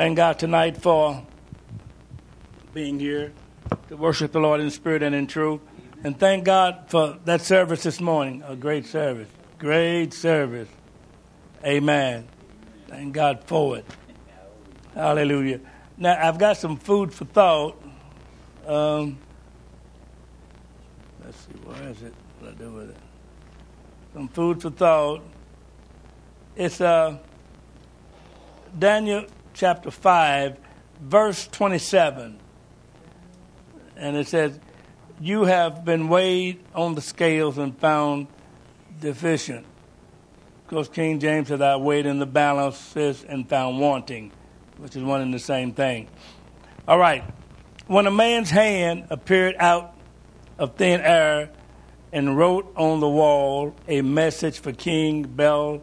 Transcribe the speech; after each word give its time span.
Thank 0.00 0.16
God 0.16 0.38
tonight 0.38 0.78
for 0.78 1.22
being 2.72 2.98
here 2.98 3.34
to 3.88 3.98
worship 3.98 4.32
the 4.32 4.40
Lord 4.40 4.62
in 4.62 4.70
spirit 4.70 5.02
and 5.02 5.14
in 5.14 5.26
truth. 5.26 5.60
And 6.02 6.18
thank 6.18 6.44
God 6.44 6.84
for 6.86 7.18
that 7.26 7.42
service 7.42 7.82
this 7.82 8.00
morning. 8.00 8.42
A 8.46 8.56
great 8.56 8.86
service. 8.86 9.28
Great 9.58 10.14
service. 10.14 10.70
Amen. 11.62 12.26
Thank 12.88 13.12
God 13.12 13.44
for 13.44 13.76
it. 13.76 13.84
Hallelujah. 14.94 15.60
Now, 15.98 16.18
I've 16.18 16.38
got 16.38 16.56
some 16.56 16.78
food 16.78 17.12
for 17.12 17.26
thought. 17.26 17.78
Um, 18.66 19.18
let's 21.22 21.36
see, 21.40 21.52
where 21.62 21.90
is 21.90 22.00
it? 22.00 22.14
What 22.38 22.56
do 22.56 22.64
I 22.64 22.68
do 22.68 22.74
with 22.74 22.88
it? 22.88 22.96
Some 24.14 24.28
food 24.28 24.62
for 24.62 24.70
thought. 24.70 25.22
It's 26.56 26.80
uh, 26.80 27.18
Daniel 28.78 29.26
chapter 29.60 29.90
5, 29.90 30.56
verse 31.02 31.46
27. 31.48 32.40
And 33.94 34.16
it 34.16 34.26
says, 34.26 34.58
You 35.20 35.44
have 35.44 35.84
been 35.84 36.08
weighed 36.08 36.64
on 36.74 36.94
the 36.94 37.02
scales 37.02 37.58
and 37.58 37.76
found 37.78 38.28
deficient. 39.00 39.66
Of 40.64 40.70
course, 40.70 40.88
King 40.88 41.20
James 41.20 41.48
said, 41.48 41.60
I 41.60 41.76
weighed 41.76 42.06
in 42.06 42.18
the 42.18 42.24
balances 42.24 43.22
and 43.22 43.46
found 43.46 43.78
wanting, 43.80 44.32
which 44.78 44.96
is 44.96 45.02
one 45.02 45.20
and 45.20 45.34
the 45.34 45.38
same 45.38 45.72
thing. 45.72 46.08
All 46.88 46.98
right. 46.98 47.22
When 47.86 48.06
a 48.06 48.10
man's 48.10 48.48
hand 48.48 49.08
appeared 49.10 49.56
out 49.58 49.94
of 50.58 50.76
thin 50.76 51.02
air 51.02 51.50
and 52.12 52.38
wrote 52.38 52.72
on 52.76 53.00
the 53.00 53.08
wall 53.10 53.74
a 53.86 54.00
message 54.00 54.58
for 54.58 54.72
King 54.72 55.24
Belshazzar, 55.24 55.82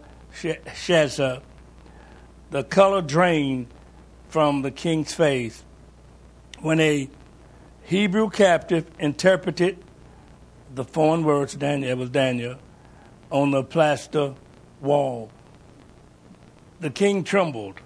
the 2.50 2.64
color 2.64 3.02
drained 3.02 3.68
from 4.30 4.62
the 4.62 4.72
king's 4.72 5.14
face. 5.14 5.64
When 6.60 6.80
a 6.80 7.10
Hebrew 7.84 8.30
captive 8.30 8.90
interpreted 9.00 9.78
the 10.74 10.84
foreign 10.84 11.24
words, 11.24 11.56
Daniel, 11.56 11.92
it 11.92 11.98
was 11.98 12.10
Daniel, 12.10 12.58
on 13.30 13.52
the 13.52 13.64
plaster 13.64 14.36
wall. 14.82 15.30
The 16.80 16.90
king 16.90 17.24
trembled, 17.24 17.82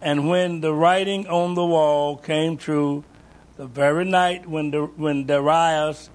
and 0.00 0.28
when 0.28 0.60
the 0.60 0.72
writing 0.72 1.26
on 1.28 1.54
the 1.54 1.64
wall 1.64 2.16
came 2.16 2.56
true, 2.56 3.04
the 3.56 3.66
very 3.66 4.04
night 4.04 4.48
when, 4.48 4.70
the, 4.70 4.84
when 4.84 5.26
Darius 5.26 6.10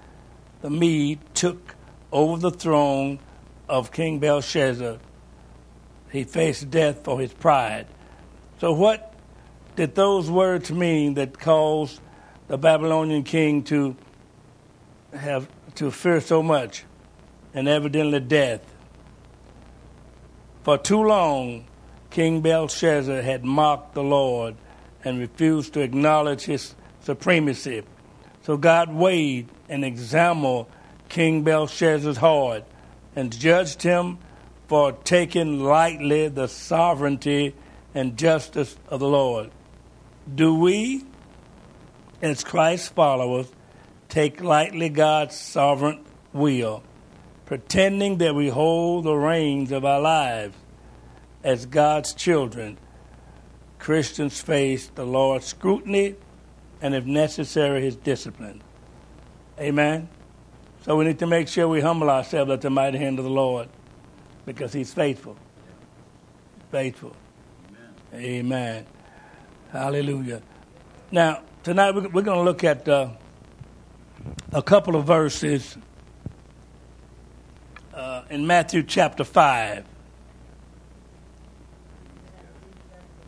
the 0.60 0.70
Mede 0.70 1.20
took 1.34 1.74
over 2.10 2.38
the 2.38 2.50
throne 2.50 3.18
of 3.68 3.92
King 3.92 4.18
Belshazzar, 4.18 4.98
he 6.14 6.24
faced 6.24 6.70
death 6.70 7.04
for 7.04 7.20
his 7.20 7.32
pride. 7.32 7.86
So, 8.60 8.72
what 8.72 9.12
did 9.76 9.94
those 9.94 10.30
words 10.30 10.70
mean 10.70 11.14
that 11.14 11.38
caused 11.38 12.00
the 12.48 12.58
Babylonian 12.58 13.24
king 13.24 13.62
to 13.64 13.96
have 15.12 15.48
to 15.76 15.90
fear 15.90 16.20
so 16.20 16.42
much 16.42 16.84
and 17.52 17.68
evidently 17.68 18.20
death. 18.20 18.60
For 20.62 20.78
too 20.78 21.02
long, 21.02 21.66
King 22.10 22.40
Belshazzar 22.40 23.22
had 23.22 23.44
mocked 23.44 23.94
the 23.94 24.02
Lord 24.02 24.56
and 25.04 25.18
refused 25.18 25.74
to 25.74 25.80
acknowledge 25.80 26.42
his 26.42 26.74
supremacy. 27.00 27.82
So 28.42 28.56
God 28.56 28.92
weighed 28.92 29.48
and 29.68 29.84
examined 29.84 30.66
King 31.08 31.42
Belshazzar's 31.42 32.16
heart 32.16 32.64
and 33.14 33.36
judged 33.36 33.82
him 33.82 34.18
for 34.66 34.92
taking 34.92 35.60
lightly 35.60 36.28
the 36.28 36.48
sovereignty 36.48 37.54
and 37.94 38.16
justice 38.16 38.76
of 38.88 39.00
the 39.00 39.08
Lord. 39.08 39.50
Do 40.34 40.54
we 40.54 41.04
as 42.24 42.42
Christ's 42.42 42.88
followers, 42.88 43.52
take 44.08 44.42
lightly 44.42 44.88
God's 44.88 45.36
sovereign 45.36 46.04
will, 46.32 46.82
pretending 47.44 48.16
that 48.18 48.34
we 48.34 48.48
hold 48.48 49.04
the 49.04 49.14
reins 49.14 49.70
of 49.72 49.84
our 49.84 50.00
lives. 50.00 50.56
As 51.42 51.66
God's 51.66 52.14
children, 52.14 52.78
Christians 53.78 54.40
face 54.40 54.86
the 54.94 55.04
Lord's 55.04 55.44
scrutiny 55.44 56.14
and, 56.80 56.94
if 56.94 57.04
necessary, 57.04 57.82
his 57.82 57.96
discipline. 57.96 58.62
Amen? 59.60 60.08
So 60.80 60.96
we 60.96 61.04
need 61.04 61.18
to 61.18 61.26
make 61.26 61.48
sure 61.48 61.68
we 61.68 61.82
humble 61.82 62.08
ourselves 62.08 62.50
at 62.50 62.62
the 62.62 62.70
mighty 62.70 62.96
hand 62.96 63.18
of 63.18 63.26
the 63.26 63.30
Lord 63.30 63.68
because 64.46 64.72
he's 64.72 64.92
faithful. 64.92 65.36
Faithful. 66.70 67.14
Amen. 68.12 68.24
Amen. 68.24 68.86
Hallelujah. 69.70 70.42
Now, 71.10 71.42
tonight 71.62 71.94
we're, 71.94 72.22
going 72.22 72.38
to 72.38 72.42
look 72.42 72.64
at 72.64 72.88
uh, 72.88 73.10
a 74.52 74.62
couple 74.62 74.96
of 74.96 75.06
verses 75.06 75.76
uh, 77.92 78.22
in 78.30 78.46
Matthew 78.46 78.82
chapter 78.82 79.24
5. 79.24 79.84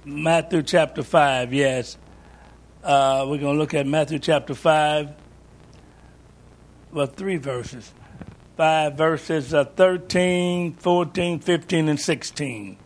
Matthew 0.04 0.62
chapter 0.62 1.02
5, 1.02 1.52
yes. 1.52 1.98
Uh, 2.84 3.26
we're 3.28 3.38
going 3.38 3.54
to 3.54 3.58
look 3.58 3.74
at 3.74 3.86
Matthew 3.86 4.20
chapter 4.20 4.54
5, 4.54 5.10
well, 6.92 7.06
three 7.06 7.36
verses. 7.36 7.92
Five 8.56 8.94
verses 8.94 9.52
uh, 9.52 9.64
13, 9.64 10.74
14, 10.74 11.40
15, 11.40 11.88
and 11.88 12.00
16. 12.00 12.78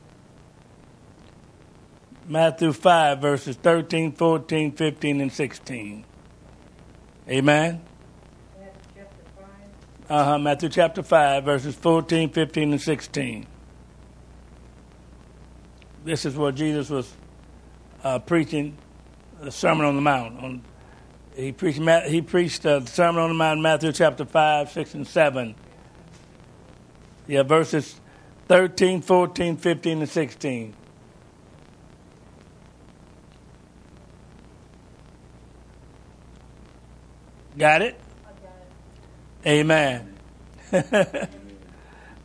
Matthew 2.26 2.72
5, 2.72 3.20
verses 3.20 3.56
13, 3.56 4.12
14, 4.12 4.72
15, 4.72 5.20
and 5.20 5.32
16. 5.32 6.04
Amen? 7.28 7.82
Uh 10.08 10.25
huh. 10.25 10.38
Matthew 10.38 10.69
chapter 10.70 11.04
5, 11.04 11.44
verses 11.44 11.76
14, 11.76 12.31
15, 12.31 12.72
and 12.72 12.81
16. 12.81 13.47
This 16.04 16.25
is 16.25 16.37
where 16.37 16.50
Jesus 16.50 16.91
was 16.91 17.14
uh, 18.02 18.19
preaching 18.19 18.76
the 19.41 19.52
Sermon 19.52 19.87
on 19.87 19.94
the 19.94 20.02
Mount. 20.02 20.42
On, 20.42 20.62
he 21.37 21.53
preached, 21.53 21.81
he 22.09 22.23
preached 22.23 22.67
uh, 22.67 22.81
the 22.81 22.87
Sermon 22.87 23.23
on 23.23 23.31
the 23.31 23.35
Mount, 23.35 23.61
Matthew 23.61 23.93
chapter 23.93 24.25
5, 24.25 24.71
6, 24.71 24.95
and 24.95 25.07
7. 25.07 25.55
Yeah, 27.27 27.43
verses 27.45 28.01
13, 28.49 29.03
14, 29.03 29.57
15, 29.57 30.01
and 30.01 30.09
16. 30.09 30.75
Got 37.57 37.83
it? 37.83 38.01
Got 38.25 38.33
it. 39.45 39.47
Amen. 39.47 40.17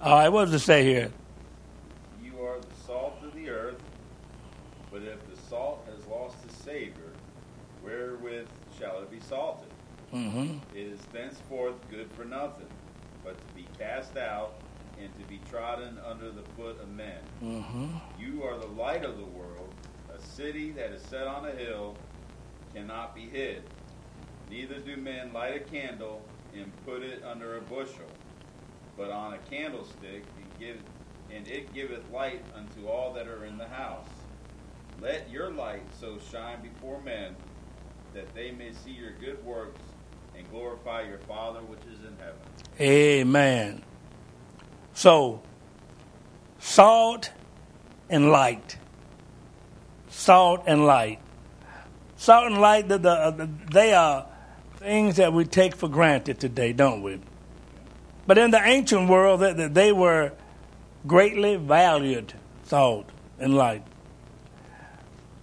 All 0.01 0.17
right, 0.17 0.29
what 0.29 0.45
does 0.45 0.53
it 0.53 0.59
say 0.59 0.83
here? 0.83 1.11
You 2.23 2.41
are 2.41 2.59
the 2.59 2.85
salt 2.85 3.17
of 3.23 3.33
the 3.33 3.49
earth, 3.49 3.81
but 4.91 5.01
if 5.01 5.19
the 5.29 5.41
salt 5.49 5.87
has 5.93 6.05
lost 6.07 6.37
its 6.45 6.55
savor, 6.63 7.13
wherewith 7.83 8.47
shall 8.79 9.01
it 9.01 9.11
be 9.11 9.19
salted? 9.19 9.69
Mm-hmm. 10.15 10.57
It 10.73 10.87
is 10.87 10.99
thenceforth 11.11 11.75
good 11.91 12.09
for 12.13 12.23
nothing, 12.23 12.69
but 13.23 13.37
to 13.37 13.53
be 13.53 13.67
cast 13.77 14.15
out 14.15 14.53
and 14.97 15.09
to 15.19 15.25
be 15.27 15.41
trodden 15.49 15.99
under 16.09 16.31
the 16.31 16.43
foot 16.55 16.79
of 16.79 16.89
men. 16.89 17.19
Mm-hmm. 17.43 17.87
You 18.17 18.43
are 18.43 18.57
the 18.57 18.67
light 18.67 19.03
of 19.03 19.17
the 19.17 19.25
world. 19.25 19.73
A 20.15 20.21
city 20.21 20.71
that 20.71 20.91
is 20.91 21.01
set 21.01 21.27
on 21.27 21.45
a 21.45 21.51
hill 21.51 21.97
cannot 22.73 23.13
be 23.13 23.27
hid. 23.27 23.63
Neither 24.49 24.79
do 24.79 24.95
men 24.95 25.33
light 25.33 25.57
a 25.57 25.59
candle 25.59 26.21
and 26.55 26.71
put 26.85 27.03
it 27.03 27.21
under 27.29 27.57
a 27.57 27.61
bushel, 27.61 28.07
but 28.95 29.11
on 29.11 29.33
a 29.33 29.37
candlestick, 29.49 30.23
and, 30.37 30.59
give, 30.59 30.77
and 31.29 31.45
it 31.45 31.73
giveth 31.73 32.09
light 32.13 32.41
unto 32.55 32.87
all 32.87 33.13
that 33.13 33.27
are 33.27 33.43
in 33.43 33.57
the 33.57 33.67
house. 33.67 34.07
Let 35.01 35.29
your 35.29 35.51
light 35.51 35.83
so 35.99 36.17
shine 36.31 36.61
before 36.61 37.01
men 37.01 37.35
that 38.13 38.33
they 38.33 38.51
may 38.51 38.71
see 38.71 38.91
your 38.91 39.11
good 39.19 39.43
works 39.45 39.81
and 40.37 40.49
glorify 40.51 41.01
your 41.01 41.19
Father 41.19 41.59
which 41.61 41.79
is 41.81 41.99
in 41.99 42.15
heaven. 42.17 42.39
Amen. 42.79 43.83
So, 44.93 45.41
salt 46.59 47.31
and 48.09 48.31
light. 48.31 48.77
Salt 50.09 50.63
and 50.67 50.85
light. 50.85 51.19
Salt 52.17 52.47
and 52.47 52.61
light, 52.61 52.87
the, 52.87 52.97
the, 52.97 53.11
uh, 53.11 53.47
they 53.71 53.93
are 53.93 54.27
things 54.77 55.17
that 55.17 55.33
we 55.33 55.45
take 55.45 55.75
for 55.75 55.89
granted 55.89 56.39
today, 56.39 56.73
don't 56.73 57.01
we? 57.01 57.19
But 58.27 58.37
in 58.37 58.51
the 58.51 58.61
ancient 58.61 59.09
world, 59.09 59.41
they 59.41 59.91
were 59.91 60.31
greatly 61.05 61.57
valued 61.57 62.33
salt 62.63 63.09
and 63.39 63.55
light. 63.55 63.83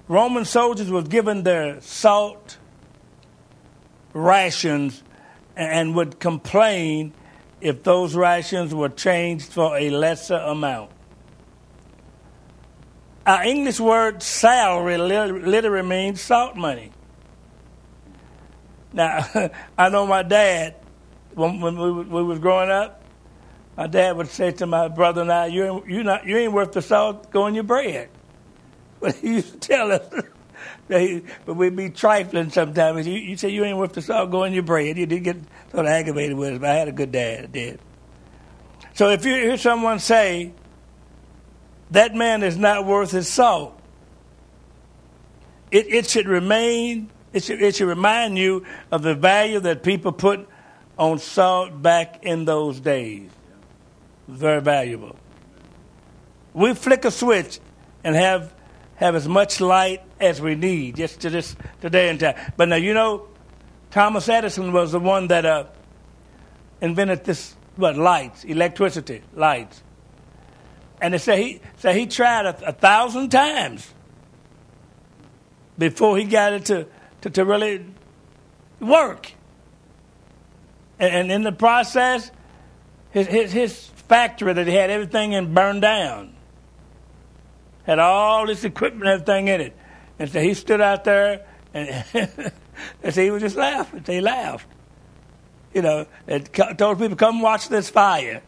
Roman 0.09 0.45
soldiers 0.45 0.91
were 0.91 1.03
given 1.03 1.45
their 1.45 1.81
salt 1.81 2.59
rations 4.13 5.03
and 5.57 5.95
would 5.95 6.19
complain 6.21 7.13
if 7.61 7.83
those 7.83 8.15
rations 8.15 8.75
were 8.75 8.89
changed 8.89 9.53
for 9.53 9.77
a 9.77 9.91
lesser 9.91 10.37
amount. 10.37 10.91
our 13.25 13.45
English 13.45 13.79
word 13.79 14.23
salary 14.23 14.99
literally 14.99 15.89
means 15.89 16.21
salt 16.21 16.57
money. 16.57 16.91
Now, 18.93 19.25
I 19.79 19.89
know 19.89 20.07
my 20.07 20.23
dad, 20.23 20.77
when, 21.35 21.61
when 21.61 21.79
we, 21.79 21.91
we 22.05 22.23
was 22.23 22.39
growing 22.39 22.71
up, 22.71 23.03
my 23.77 23.87
dad 23.87 24.17
would 24.17 24.29
say 24.29 24.53
to 24.53 24.67
my 24.67 24.89
brother 24.89 25.23
and 25.23 25.33
I, 25.33 25.47
you 25.47 25.83
you 25.87 26.03
not, 26.03 26.27
you 26.27 26.37
ain't 26.37 26.53
worth 26.53 26.73
the 26.73 26.83
salt 26.83 27.31
going 27.31 27.55
your 27.55 27.65
bread. 27.65 28.09
But 29.01 29.17
he 29.17 29.35
used 29.35 29.53
to 29.55 29.59
tell 29.59 29.91
us, 29.91 30.03
but 31.45 31.55
we'd 31.55 31.77
be 31.77 31.91
trifling 31.91 32.51
sometimes. 32.51 33.07
You, 33.07 33.15
you 33.15 33.37
say 33.37 33.49
you 33.49 33.65
ain't 33.65 33.79
worth 33.79 33.93
the 33.95 34.03
salt 34.03 34.31
going 34.31 34.53
your 34.53 34.63
bread. 34.63 34.97
You 34.99 35.07
did 35.07 35.25
get 35.25 35.37
sort 35.71 35.87
of 35.87 35.93
aggravated 35.93 36.37
with 36.37 36.55
us, 36.55 36.59
but 36.59 36.71
I 36.71 36.75
had 36.75 36.89
a 36.89 36.93
good 36.93 37.13
dad, 37.13 37.45
I 37.45 37.47
did. 37.47 37.81
So 38.95 39.09
if 39.09 39.25
you 39.25 39.35
hear 39.35 39.57
someone 39.57 39.99
say, 39.99 40.53
that 41.91 42.15
man 42.15 42.43
is 42.43 42.57
not 42.57 42.87
worth 42.87 43.11
his 43.11 43.29
salt, 43.29 43.79
it, 45.71 45.87
it 45.89 46.09
should 46.09 46.29
remain, 46.29 47.11
it 47.33 47.45
should, 47.45 47.63
it 47.63 47.77
should 47.77 47.89
remind 47.89 48.37
you 48.39 48.67
of 48.91 49.03
the 49.03 49.15
value 49.15 49.61
that 49.61 49.83
people 49.83 50.13
put 50.13 50.47
on 50.99 51.19
salt 51.19 51.81
back 51.81 52.25
in 52.25 52.45
those 52.45 52.81
days. 52.81 53.31
Very 54.29 54.61
valuable. 54.61 55.17
We 56.55 56.75
flick 56.75 57.05
a 57.05 57.11
switch 57.11 57.61
and 58.05 58.15
have 58.15 58.53
have 59.03 59.17
as 59.17 59.27
much 59.27 59.61
light 59.61 60.01
as 60.21 60.41
we 60.41 60.55
need 60.55 60.97
just 60.97 61.21
to 61.21 61.31
this 61.31 61.57
today 61.81 62.09
and 62.09 62.21
time. 62.21 62.37
But 62.57 62.69
now 62.69 62.77
you 62.77 62.95
know, 62.95 63.27
Thomas 63.91 64.29
Edison 64.29 64.73
was 64.73 64.93
the 64.93 65.01
one 65.01 65.27
that 65.29 65.45
uh, 65.45 65.65
invented 66.81 67.25
this 67.25 67.57
what 67.77 67.97
lights, 67.97 68.45
electricity, 68.45 69.23
lights. 69.35 69.83
And 71.01 71.15
they 71.15 71.19
say 71.19 71.43
he 71.43 71.61
say 71.79 71.99
he 71.99 72.07
tried 72.07 72.47
a, 72.47 72.69
a 72.69 72.73
thousand 72.73 73.31
times 73.31 73.93
before 75.77 76.17
he 76.17 76.25
got 76.25 76.53
it 76.53 76.67
to, 76.67 76.87
to, 77.23 77.31
to 77.31 77.45
really 77.45 77.85
work. 78.79 79.33
And, 81.01 81.15
and, 81.15 81.33
in 81.33 81.43
the 81.43 81.51
process, 81.51 82.31
his, 83.11 83.27
his, 83.27 83.53
his 83.53 83.87
factory 83.87 84.53
that 84.53 84.67
he 84.67 84.75
had 84.75 84.91
everything 84.91 85.33
in 85.33 85.53
burned 85.53 85.83
down. 85.83 86.35
Had 87.85 87.99
all 87.99 88.47
this 88.47 88.65
equipment 88.65 89.05
and 89.05 89.11
everything 89.11 89.49
in 89.49 89.61
it. 89.61 89.77
And 90.19 90.31
so 90.31 90.41
he 90.41 90.55
stood 90.55 90.81
out 90.81 91.05
there 91.05 91.47
and, 91.75 92.05
and 93.03 93.15
so 93.15 93.23
he 93.23 93.31
was 93.31 93.43
just 93.43 93.57
laughing. 93.57 94.05
So 94.05 94.13
he 94.13 94.21
laughed 94.21 94.67
you 95.75 95.83
know, 95.83 96.07
and 96.27 96.53
told 96.77 96.99
people, 96.99 97.17
come 97.17 97.41
watch 97.41 97.69
this 97.69 97.91
fire. 97.91 98.43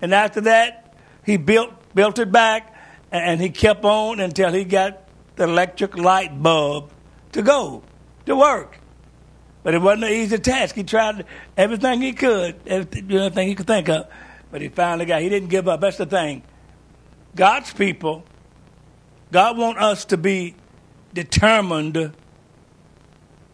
And 0.00 0.14
after 0.14 0.42
that, 0.42 0.94
he 1.24 1.36
built, 1.36 1.72
built 1.94 2.18
it 2.18 2.30
back, 2.30 2.74
and 3.10 3.40
he 3.40 3.50
kept 3.50 3.84
on 3.84 4.20
until 4.20 4.52
he 4.52 4.64
got 4.64 5.02
the 5.36 5.44
electric 5.44 5.96
light 5.96 6.42
bulb 6.42 6.90
to 7.32 7.42
go, 7.42 7.82
to 8.26 8.36
work. 8.36 8.78
But 9.62 9.74
it 9.74 9.82
wasn't 9.82 10.04
an 10.04 10.12
easy 10.12 10.38
task. 10.38 10.74
He 10.74 10.84
tried 10.84 11.24
everything 11.56 12.00
he 12.00 12.12
could, 12.12 12.56
everything 12.66 13.48
he 13.48 13.54
could 13.54 13.66
think 13.66 13.88
of, 13.88 14.06
but 14.50 14.60
he 14.60 14.68
finally 14.68 15.06
got, 15.06 15.22
he 15.22 15.28
didn't 15.28 15.48
give 15.48 15.66
up. 15.66 15.80
That's 15.80 15.96
the 15.96 16.06
thing. 16.06 16.42
God's 17.34 17.72
people, 17.72 18.24
God 19.32 19.58
wants 19.58 19.80
us 19.80 20.04
to 20.06 20.16
be 20.16 20.54
determined 21.12 22.12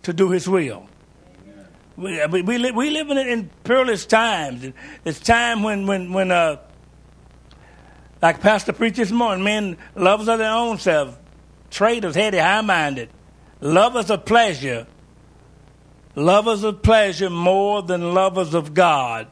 to 0.02 0.12
do 0.12 0.30
his 0.30 0.48
will. 0.48 0.88
We, 1.96 2.24
we, 2.26 2.42
we, 2.42 2.70
we 2.70 2.90
live 2.90 3.10
in, 3.10 3.18
in 3.18 3.50
perilous 3.64 4.06
times. 4.06 4.72
It's 5.04 5.20
time 5.20 5.62
when, 5.62 5.86
when, 5.86 6.12
when 6.12 6.30
uh, 6.30 6.56
like 8.20 8.40
Pastor 8.40 8.72
preached 8.72 8.96
this 8.96 9.10
morning, 9.10 9.44
men 9.44 9.76
lovers 9.94 10.28
of 10.28 10.38
their 10.38 10.52
own 10.52 10.78
self, 10.78 11.18
traitors, 11.70 12.14
heady, 12.14 12.38
high-minded, 12.38 13.10
lovers 13.60 14.10
of 14.10 14.24
pleasure, 14.24 14.86
lovers 16.14 16.62
of 16.62 16.82
pleasure 16.82 17.30
more 17.30 17.82
than 17.82 18.14
lovers 18.14 18.54
of 18.54 18.74
God. 18.74 19.26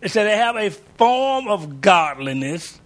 It 0.00 0.10
said 0.10 0.24
they 0.24 0.36
have 0.36 0.56
a 0.56 0.70
form 0.70 1.48
of 1.48 1.80
godliness, 1.80 2.80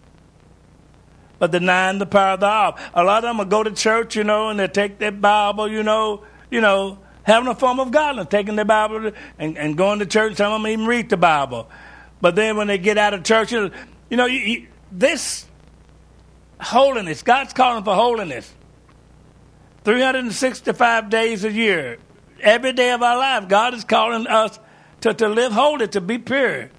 but 1.38 1.50
denying 1.50 1.98
the 1.98 2.06
power 2.06 2.34
of 2.34 2.40
thereof. 2.40 2.80
A 2.94 3.02
lot 3.02 3.18
of 3.18 3.30
them 3.30 3.38
will 3.38 3.44
go 3.44 3.62
to 3.62 3.70
church, 3.70 4.16
you 4.16 4.24
know, 4.24 4.48
and 4.48 4.58
they 4.58 4.68
take 4.68 4.98
their 4.98 5.12
Bible, 5.12 5.70
you 5.70 5.82
know, 5.82 6.24
you 6.50 6.60
know, 6.60 6.98
having 7.24 7.48
a 7.48 7.54
form 7.54 7.80
of 7.80 7.90
godliness, 7.90 8.28
taking 8.30 8.56
the 8.56 8.64
Bible 8.64 9.12
and, 9.38 9.58
and 9.58 9.76
going 9.76 9.98
to 9.98 10.06
church. 10.06 10.36
Some 10.36 10.52
of 10.52 10.62
them 10.62 10.70
even 10.70 10.86
read 10.86 11.10
the 11.10 11.16
Bible. 11.16 11.68
But 12.20 12.36
then 12.36 12.56
when 12.56 12.68
they 12.68 12.78
get 12.78 12.96
out 12.98 13.14
of 13.14 13.24
church, 13.24 13.52
you 13.52 13.70
know, 14.10 14.26
you, 14.26 14.38
you, 14.38 14.66
this 14.92 15.46
holiness, 16.60 17.22
God's 17.22 17.52
calling 17.52 17.84
for 17.84 17.94
holiness. 17.94 18.52
365 19.84 21.10
days 21.10 21.44
a 21.44 21.52
year, 21.52 21.98
every 22.40 22.72
day 22.72 22.90
of 22.92 23.02
our 23.02 23.18
life, 23.18 23.48
God 23.48 23.74
is 23.74 23.84
calling 23.84 24.26
us 24.26 24.58
to, 25.02 25.12
to 25.12 25.28
live 25.28 25.52
holy, 25.52 25.88
to 25.88 26.00
be 26.00 26.16
pure, 26.16 26.70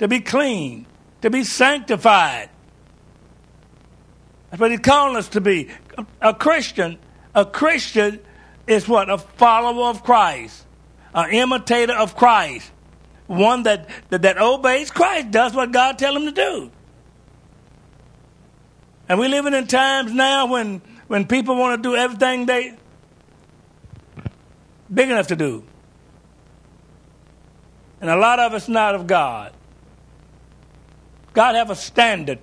to 0.00 0.08
be 0.08 0.20
clean, 0.20 0.86
to 1.22 1.30
be 1.30 1.44
sanctified. 1.44 2.50
That's 4.50 4.60
what 4.60 4.70
He's 4.70 4.80
calling 4.80 5.16
us 5.16 5.28
to 5.30 5.40
be. 5.40 5.68
A, 6.20 6.34
Christian, 6.34 6.98
a 7.34 7.44
Christian 7.44 8.20
is 8.66 8.88
what? 8.88 9.10
A 9.10 9.18
follower 9.18 9.90
of 9.90 10.02
Christ, 10.02 10.64
an 11.14 11.30
imitator 11.30 11.94
of 11.94 12.16
Christ, 12.16 12.70
one 13.26 13.62
that, 13.64 13.88
that, 14.10 14.22
that 14.22 14.38
obeys 14.38 14.90
Christ, 14.90 15.30
does 15.30 15.54
what 15.54 15.72
God 15.72 15.98
tell 15.98 16.16
him 16.16 16.24
to 16.24 16.32
do. 16.32 16.70
And 19.08 19.18
we're 19.18 19.28
living 19.28 19.54
in 19.54 19.66
times 19.66 20.12
now 20.12 20.46
when, 20.46 20.82
when 21.08 21.26
people 21.26 21.56
want 21.56 21.82
to 21.82 21.88
do 21.88 21.96
everything 21.96 22.46
they 22.46 22.76
big 24.92 25.10
enough 25.10 25.28
to 25.28 25.36
do. 25.36 25.64
And 28.00 28.08
a 28.08 28.16
lot 28.16 28.38
of 28.38 28.54
it's 28.54 28.68
not 28.68 28.94
of 28.94 29.06
God. 29.06 29.52
God 31.32 31.54
have 31.54 31.70
a 31.70 31.76
standard. 31.76 32.38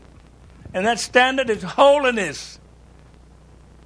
And 0.78 0.86
that 0.86 1.00
standard 1.00 1.50
is 1.50 1.64
holiness. 1.64 2.60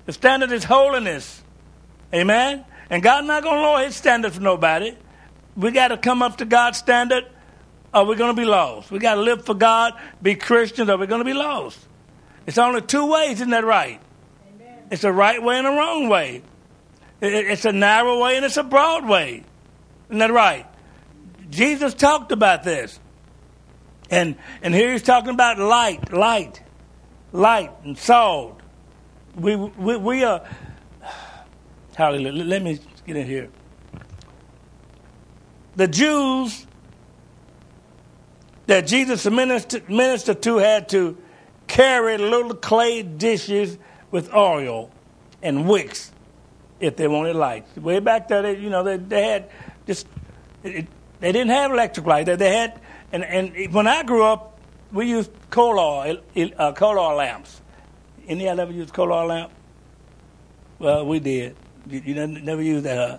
The 0.07 0.11
standard 0.11 0.51
is 0.51 0.65
holiness. 0.65 1.41
Amen? 2.13 2.65
And 2.89 3.01
God's 3.01 3.27
not 3.27 3.43
going 3.43 3.55
to 3.55 3.61
lower 3.61 3.85
his 3.85 3.95
standard 3.95 4.33
for 4.33 4.41
nobody. 4.41 4.97
We 5.55 5.71
got 5.71 5.87
to 5.87 5.97
come 5.97 6.21
up 6.21 6.39
to 6.39 6.45
God's 6.45 6.79
standard 6.79 7.27
or 7.93 8.05
we're 8.05 8.17
going 8.17 8.35
to 8.35 8.41
be 8.41 8.45
lost. 8.45 8.91
We 8.91 8.99
got 8.99 9.15
to 9.15 9.21
live 9.21 9.45
for 9.45 9.53
God, 9.53 9.93
be 10.21 10.35
Christians, 10.35 10.89
or 10.89 10.97
we're 10.97 11.05
going 11.05 11.21
to 11.21 11.25
be 11.25 11.33
lost. 11.33 11.79
It's 12.45 12.57
only 12.57 12.81
two 12.81 13.09
ways, 13.09 13.37
isn't 13.37 13.51
that 13.51 13.63
right? 13.63 14.01
Amen. 14.53 14.77
It's 14.91 15.05
a 15.05 15.13
right 15.13 15.41
way 15.41 15.59
and 15.59 15.67
a 15.67 15.71
wrong 15.71 16.09
way. 16.09 16.41
It's 17.21 17.63
a 17.63 17.71
narrow 17.71 18.21
way 18.21 18.35
and 18.35 18.43
it's 18.43 18.57
a 18.57 18.63
broad 18.63 19.07
way. 19.07 19.45
Isn't 20.09 20.19
that 20.19 20.33
right? 20.33 20.65
Jesus 21.49 21.93
talked 21.93 22.33
about 22.33 22.63
this. 22.63 22.99
And, 24.09 24.35
and 24.61 24.75
here 24.75 24.91
he's 24.91 25.03
talking 25.03 25.29
about 25.29 25.57
light, 25.57 26.11
light, 26.11 26.61
light, 27.31 27.71
and 27.83 27.97
salt. 27.97 28.59
We, 29.35 29.55
we, 29.55 29.97
we 29.97 30.23
are 30.23 30.43
Hallelujah. 31.95 32.43
Let 32.43 32.63
me 32.63 32.79
get 33.05 33.17
in 33.17 33.27
here. 33.27 33.49
The 35.75 35.87
Jews 35.87 36.65
that 38.65 38.87
Jesus 38.87 39.25
ministered, 39.25 40.41
to 40.43 40.57
had 40.57 40.89
to 40.89 41.17
carry 41.67 42.17
little 42.17 42.55
clay 42.55 43.03
dishes 43.03 43.77
with 44.09 44.33
oil 44.33 44.89
and 45.41 45.67
wicks 45.67 46.11
if 46.79 46.95
they 46.95 47.07
wanted 47.07 47.35
lights. 47.35 47.75
Way 47.77 47.99
back 47.99 48.27
there, 48.27 48.41
they, 48.41 48.57
you 48.57 48.69
know, 48.69 48.83
they, 48.83 48.97
they 48.97 49.23
had 49.23 49.49
just, 49.85 50.07
it, 50.63 50.87
they 51.19 51.31
didn't 51.31 51.49
have 51.51 51.71
electric 51.71 52.05
light. 52.05 52.25
They, 52.25 52.35
they 52.35 52.57
had, 52.57 52.81
and, 53.11 53.23
and 53.23 53.73
when 53.73 53.87
I 53.87 54.03
grew 54.03 54.23
up, 54.23 54.50
we 54.91 55.07
used 55.07 55.31
coal 55.49 55.79
oil, 55.79 56.17
uh, 56.57 56.73
coal 56.73 56.99
oil 56.99 57.15
lamps. 57.15 57.61
Any 58.27 58.47
of 58.47 58.57
you 58.57 58.61
ever 58.61 58.71
used 58.71 58.93
coal 58.93 59.11
oil 59.11 59.27
lamp? 59.27 59.51
Well, 60.79 61.05
we 61.05 61.19
did. 61.19 61.55
You, 61.87 62.01
you 62.05 62.27
never 62.27 62.61
use 62.61 62.83
that. 62.83 62.97
Huh? 62.97 63.17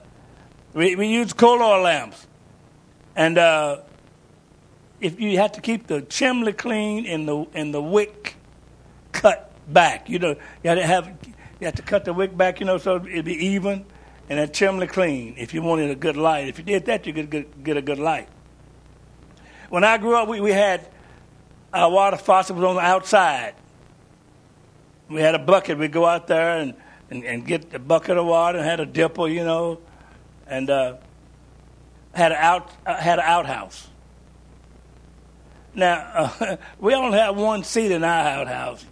We, 0.75 0.97
we 0.97 1.09
use 1.09 1.33
coal 1.33 1.62
oil 1.62 1.83
lamps. 1.83 2.26
And 3.14 3.38
uh, 3.38 3.83
if 5.00 5.21
you 5.21 5.38
have 5.38 5.52
to 5.52 5.61
keep 5.61 5.87
the 5.87 6.02
chimney 6.02 6.52
clean 6.52 7.07
and 7.07 7.29
the, 7.29 7.47
and 7.55 7.75
the 7.75 7.83
wick 7.83 8.37
cut 9.12 9.52
back, 9.73 10.09
you 10.09 10.19
know, 10.19 10.37
you 10.62 10.71
have 10.71 10.79
to 10.79 10.87
have, 10.87 11.17
you 11.61 11.67
have 11.67 11.75
to 11.75 11.83
cut 11.83 12.05
the 12.05 12.12
wick 12.12 12.37
back, 12.37 12.61
you 12.61 12.67
know, 12.67 12.79
so 12.79 12.97
it'd 12.97 13.25
be 13.25 13.35
even 13.35 13.85
and 14.29 14.38
that 14.38 14.55
chimney 14.55 14.87
clean 14.87 15.35
if 15.37 15.52
you 15.52 15.62
wanted 15.62 15.91
a 15.91 15.95
good 15.95 16.17
light. 16.17 16.49
If 16.49 16.59
you 16.59 16.64
did 16.64 16.87
that, 16.87 17.07
you 17.07 17.12
could 17.12 17.29
get, 17.29 17.64
get 17.64 17.76
a 17.76 17.83
good 17.83 17.99
light. 17.99 18.29
When 19.69 19.85
I 19.85 19.99
grew 19.99 20.17
up, 20.17 20.29
we, 20.29 20.41
we 20.41 20.52
had 20.52 20.88
our 21.73 21.91
water 21.91 22.17
faucet 22.17 22.57
was 22.57 22.64
on 22.64 22.76
the 22.76 22.83
outside. 22.83 23.55
We 25.09 25.21
had 25.21 25.35
a 25.35 25.38
bucket. 25.38 25.79
We'd 25.79 25.93
go 25.93 26.07
out 26.07 26.26
there 26.26 26.59
and 26.59 26.75
and, 27.12 27.25
and 27.25 27.47
get 27.47 27.75
a 27.75 27.79
bucket 27.79 28.17
of 28.17 28.25
water 28.25 28.59
and 28.59 28.67
had 28.67 28.81
a 28.81 28.87
dipper, 28.87 29.29
you 29.29 29.45
know, 29.45 29.81
and 30.47 30.71
uh, 30.71 30.97
had 32.14 32.33
an 32.33 32.38
out 32.41 32.71
uh, 32.87 32.97
had 32.97 33.19
an 33.19 33.25
outhouse. 33.26 33.88
Now 35.75 36.31
uh, 36.41 36.57
we 36.79 36.95
only 36.95 37.19
had 37.19 37.31
one 37.31 37.64
seat 37.64 37.91
in 37.91 38.02
our 38.02 38.29
outhouse. 38.29 38.85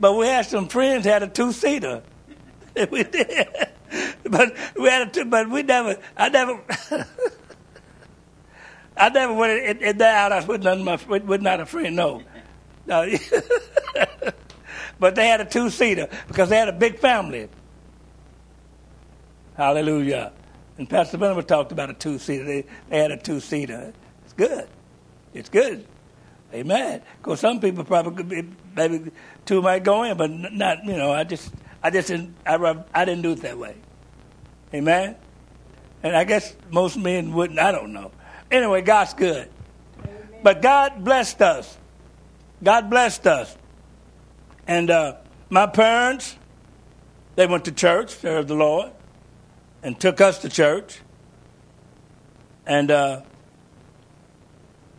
but 0.00 0.14
we 0.14 0.26
had 0.26 0.46
some 0.46 0.68
friends 0.68 1.04
had 1.04 1.22
a 1.22 1.28
two 1.28 1.52
seater. 1.52 2.02
we 2.90 3.04
did, 3.04 3.48
but 4.24 4.56
we 4.76 4.88
had 4.88 5.08
a 5.08 5.10
two, 5.10 5.24
but 5.24 5.48
we 5.48 5.62
never. 5.62 5.96
I 6.16 6.28
never. 6.28 6.60
I 8.96 9.08
never 9.10 9.44
in, 9.44 9.78
in 9.82 9.98
that 9.98 10.32
house 10.32 10.46
with, 10.46 10.62
none 10.62 10.82
my, 10.82 10.98
with, 11.08 11.24
with 11.24 11.42
not 11.42 11.60
a 11.60 11.66
friend. 11.66 11.94
No, 11.94 12.22
no. 12.86 13.06
but 14.98 15.14
they 15.14 15.28
had 15.28 15.40
a 15.40 15.44
two 15.44 15.70
seater 15.70 16.08
because 16.28 16.48
they 16.48 16.56
had 16.56 16.68
a 16.68 16.72
big 16.72 16.98
family. 16.98 17.48
Hallelujah. 19.56 20.32
And 20.78 20.88
Pastor 20.88 21.16
Venable 21.16 21.42
talked 21.42 21.72
about 21.72 21.90
a 21.90 21.94
two 21.94 22.18
seater. 22.18 22.44
They, 22.44 22.64
they 22.88 22.98
had 22.98 23.10
a 23.10 23.16
two 23.16 23.40
seater. 23.40 23.92
It's 24.24 24.32
good. 24.34 24.68
It's 25.32 25.48
good. 25.48 25.86
Amen. 26.52 27.02
Because 27.18 27.40
some 27.40 27.60
people 27.60 27.84
probably 27.84 28.14
could 28.16 28.28
be, 28.28 28.48
maybe 28.74 29.10
two 29.44 29.62
might 29.62 29.84
go 29.84 30.04
in, 30.04 30.16
but 30.16 30.30
not, 30.30 30.84
you 30.84 30.96
know, 30.96 31.12
I 31.12 31.24
just, 31.24 31.52
I 31.82 31.90
just 31.90 32.08
didn't, 32.08 32.34
I, 32.46 32.56
I 32.94 33.04
didn't 33.04 33.22
do 33.22 33.32
it 33.32 33.42
that 33.42 33.58
way. 33.58 33.76
Amen. 34.72 35.16
And 36.02 36.16
I 36.16 36.24
guess 36.24 36.54
most 36.70 36.96
men 36.96 37.32
wouldn't, 37.32 37.58
I 37.58 37.72
don't 37.72 37.92
know. 37.92 38.12
Anyway, 38.50 38.82
God's 38.82 39.14
good. 39.14 39.48
Amen. 39.98 40.28
But 40.42 40.62
God 40.62 41.04
blessed 41.04 41.42
us. 41.42 41.76
God 42.62 42.88
blessed 42.88 43.26
us. 43.26 43.56
And 44.66 44.90
uh, 44.90 45.16
my 45.50 45.66
parents, 45.66 46.36
they 47.34 47.46
went 47.46 47.64
to 47.66 47.72
church, 47.72 48.10
served 48.10 48.48
the 48.48 48.54
Lord, 48.54 48.92
and 49.82 49.98
took 49.98 50.20
us 50.20 50.38
to 50.40 50.48
church. 50.48 51.00
And 52.66 52.90
uh, 52.90 53.22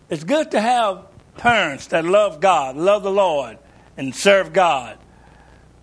it's 0.09 0.23
good 0.23 0.51
to 0.51 0.61
have 0.61 1.05
parents 1.35 1.87
that 1.87 2.05
love 2.05 2.39
God, 2.39 2.77
love 2.77 3.03
the 3.03 3.11
Lord, 3.11 3.57
and 3.97 4.15
serve 4.15 4.53
God. 4.53 4.97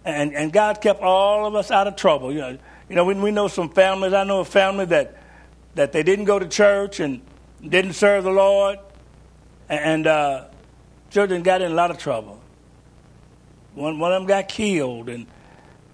And, 0.05 0.35
and 0.35 0.53
God 0.53 0.81
kept 0.81 1.01
all 1.01 1.47
of 1.47 1.55
us 1.55 1.71
out 1.71 1.87
of 1.87 1.97
trouble. 1.97 2.33
You 2.33 2.41
know, 2.41 2.59
you 2.89 2.97
know 2.97 3.05
we, 3.05 3.15
we 3.15 3.31
know 3.31 3.49
some 3.49 3.71
families. 3.71 4.13
I 4.13 4.25
know 4.25 4.41
a 4.41 4.45
family 4.45 4.85
that, 4.87 5.17
that 5.75 5.93
they 5.93 6.03
didn't 6.03 6.27
go 6.27 6.39
to 6.39 6.47
church 6.47 7.01
and 7.01 7.23
didn't 7.69 7.95
serve 7.95 8.25
the 8.25 8.31
Lord, 8.31 8.79
and 9.69 10.07
uh, 10.07 10.45
children 11.11 11.43
got 11.43 11.63
in 11.63 11.73
a 11.73 11.75
lot 11.75 11.91
of 11.91 11.99
trouble. 11.99 12.41
One, 13.75 13.99
one 13.99 14.13
of 14.13 14.21
them 14.21 14.29
got 14.29 14.49
killed, 14.49 15.09
and 15.09 15.27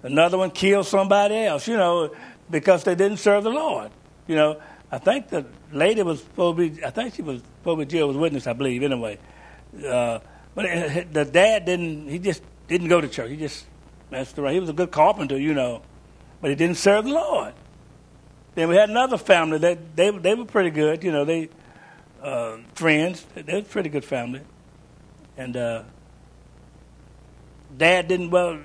another 0.03 0.37
one 0.37 0.51
killed 0.51 0.85
somebody 0.85 1.35
else, 1.35 1.67
you 1.67 1.77
know, 1.77 2.13
because 2.49 2.83
they 2.83 2.95
didn't 2.95 3.17
serve 3.17 3.43
the 3.43 3.49
Lord. 3.49 3.91
You 4.27 4.35
know, 4.35 4.61
I 4.91 4.97
think 4.97 5.29
the 5.29 5.45
lady 5.71 6.03
was 6.03 6.19
supposed 6.19 6.57
to 6.57 6.69
be, 6.69 6.83
I 6.83 6.89
think 6.89 7.15
she 7.15 7.21
was 7.21 7.41
to 7.63 7.75
be 7.75 7.85
Jehovah's 7.85 8.17
Witness, 8.17 8.47
I 8.47 8.53
believe, 8.53 8.83
anyway. 8.83 9.17
Uh, 9.85 10.19
but 10.53 10.65
the 11.13 11.25
dad 11.25 11.65
didn't, 11.65 12.09
he 12.09 12.19
just 12.19 12.43
didn't 12.67 12.89
go 12.89 12.99
to 12.99 13.07
church. 13.07 13.31
He 13.31 13.37
just 13.37 13.65
messed 14.11 14.37
around. 14.37 14.53
He 14.53 14.59
was 14.59 14.69
a 14.69 14.73
good 14.73 14.91
carpenter, 14.91 15.39
you 15.39 15.53
know, 15.53 15.81
but 16.41 16.49
he 16.49 16.55
didn't 16.55 16.77
serve 16.77 17.05
the 17.05 17.11
Lord. 17.11 17.53
Then 18.53 18.67
we 18.67 18.75
had 18.75 18.89
another 18.89 19.17
family 19.17 19.59
that 19.59 19.95
they, 19.95 20.11
they 20.11 20.35
were 20.35 20.45
pretty 20.45 20.71
good, 20.71 21.03
you 21.03 21.11
know, 21.11 21.23
they, 21.23 21.49
uh, 22.21 22.57
friends. 22.75 23.25
They 23.35 23.53
were 23.53 23.59
a 23.59 23.63
pretty 23.63 23.89
good 23.89 24.05
family. 24.05 24.41
And 25.37 25.57
uh, 25.57 25.83
dad 27.75 28.07
didn't, 28.07 28.29
well, 28.29 28.59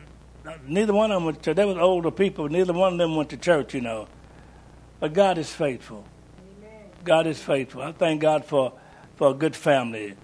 neither 0.67 0.93
one 0.93 1.11
of 1.11 1.17
them 1.17 1.25
went 1.25 1.39
to 1.39 1.45
church. 1.45 1.57
They 1.57 1.65
were 1.65 1.81
older 1.81 2.11
people. 2.11 2.49
Neither 2.49 2.73
one 2.73 2.95
of 2.95 2.99
them 2.99 3.17
went 3.17 3.31
to 3.31 3.37
church, 3.37 3.75
you 3.75 3.81
know. 3.81 4.09
But 5.01 5.13
God 5.13 5.39
is 5.39 5.53
faithful. 5.53 6.05
Amen. 6.59 6.91
God 7.05 7.27
is 7.27 7.43
faithful. 7.43 7.83
I 7.83 7.93
thank 7.93 8.21
God 8.21 8.45
for, 8.45 8.73
for 9.17 9.31
a 9.31 9.35
good 9.35 9.55
family 9.55 10.15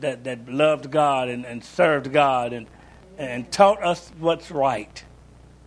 that, 0.00 0.24
that 0.24 0.48
loved 0.48 0.90
God 0.90 1.28
and, 1.28 1.44
and 1.44 1.64
served 1.64 2.12
God 2.12 2.52
and, 2.52 2.66
and 3.18 3.50
taught 3.50 3.82
us 3.82 4.10
what's 4.18 4.50
right. 4.50 5.02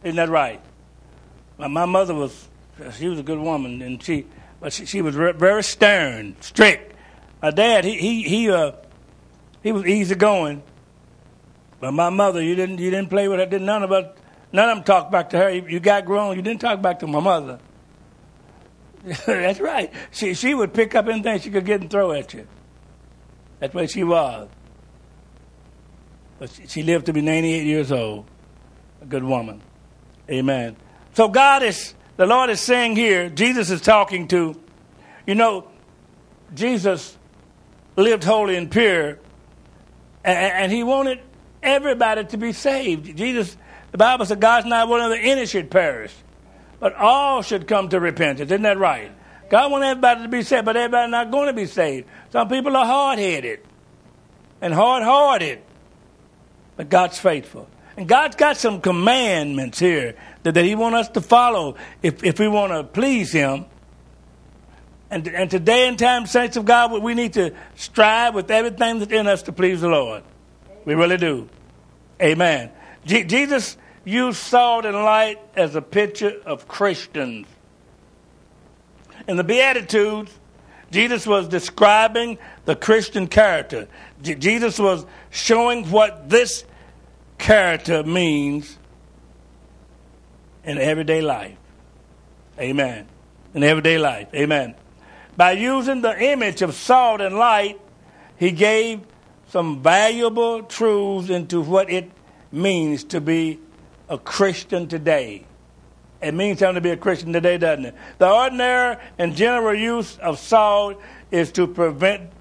Isn't 0.03 0.17
that 0.17 0.29
right? 0.29 0.61
My, 1.57 1.67
my 1.67 1.85
mother 1.85 2.13
was, 2.13 2.47
she 2.97 3.07
was 3.07 3.19
a 3.19 3.23
good 3.23 3.39
woman, 3.39 3.81
and 3.81 4.01
she, 4.01 4.25
but 4.59 4.73
she, 4.73 4.85
she 4.85 5.01
was 5.01 5.15
very 5.15 5.63
stern, 5.63 6.35
strict. 6.41 6.95
My 7.41 7.51
dad, 7.51 7.85
he, 7.85 7.97
he, 7.97 8.23
he, 8.23 8.49
uh, 8.49 8.73
he 9.63 9.71
was 9.71 9.85
easygoing. 9.85 10.63
But 11.79 11.93
my 11.93 12.09
mother, 12.09 12.41
you 12.41 12.55
didn't, 12.55 12.79
you 12.79 12.89
didn't 12.89 13.09
play 13.09 13.27
with 13.27 13.39
her. 13.39 13.45
Did 13.45 13.61
none 13.61 13.83
of 13.83 13.91
us, 13.91 14.17
none 14.51 14.69
of 14.69 14.77
them 14.77 14.83
talked 14.83 15.11
back 15.11 15.29
to 15.29 15.37
her. 15.37 15.49
You, 15.49 15.65
you 15.67 15.79
got 15.79 16.05
grown, 16.05 16.35
you 16.35 16.41
didn't 16.41 16.61
talk 16.61 16.81
back 16.81 16.99
to 16.99 17.07
my 17.07 17.19
mother. 17.19 17.59
That's 19.25 19.59
right. 19.59 19.93
She, 20.11 20.33
she 20.33 20.53
would 20.53 20.73
pick 20.73 20.95
up 20.95 21.07
anything 21.07 21.39
she 21.39 21.49
could 21.49 21.65
get 21.65 21.81
and 21.81 21.89
throw 21.89 22.11
at 22.11 22.33
you. 22.33 22.47
That's 23.59 23.73
where 23.73 23.87
she 23.87 24.03
was. 24.03 24.49
But 26.37 26.57
she 26.67 26.83
lived 26.83 27.05
to 27.07 27.13
be 27.13 27.21
98 27.21 27.65
years 27.65 27.91
old. 27.91 28.25
A 29.01 29.05
good 29.05 29.23
woman. 29.23 29.61
Amen. 30.29 30.75
So 31.13 31.27
God 31.27 31.63
is, 31.63 31.93
the 32.17 32.25
Lord 32.25 32.49
is 32.49 32.59
saying 32.59 32.95
here, 32.95 33.29
Jesus 33.29 33.69
is 33.69 33.81
talking 33.81 34.27
to, 34.29 34.59
you 35.25 35.35
know, 35.35 35.67
Jesus 36.53 37.17
lived 37.99 38.23
holy 38.23 38.55
and 38.55 38.69
pure, 38.69 39.19
and, 40.23 40.71
he 40.71 40.83
wanted 40.83 41.19
everybody 41.63 42.25
to 42.25 42.37
be 42.37 42.53
saved. 42.53 43.15
Jesus, 43.17 43.55
the 43.91 43.97
Bible 43.97 44.25
said, 44.25 44.39
God's 44.39 44.65
not 44.65 44.89
of 44.89 45.09
the 45.09 45.17
any 45.17 45.45
should 45.45 45.71
perish, 45.71 46.13
but 46.79 46.95
all 46.95 47.41
should 47.41 47.67
come 47.67 47.89
to 47.89 47.99
repentance. 47.99 48.51
Isn't 48.51 48.63
that 48.63 48.77
right? 48.77 49.11
God 49.49 49.71
wants 49.71 49.85
everybody 49.85 50.21
to 50.23 50.27
be 50.27 50.43
saved, 50.43 50.65
but 50.65 50.77
everybody's 50.77 51.11
not 51.11 51.31
going 51.31 51.47
to 51.47 51.53
be 51.53 51.65
saved. 51.65 52.07
Some 52.31 52.47
people 52.49 52.75
are 52.77 52.85
hard 52.85 53.19
headed 53.19 53.61
and 54.61 54.73
hard 54.73 55.03
hearted, 55.03 55.61
but 56.75 56.89
God's 56.89 57.17
faithful. 57.17 57.67
And 57.97 58.07
God's 58.07 58.35
got 58.35 58.57
some 58.57 58.79
commandments 58.79 59.79
here 59.79 60.15
that, 60.43 60.53
that 60.53 60.63
He 60.63 60.75
wants 60.75 60.99
us 60.99 61.09
to 61.09 61.21
follow 61.21 61.75
if, 62.01 62.23
if 62.23 62.39
we 62.39 62.47
want 62.47 62.71
to 62.71 62.83
please 62.83 63.31
Him. 63.31 63.65
And, 65.11 65.27
and 65.27 65.49
today 65.49 65.87
and 65.87 65.97
time, 65.97 66.25
saints 66.27 66.55
of 66.55 66.65
God, 66.65 67.01
we 67.01 67.13
need 67.13 67.33
to 67.33 67.53
strive 67.75 68.35
with 68.35 68.51
everything 68.51 68.99
that's 68.99 69.11
in 69.11 69.27
us 69.27 69.43
to 69.43 69.51
please 69.51 69.81
the 69.81 69.89
Lord. 69.89 70.23
We 70.85 70.93
really 70.93 71.17
do. 71.17 71.49
Amen. 72.21 72.71
Je- 73.05 73.23
Jesus 73.23 73.77
used 74.05 74.37
salt 74.37 74.85
and 74.85 74.95
light 74.95 75.39
as 75.55 75.75
a 75.75 75.81
picture 75.81 76.39
of 76.45 76.67
Christians. 76.67 77.47
In 79.27 79.37
the 79.37 79.43
Beatitudes, 79.43 80.31
Jesus 80.91 81.25
was 81.27 81.47
describing 81.47 82.37
the 82.65 82.75
Christian 82.75 83.27
character. 83.27 83.87
Jesus 84.21 84.79
was 84.79 85.05
showing 85.29 85.85
what 85.91 86.29
this 86.29 86.65
character 87.37 88.03
means 88.03 88.77
in 90.63 90.77
everyday 90.77 91.21
life. 91.21 91.57
Amen. 92.59 93.07
In 93.53 93.63
everyday 93.63 93.97
life. 93.97 94.27
Amen. 94.33 94.75
By 95.39 95.53
using 95.53 96.01
the 96.01 96.21
image 96.21 96.61
of 96.61 96.75
salt 96.75 97.21
and 97.21 97.37
light, 97.37 97.79
he 98.35 98.51
gave 98.51 98.99
some 99.47 99.81
valuable 99.81 100.63
truths 100.63 101.29
into 101.29 101.61
what 101.61 101.89
it 101.89 102.11
means 102.51 103.05
to 103.05 103.21
be 103.21 103.57
a 104.09 104.17
Christian 104.17 104.89
today. 104.89 105.45
It 106.21 106.33
means 106.33 106.59
something 106.59 106.75
to 106.75 106.81
be 106.81 106.89
a 106.89 106.97
Christian 106.97 107.31
today, 107.31 107.57
doesn't 107.57 107.85
it? 107.85 107.95
The 108.17 108.29
ordinary 108.29 108.97
and 109.17 109.33
general 109.33 109.73
use 109.73 110.17
of 110.17 110.39
salt 110.39 111.01
is 111.31 111.53
to 111.53 111.67
prevent 111.67 112.31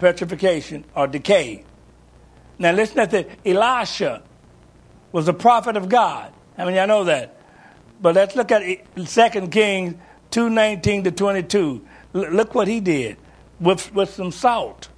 petrification 0.00 0.84
or 0.96 1.06
decay. 1.06 1.64
Now 2.58 2.72
listen 2.72 2.98
at 2.98 3.12
the 3.12 3.28
Elisha 3.46 4.24
was 5.12 5.28
a 5.28 5.32
prophet 5.32 5.76
of 5.76 5.88
God. 5.88 6.32
I 6.58 6.64
mean, 6.64 6.78
I 6.78 6.86
know 6.86 7.04
that. 7.04 7.36
But 8.02 8.16
let's 8.16 8.34
look 8.34 8.50
at 8.50 8.62
2 8.96 9.48
Kings 9.52 9.94
2.19 10.32 11.04
to 11.04 11.12
22. 11.12 11.86
L- 12.14 12.30
look 12.30 12.54
what 12.54 12.68
he 12.68 12.80
did 12.80 13.16
with, 13.60 13.92
with 13.94 14.10
some 14.10 14.30
salt. 14.30 14.88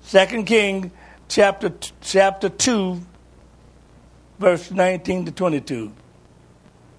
Second 0.00 0.44
King 0.44 0.90
chapter, 1.28 1.72
chapter 2.00 2.48
2, 2.48 3.00
verse 4.38 4.70
19 4.70 5.26
to 5.26 5.32
22 5.32 5.92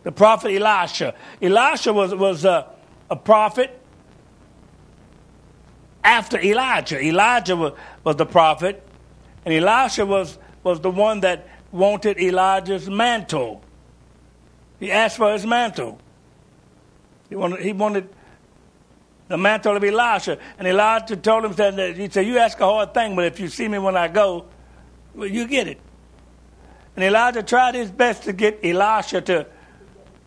the 0.03 0.11
prophet 0.11 0.51
Elisha. 0.51 1.13
Elisha 1.41 1.93
was, 1.93 2.15
was 2.15 2.45
a, 2.45 2.67
a 3.09 3.15
prophet 3.15 3.79
after 6.03 6.39
Elijah. 6.39 6.99
Elijah 6.99 7.55
was, 7.55 7.73
was 8.03 8.15
the 8.15 8.25
prophet, 8.25 8.83
and 9.45 9.53
Elisha 9.53 10.05
was, 10.05 10.37
was 10.63 10.79
the 10.79 10.91
one 10.91 11.19
that 11.21 11.47
wanted 11.71 12.19
Elijah's 12.19 12.89
mantle. 12.89 13.63
He 14.79 14.91
asked 14.91 15.17
for 15.17 15.31
his 15.33 15.45
mantle. 15.45 15.99
He 17.29 17.35
wanted, 17.35 17.59
he 17.61 17.73
wanted 17.73 18.09
the 19.29 19.37
mantle 19.37 19.77
of 19.77 19.83
Elisha. 19.83 20.37
And 20.57 20.67
Elijah 20.67 21.15
told 21.15 21.45
him 21.45 21.53
that 21.53 21.95
he 21.95 22.09
said, 22.09 22.25
You 22.27 22.39
ask 22.39 22.59
a 22.59 22.65
hard 22.65 22.93
thing, 22.93 23.15
but 23.15 23.25
if 23.25 23.39
you 23.39 23.47
see 23.47 23.67
me 23.67 23.77
when 23.77 23.95
I 23.95 24.09
go, 24.09 24.45
well, 25.15 25.29
you 25.29 25.47
get 25.47 25.67
it. 25.67 25.79
And 26.95 27.05
Elijah 27.05 27.43
tried 27.43 27.75
his 27.75 27.89
best 27.89 28.23
to 28.23 28.33
get 28.33 28.59
Elisha 28.63 29.21
to 29.21 29.47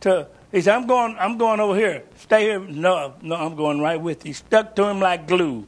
to 0.01 0.29
he 0.53 0.61
said, 0.61 0.75
I'm 0.75 0.87
going, 0.87 1.17
I'm 1.19 1.39
going 1.39 1.61
over 1.61 1.75
here. 1.75 2.05
Stay 2.17 2.43
here. 2.43 2.61
No, 2.61 3.15
no, 3.23 3.37
I'm 3.37 3.57
going 3.57 3.81
right 3.81 4.01
with 4.01 4.27
you. 4.27 4.35
Stuck 4.35 4.77
to 4.77 4.85
him 4.85 5.01
like 5.01 5.27
glue. 5.27 5.67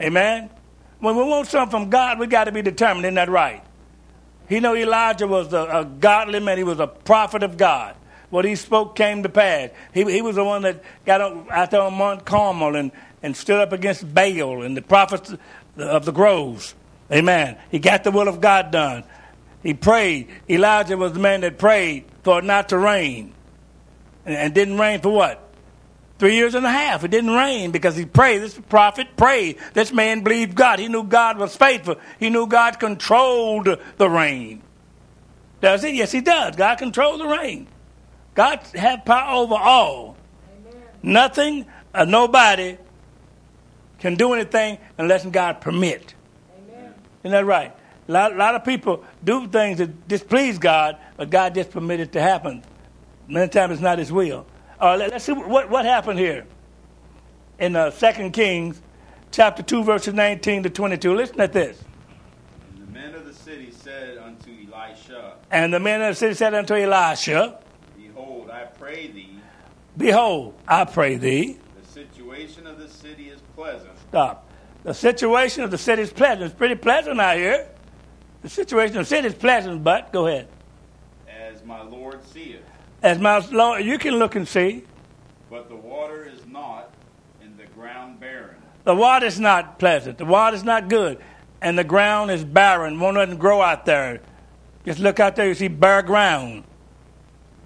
Amen? 0.00 0.50
When 0.98 1.16
we 1.16 1.22
want 1.22 1.46
something 1.46 1.70
from 1.70 1.90
God, 1.90 2.18
we 2.18 2.26
got 2.26 2.44
to 2.44 2.52
be 2.52 2.60
determined. 2.62 3.04
Isn't 3.04 3.14
that 3.14 3.28
right? 3.28 3.62
He 4.48 4.58
knew 4.58 4.74
Elijah 4.74 5.28
was 5.28 5.52
a, 5.52 5.62
a 5.62 5.84
godly 5.84 6.40
man. 6.40 6.58
He 6.58 6.64
was 6.64 6.80
a 6.80 6.88
prophet 6.88 7.44
of 7.44 7.56
God. 7.56 7.94
What 8.32 8.46
he 8.46 8.56
spoke 8.56 8.96
came 8.96 9.22
to 9.24 9.28
pass. 9.28 9.68
He, 9.92 10.04
he 10.10 10.22
was 10.22 10.36
the 10.36 10.44
one 10.44 10.62
that 10.62 10.82
got 11.04 11.20
out 11.20 11.70
there 11.70 11.82
on 11.82 11.92
Mount 11.92 12.24
Carmel 12.24 12.76
and, 12.76 12.90
and 13.22 13.36
stood 13.36 13.60
up 13.60 13.72
against 13.72 14.14
Baal 14.14 14.62
and 14.62 14.74
the 14.74 14.80
prophets 14.80 15.34
of 15.76 16.06
the 16.06 16.12
groves. 16.12 16.74
Amen. 17.12 17.58
He 17.70 17.78
got 17.78 18.04
the 18.04 18.10
will 18.10 18.28
of 18.28 18.40
God 18.40 18.70
done. 18.70 19.04
He 19.62 19.74
prayed. 19.74 20.28
Elijah 20.48 20.96
was 20.96 21.12
the 21.12 21.18
man 21.18 21.42
that 21.42 21.58
prayed 21.58 22.06
for 22.22 22.38
it 22.38 22.44
not 22.44 22.70
to 22.70 22.78
rain. 22.78 23.34
And, 24.24 24.34
and 24.34 24.54
didn't 24.54 24.78
rain 24.78 25.02
for 25.02 25.10
what? 25.10 25.52
Three 26.18 26.34
years 26.34 26.54
and 26.54 26.64
a 26.64 26.70
half. 26.70 27.04
It 27.04 27.10
didn't 27.10 27.32
rain 27.32 27.70
because 27.70 27.96
he 27.96 28.06
prayed. 28.06 28.38
This 28.38 28.58
prophet 28.70 29.08
prayed. 29.14 29.58
This 29.74 29.92
man 29.92 30.22
believed 30.22 30.54
God. 30.54 30.78
He 30.78 30.88
knew 30.88 31.04
God 31.04 31.36
was 31.36 31.54
faithful. 31.54 31.96
He 32.18 32.30
knew 32.30 32.46
God 32.46 32.80
controlled 32.80 33.78
the 33.98 34.08
rain. 34.08 34.62
Does 35.60 35.82
he? 35.82 35.98
Yes, 35.98 36.12
he 36.12 36.22
does. 36.22 36.56
God 36.56 36.78
controls 36.78 37.18
the 37.18 37.28
rain. 37.28 37.66
God 38.34 38.60
has 38.74 39.00
power 39.04 39.36
over 39.36 39.54
all. 39.54 40.16
Amen. 40.68 40.82
Nothing 41.02 41.66
or 41.94 42.06
nobody 42.06 42.78
can 43.98 44.14
do 44.14 44.32
anything 44.32 44.78
unless 44.98 45.24
God 45.26 45.60
permit. 45.60 46.14
Amen. 46.58 46.94
Isn't 47.22 47.32
that 47.32 47.46
right? 47.46 47.72
A 48.08 48.12
lot, 48.12 48.32
a 48.32 48.36
lot, 48.36 48.54
of 48.54 48.64
people 48.64 49.04
do 49.22 49.46
things 49.46 49.78
that 49.78 50.08
displease 50.08 50.58
God, 50.58 50.96
but 51.16 51.30
God 51.30 51.54
just 51.54 51.70
permitted 51.70 52.08
it 52.08 52.12
to 52.12 52.20
happen. 52.20 52.64
Many 53.28 53.48
times 53.48 53.74
it's 53.74 53.82
not 53.82 53.98
His 53.98 54.10
will. 54.10 54.46
Uh, 54.80 54.96
let, 54.96 55.12
us 55.12 55.24
see 55.24 55.32
what, 55.32 55.70
what 55.70 55.84
happened 55.84 56.18
here 56.18 56.44
in 57.60 57.76
uh, 57.76 57.90
2 57.90 58.30
Kings 58.30 58.82
chapter 59.30 59.62
2, 59.62 59.84
verses 59.84 60.14
19 60.14 60.64
to 60.64 60.70
22. 60.70 61.14
Listen 61.14 61.40
at 61.40 61.52
this. 61.52 61.78
And 62.74 62.82
the 62.82 62.92
men 62.92 63.14
of 63.14 63.24
the 63.24 63.32
city 63.32 63.70
said 63.70 64.18
unto 64.18 64.50
Elisha, 64.50 65.34
And 65.52 65.72
the 65.72 65.78
men 65.78 66.02
of 66.02 66.08
the 66.08 66.14
city 66.18 66.34
said 66.34 66.54
unto 66.54 66.74
Elisha, 66.74 67.61
pray 68.92 69.06
thee. 69.08 69.30
Behold, 69.96 70.54
I 70.68 70.84
pray 70.84 71.16
thee. 71.16 71.58
The 71.80 71.88
situation 71.88 72.66
of 72.66 72.78
the 72.78 72.88
city 72.88 73.28
is 73.28 73.40
pleasant. 73.56 73.90
Stop. 74.08 74.50
The 74.84 74.94
situation 74.94 75.64
of 75.64 75.70
the 75.70 75.78
city 75.78 76.02
is 76.02 76.12
pleasant. 76.12 76.46
It's 76.46 76.54
pretty 76.54 76.74
pleasant 76.74 77.20
out 77.20 77.36
here. 77.36 77.68
The 78.42 78.48
situation 78.48 78.96
of 78.98 79.06
the 79.06 79.08
city 79.08 79.28
is 79.28 79.34
pleasant, 79.34 79.84
but 79.84 80.12
go 80.12 80.26
ahead. 80.26 80.48
As 81.28 81.64
my 81.64 81.82
Lord 81.82 82.24
seeth. 82.24 82.60
As 83.02 83.18
my 83.18 83.38
Lord, 83.50 83.84
you 83.84 83.98
can 83.98 84.14
look 84.14 84.34
and 84.34 84.46
see. 84.46 84.84
But 85.50 85.68
the 85.68 85.76
water 85.76 86.24
is 86.24 86.46
not, 86.46 86.92
and 87.40 87.56
the 87.56 87.66
ground 87.66 88.18
barren. 88.18 88.56
The 88.84 88.94
water 88.94 89.26
is 89.26 89.38
not 89.38 89.78
pleasant. 89.78 90.18
The 90.18 90.24
water 90.24 90.56
is 90.56 90.64
not 90.64 90.88
good, 90.88 91.18
and 91.60 91.78
the 91.78 91.84
ground 91.84 92.30
is 92.30 92.44
barren. 92.44 92.98
Won't 92.98 93.16
nothing 93.16 93.36
grow 93.36 93.60
out 93.60 93.86
there. 93.86 94.20
Just 94.84 94.98
look 94.98 95.20
out 95.20 95.36
there, 95.36 95.46
you 95.46 95.54
see 95.54 95.68
bare 95.68 96.02
ground. 96.02 96.64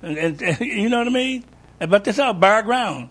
And, 0.06 0.40
and, 0.40 0.60
you 0.60 0.88
know 0.88 0.98
what 0.98 1.08
I 1.08 1.10
mean? 1.10 1.44
But 1.80 2.04
this 2.04 2.18
is 2.18 2.34
bare 2.34 2.62
ground. 2.62 3.10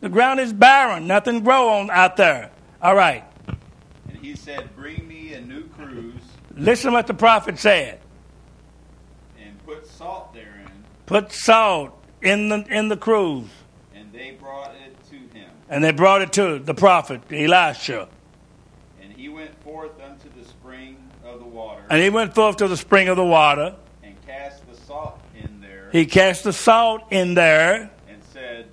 The 0.00 0.10
ground 0.10 0.40
is 0.40 0.52
barren. 0.52 1.06
Nothing 1.06 1.42
grow 1.42 1.70
on 1.70 1.90
out 1.90 2.16
there. 2.16 2.50
All 2.82 2.94
right. 2.94 3.24
And 3.46 4.18
he 4.20 4.36
said, 4.36 4.74
Bring 4.76 5.08
me 5.08 5.32
a 5.32 5.40
new 5.40 5.66
cruse." 5.68 6.14
Listen 6.54 6.90
to 6.90 6.96
what 6.96 7.06
the 7.06 7.14
prophet 7.14 7.58
said. 7.58 8.00
And 9.40 9.64
put 9.64 9.86
salt 9.86 10.34
therein. 10.34 10.84
Put 11.06 11.32
salt 11.32 11.98
in 12.20 12.50
the 12.50 12.64
in 12.68 12.88
the 12.88 12.96
cruse. 12.96 13.48
And 13.94 14.12
they 14.12 14.32
brought 14.32 14.74
it 14.74 14.96
to 15.10 15.16
him. 15.36 15.50
And 15.68 15.82
they 15.82 15.92
brought 15.92 16.20
it 16.22 16.32
to 16.34 16.58
the 16.58 16.74
prophet 16.74 17.22
Elisha. 17.32 18.08
And 19.00 19.12
he 19.12 19.28
went 19.28 19.60
forth 19.62 19.92
unto 20.00 20.28
the 20.38 20.46
spring 20.46 20.96
of 21.24 21.38
the 21.40 21.46
water. 21.46 21.82
And 21.88 22.02
he 22.02 22.10
went 22.10 22.34
forth 22.34 22.58
to 22.58 22.68
the 22.68 22.76
spring 22.76 23.08
of 23.08 23.16
the 23.16 23.24
water. 23.24 23.76
He 25.92 26.06
cast 26.06 26.44
the 26.44 26.52
salt 26.52 27.02
in 27.10 27.34
there. 27.34 27.90
And 28.08 28.22
said, 28.32 28.68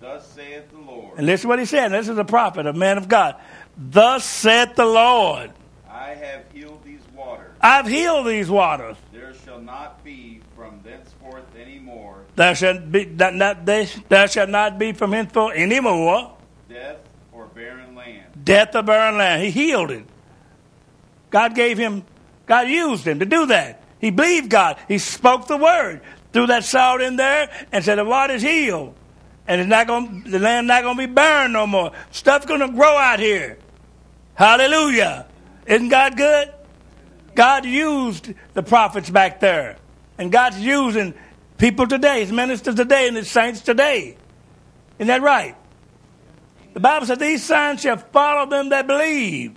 Thus 0.00 0.26
saith 0.28 0.70
the 0.70 0.78
Lord. 0.78 1.18
And 1.18 1.26
listen 1.26 1.48
what 1.48 1.58
he 1.58 1.64
said. 1.64 1.92
This 1.92 2.08
is 2.08 2.18
a 2.18 2.24
prophet, 2.24 2.66
a 2.66 2.72
man 2.72 2.98
of 2.98 3.08
God. 3.08 3.36
Thus 3.76 4.24
saith 4.24 4.74
the 4.74 4.86
Lord. 4.86 5.52
I 5.88 6.14
have 6.14 6.44
healed 6.52 6.82
these 6.84 7.00
waters. 7.14 7.52
I've 7.60 7.86
healed 7.86 8.26
these 8.26 8.50
waters. 8.50 8.96
There 9.12 9.34
shall 9.44 9.60
not 9.60 10.04
be 10.04 10.40
from 10.54 10.80
thenceforth 10.82 11.44
any 11.58 11.78
more. 11.78 12.18
There 12.36 12.54
shall 12.54 12.78
be 12.78 13.04
that 13.04 13.34
not, 13.34 13.64
there, 13.66 13.86
there 14.08 14.28
shall 14.28 14.46
not 14.46 14.78
be 14.78 14.92
from 14.92 15.12
henceforth 15.12 15.54
any 15.56 15.80
more. 15.80 16.36
Death 16.68 16.98
or 17.32 17.46
barren 17.46 17.94
land. 17.94 18.24
Death 18.44 18.74
or 18.74 18.82
barren 18.82 19.18
land. 19.18 19.42
He 19.42 19.50
healed 19.50 19.90
it. 19.90 20.04
God 21.30 21.54
gave 21.54 21.78
him. 21.78 22.04
God 22.46 22.68
used 22.68 23.06
him 23.06 23.18
to 23.18 23.26
do 23.26 23.46
that. 23.46 23.82
He 23.98 24.10
believed 24.10 24.50
God. 24.50 24.76
He 24.88 24.98
spoke 24.98 25.46
the 25.46 25.56
word, 25.56 26.00
threw 26.36 26.46
that 26.46 26.64
salt 26.64 27.00
in 27.00 27.16
there, 27.16 27.50
and 27.72 27.84
said 27.84 27.98
the 27.98 28.04
water's 28.04 28.42
healed 28.42 28.94
and 29.48 29.60
it's 29.60 29.70
not 29.70 29.86
going 29.86 30.24
the 30.24 30.38
land 30.38 30.66
not 30.66 30.82
going 30.82 30.96
to 30.96 31.06
be 31.06 31.12
burned 31.12 31.52
no 31.52 31.66
more. 31.66 31.92
Stuff's 32.10 32.46
going 32.46 32.60
to 32.60 32.68
grow 32.68 32.96
out 32.96 33.20
here. 33.20 33.58
Hallelujah. 34.34 35.26
Isn't 35.66 35.88
God 35.88 36.16
good? 36.16 36.52
God 37.34 37.64
used 37.64 38.32
the 38.54 38.62
prophets 38.62 39.10
back 39.10 39.40
there. 39.40 39.76
And 40.18 40.32
God's 40.32 40.58
using 40.58 41.14
people 41.58 41.86
today, 41.86 42.20
his 42.20 42.32
ministers 42.32 42.74
today, 42.74 43.08
and 43.08 43.16
his 43.16 43.30
saints 43.30 43.60
today. 43.60 44.16
Isn't 44.98 45.08
that 45.08 45.22
right? 45.22 45.54
The 46.74 46.80
Bible 46.80 47.06
says 47.06 47.18
these 47.18 47.44
signs 47.44 47.82
shall 47.82 47.98
follow 47.98 48.48
them 48.48 48.70
that 48.70 48.86
believe. 48.86 49.54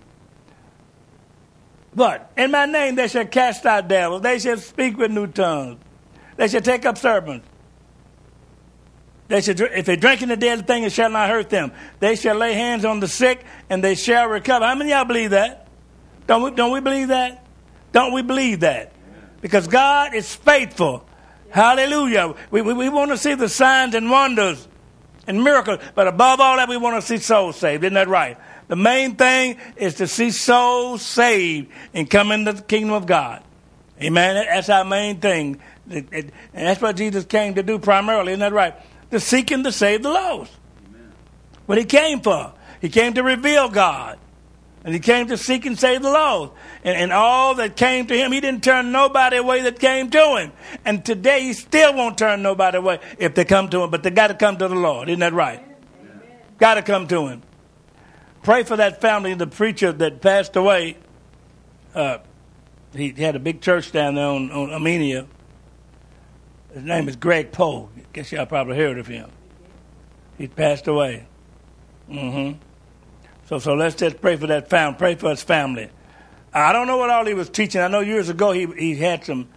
But 1.95 2.31
in 2.37 2.51
my 2.51 2.65
name 2.65 2.95
they 2.95 3.07
shall 3.07 3.25
cast 3.25 3.65
out 3.65 3.87
devils, 3.87 4.21
they 4.21 4.39
shall 4.39 4.57
speak 4.57 4.97
with 4.97 5.11
new 5.11 5.27
tongues, 5.27 5.79
they 6.39 6.47
shall 6.47 6.61
take 6.61 6.85
up 6.85 6.97
serpents. 6.97 7.45
They 9.27 9.41
should, 9.41 9.59
if 9.59 9.85
they 9.85 9.97
drink 9.97 10.21
in 10.21 10.29
the 10.29 10.37
deadly 10.37 10.63
thing, 10.63 10.83
it 10.83 10.93
shall 10.93 11.09
not 11.09 11.29
hurt 11.29 11.49
them. 11.49 11.73
They 11.99 12.15
shall 12.15 12.35
lay 12.35 12.53
hands 12.53 12.85
on 12.85 13.01
the 13.01 13.09
sick, 13.09 13.43
and 13.69 13.83
they 13.83 13.93
shall 13.93 14.25
recover. 14.29 14.65
How 14.65 14.73
many 14.73 14.91
y'all 14.91 15.03
believe 15.03 15.31
that? 15.31 15.67
Don't 16.27 16.41
we, 16.41 16.51
don't 16.51 16.71
we 16.71 16.79
believe 16.79 17.09
that? 17.09 17.45
Don't 17.91 18.13
we 18.13 18.21
believe 18.21 18.61
that? 18.61 18.93
Because 19.41 19.67
God 19.67 20.15
is 20.15 20.33
faithful. 20.33 21.05
Hallelujah. 21.49 22.33
We, 22.51 22.61
we, 22.61 22.73
we 22.73 22.87
want 22.87 23.11
to 23.11 23.17
see 23.17 23.33
the 23.33 23.49
signs 23.49 23.93
and 23.93 24.09
wonders 24.09 24.65
and 25.27 25.43
miracles, 25.43 25.79
but 25.93 26.07
above 26.07 26.39
all 26.39 26.55
that, 26.55 26.69
we 26.69 26.77
want 26.77 27.01
to 27.01 27.05
see 27.05 27.17
souls 27.17 27.57
saved. 27.57 27.83
Isn't 27.83 27.95
that 27.95 28.07
right? 28.07 28.37
The 28.69 28.77
main 28.77 29.17
thing 29.17 29.57
is 29.75 29.95
to 29.95 30.07
see 30.07 30.31
souls 30.31 31.01
saved 31.01 31.69
and 31.93 32.09
come 32.09 32.31
into 32.31 32.53
the 32.53 32.61
kingdom 32.61 32.93
of 32.93 33.05
God. 33.05 33.43
Amen. 34.01 34.35
That's 34.35 34.69
our 34.69 34.85
main 34.85 35.19
thing. 35.19 35.59
And 35.89 36.31
that's 36.53 36.81
what 36.81 36.95
Jesus 36.95 37.25
came 37.25 37.55
to 37.55 37.63
do 37.63 37.79
primarily. 37.79 38.31
Isn't 38.31 38.39
that 38.41 38.53
right? 38.53 38.75
to 39.11 39.19
seek 39.19 39.51
and 39.51 39.63
to 39.63 39.71
save 39.71 40.03
the 40.03 40.09
lost. 40.09 40.51
Amen. 40.87 41.11
What 41.65 41.77
he 41.77 41.85
came 41.85 42.21
for. 42.21 42.53
He 42.81 42.89
came 42.89 43.13
to 43.13 43.23
reveal 43.23 43.69
God. 43.69 44.19
And 44.83 44.93
he 44.93 44.99
came 45.01 45.27
to 45.27 45.37
seek 45.37 45.65
and 45.65 45.77
save 45.77 46.01
the 46.01 46.09
lost. 46.09 46.53
And, 46.83 46.95
and 46.95 47.11
all 47.11 47.55
that 47.55 47.75
came 47.75 48.07
to 48.07 48.15
him, 48.15 48.31
he 48.31 48.39
didn't 48.39 48.63
turn 48.63 48.91
nobody 48.91 49.37
away 49.37 49.61
that 49.63 49.77
came 49.79 50.09
to 50.11 50.37
him. 50.37 50.51
And 50.85 51.03
today 51.03 51.41
he 51.41 51.53
still 51.53 51.93
won't 51.93 52.17
turn 52.17 52.41
nobody 52.41 52.77
away 52.77 52.99
if 53.17 53.35
they 53.35 53.43
come 53.43 53.69
to 53.69 53.83
him. 53.83 53.89
But 53.89 54.03
they 54.03 54.09
got 54.09 54.27
to 54.27 54.35
come 54.35 54.57
to 54.57 54.67
the 54.67 54.75
Lord. 54.75 55.09
Isn't 55.09 55.19
that 55.19 55.33
right? 55.33 55.65
Got 56.57 56.75
to 56.75 56.81
come 56.81 57.07
to 57.07 57.27
him. 57.27 57.41
Pray 58.41 58.63
for 58.63 58.77
that 58.77 59.01
family, 59.01 59.33
the 59.33 59.47
preacher 59.47 59.91
that 59.91 60.21
passed 60.21 60.55
away. 60.55 60.97
Uh, 61.93 62.19
he 62.93 63.11
had 63.11 63.35
a 63.35 63.39
big 63.39 63.61
church 63.61 63.91
down 63.91 64.15
there 64.15 64.25
on, 64.25 64.51
on 64.51 64.71
Armenia. 64.71 65.27
His 66.73 66.83
name 66.83 67.07
is 67.09 67.15
Greg 67.15 67.51
Poe. 67.51 67.89
Guess 68.13 68.31
y'all 68.31 68.45
probably 68.45 68.77
heard 68.77 68.97
of 68.97 69.07
him. 69.07 69.29
He 70.37 70.47
passed 70.47 70.87
away. 70.87 71.27
Mm-hmm. 72.09 72.59
So, 73.45 73.59
so 73.59 73.73
let's 73.73 73.95
just 73.95 74.21
pray 74.21 74.35
for 74.35 74.47
that 74.47 74.69
family. 74.69 74.97
Pray 74.97 75.15
for 75.15 75.29
his 75.29 75.41
family. 75.41 75.89
I 76.53 76.73
don't 76.73 76.87
know 76.87 76.97
what 76.97 77.09
all 77.09 77.25
he 77.25 77.33
was 77.33 77.49
teaching. 77.49 77.81
I 77.81 77.87
know 77.87 77.99
years 77.99 78.29
ago 78.29 78.51
he 78.51 78.65
he 78.77 78.95
had 78.95 79.23
some 79.25 79.49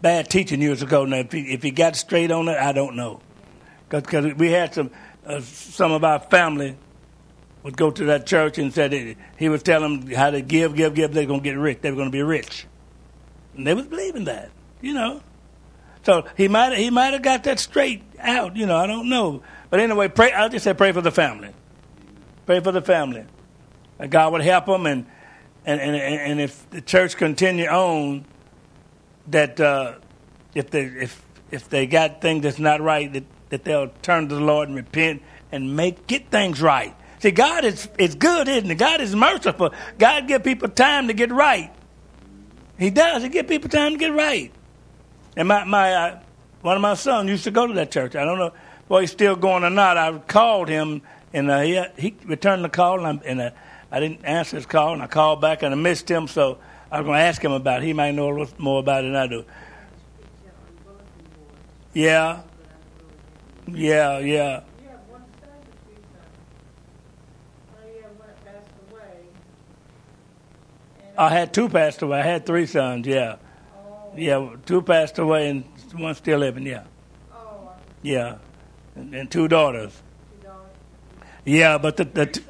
bad 0.00 0.30
teaching 0.30 0.62
years 0.62 0.82
ago. 0.82 1.04
Now, 1.04 1.18
if 1.18 1.32
he, 1.32 1.52
if 1.52 1.62
he 1.62 1.70
got 1.70 1.96
straight 1.96 2.30
on 2.30 2.48
it, 2.48 2.56
I 2.56 2.72
don't 2.72 2.96
know. 2.96 3.20
Because 3.88 4.34
we 4.34 4.50
had 4.50 4.74
some 4.74 4.90
uh, 5.26 5.40
some 5.40 5.92
of 5.92 6.04
our 6.04 6.20
family 6.20 6.76
would 7.66 7.76
go 7.76 7.90
to 7.90 8.04
that 8.04 8.26
church 8.26 8.58
and 8.58 8.72
said 8.72 9.16
he 9.36 9.48
was 9.48 9.60
telling 9.60 9.98
them 9.98 10.14
how 10.14 10.30
to 10.30 10.40
give, 10.40 10.76
give, 10.76 10.94
give. 10.94 11.12
They're 11.12 11.26
going 11.26 11.40
to 11.40 11.44
get 11.44 11.58
rich. 11.58 11.80
They 11.80 11.90
were 11.90 11.96
going 11.96 12.12
to 12.12 12.16
be 12.16 12.22
rich, 12.22 12.64
and 13.56 13.66
they 13.66 13.74
was 13.74 13.86
believing 13.86 14.26
that. 14.26 14.50
You 14.80 14.94
know. 14.94 15.20
So 16.04 16.28
he 16.36 16.46
might 16.46 16.78
he 16.78 16.90
might 16.90 17.12
have 17.12 17.22
got 17.22 17.42
that 17.42 17.58
straight 17.58 18.04
out. 18.20 18.54
You 18.54 18.66
know, 18.66 18.76
I 18.76 18.86
don't 18.86 19.08
know. 19.08 19.42
But 19.68 19.80
anyway, 19.80 20.06
pray. 20.06 20.30
I'll 20.30 20.48
just 20.48 20.62
say 20.62 20.74
pray 20.74 20.92
for 20.92 21.00
the 21.00 21.10
family. 21.10 21.50
Pray 22.46 22.60
for 22.60 22.70
the 22.70 22.82
family. 22.82 23.24
That 23.98 24.10
God 24.10 24.32
would 24.32 24.42
help 24.42 24.66
them, 24.66 24.86
and 24.86 25.04
and 25.64 25.80
and, 25.80 25.96
and 25.96 26.40
if 26.40 26.70
the 26.70 26.80
church 26.80 27.16
continue 27.16 27.66
on, 27.66 28.26
that 29.26 29.60
uh, 29.60 29.94
if 30.54 30.70
they 30.70 30.84
if 30.84 31.20
if 31.50 31.68
they 31.68 31.88
got 31.88 32.20
things 32.20 32.44
that's 32.44 32.60
not 32.60 32.80
right, 32.80 33.12
that, 33.12 33.24
that 33.48 33.64
they'll 33.64 33.90
turn 34.02 34.28
to 34.28 34.36
the 34.36 34.40
Lord 34.40 34.68
and 34.68 34.76
repent 34.76 35.20
and 35.50 35.74
make 35.74 36.06
get 36.06 36.30
things 36.30 36.62
right. 36.62 36.94
See, 37.26 37.32
God 37.32 37.64
is 37.64 37.88
is 37.98 38.14
good, 38.14 38.46
isn't 38.46 38.70
it? 38.70 38.76
God 38.76 39.00
is 39.00 39.12
merciful. 39.12 39.74
God 39.98 40.28
give 40.28 40.44
people 40.44 40.68
time 40.68 41.08
to 41.08 41.12
get 41.12 41.32
right. 41.32 41.72
He 42.78 42.88
does. 42.88 43.24
He 43.24 43.28
give 43.28 43.48
people 43.48 43.68
time 43.68 43.94
to 43.94 43.98
get 43.98 44.12
right. 44.12 44.52
And 45.36 45.48
my, 45.48 45.64
my 45.64 45.92
uh, 45.92 46.20
one 46.62 46.76
of 46.76 46.82
my 46.82 46.94
sons 46.94 47.28
used 47.28 47.42
to 47.42 47.50
go 47.50 47.66
to 47.66 47.72
that 47.72 47.90
church. 47.90 48.14
I 48.14 48.24
don't 48.24 48.38
know 48.38 48.52
whether 48.86 49.00
he's 49.00 49.10
still 49.10 49.34
going 49.34 49.64
or 49.64 49.70
not. 49.70 49.96
I 49.96 50.16
called 50.18 50.68
him, 50.68 51.02
and 51.32 51.50
uh, 51.50 51.62
he, 51.62 51.82
he 51.98 52.14
returned 52.26 52.62
the 52.62 52.68
call, 52.68 53.04
and, 53.04 53.18
I, 53.18 53.24
and 53.24 53.40
uh, 53.40 53.50
I 53.90 53.98
didn't 53.98 54.24
answer 54.24 54.54
his 54.54 54.66
call, 54.66 54.92
and 54.92 55.02
I 55.02 55.08
called 55.08 55.40
back, 55.40 55.64
and 55.64 55.74
I 55.74 55.76
missed 55.76 56.08
him, 56.08 56.28
so 56.28 56.58
I 56.92 57.00
was 57.00 57.06
going 57.06 57.18
to 57.18 57.24
ask 57.24 57.42
him 57.42 57.50
about 57.50 57.82
it. 57.82 57.86
He 57.86 57.92
might 57.92 58.12
know 58.12 58.28
a 58.28 58.38
little 58.38 58.54
more 58.58 58.78
about 58.78 59.02
it 59.02 59.08
than 59.08 59.16
I 59.16 59.26
do. 59.26 59.44
Yeah. 61.92 62.42
Yeah, 63.66 64.20
yeah. 64.20 64.60
I 71.18 71.30
had 71.30 71.54
two 71.54 71.68
passed 71.68 72.02
away. 72.02 72.20
I 72.20 72.22
had 72.22 72.46
three 72.46 72.66
sons. 72.66 73.06
Yeah, 73.06 73.36
oh. 73.76 74.12
yeah, 74.16 74.56
two 74.66 74.82
passed 74.82 75.18
away 75.18 75.48
and 75.48 75.64
one 75.94 76.14
still 76.14 76.38
living. 76.38 76.66
Yeah, 76.66 76.84
oh. 77.32 77.70
yeah, 78.02 78.38
and, 78.94 79.14
and 79.14 79.30
two 79.30 79.48
daughters. 79.48 80.02
Two 80.40 80.46
daughters. 80.46 80.70
Yeah, 81.44 81.78
but 81.78 81.96
the, 81.96 82.04
the 82.04 82.26
two, 82.26 82.42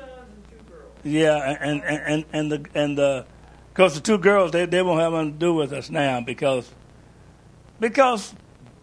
yeah, 1.05 1.57
and 1.61 1.83
and 1.85 2.03
and 2.07 2.25
and 2.33 2.53
the 2.53 2.67
and 2.75 2.99
the 2.99 3.27
because 3.73 3.95
the 3.95 4.01
two 4.01 4.19
girls 4.19 4.51
they 4.51 4.67
they 4.67 4.83
won't 4.83 5.01
have 5.01 5.13
nothing 5.13 5.33
to 5.33 5.39
do 5.39 5.55
with 5.55 5.73
us 5.73 5.91
now 5.91 6.21
because 6.21 6.71
because 7.79 8.35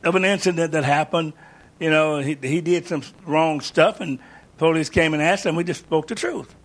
of 0.04 0.15
an 0.15 0.26
incident 0.26 0.72
that 0.72 0.84
happened. 0.84 1.34
You 1.80 1.89
know, 1.89 2.19
he 2.19 2.38
he 2.41 2.62
did 2.62 2.88
some 2.88 3.04
wrong 3.26 3.60
stuff, 3.60 4.00
and 4.00 4.19
police 4.58 4.89
came 4.89 5.13
and 5.13 5.22
asked 5.22 5.46
him. 5.46 5.56
We 5.56 5.63
just 5.63 5.82
spoke 5.82 6.08
the 6.08 6.15
truth, 6.15 6.56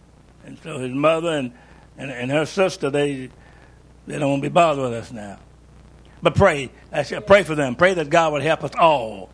and 0.45 0.59
so 0.63 0.79
his 0.79 0.93
mother 0.93 1.31
and 1.31 1.53
and, 1.99 2.11
and 2.11 2.31
her 2.31 2.47
sister, 2.47 2.89
they 2.89 3.29
they 4.07 4.19
don't 4.19 4.31
want 4.31 4.43
to 4.43 4.49
be 4.49 4.53
bothered 4.53 4.85
with 4.85 4.95
us 4.95 5.13
now. 5.13 5.39
But 6.23 6.35
pray. 6.35 6.71
Pray 7.27 7.43
for 7.43 7.55
them. 7.55 7.77
Pray 7.77 7.95
that 7.95 8.09
God 8.09 8.33
would 8.33 8.43
help 8.43 8.65
us 8.65 8.73
all. 8.79 9.31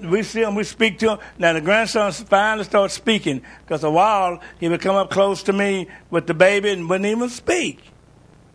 We 0.00 0.22
see 0.22 0.42
him, 0.42 0.54
we 0.54 0.64
speak 0.64 0.98
to 0.98 1.12
him. 1.12 1.18
Now 1.38 1.52
the 1.54 1.60
grandson 1.60 2.12
finally 2.12 2.64
starts 2.64 2.92
speaking 2.92 3.42
because 3.64 3.82
a 3.84 3.90
while 3.90 4.40
he 4.58 4.68
would 4.68 4.80
come 4.80 4.96
up 4.96 5.10
close 5.10 5.44
to 5.44 5.52
me 5.52 5.88
with 6.10 6.26
the 6.26 6.34
baby 6.34 6.70
and 6.70 6.90
wouldn't 6.90 7.06
even 7.06 7.30
speak. 7.30 7.80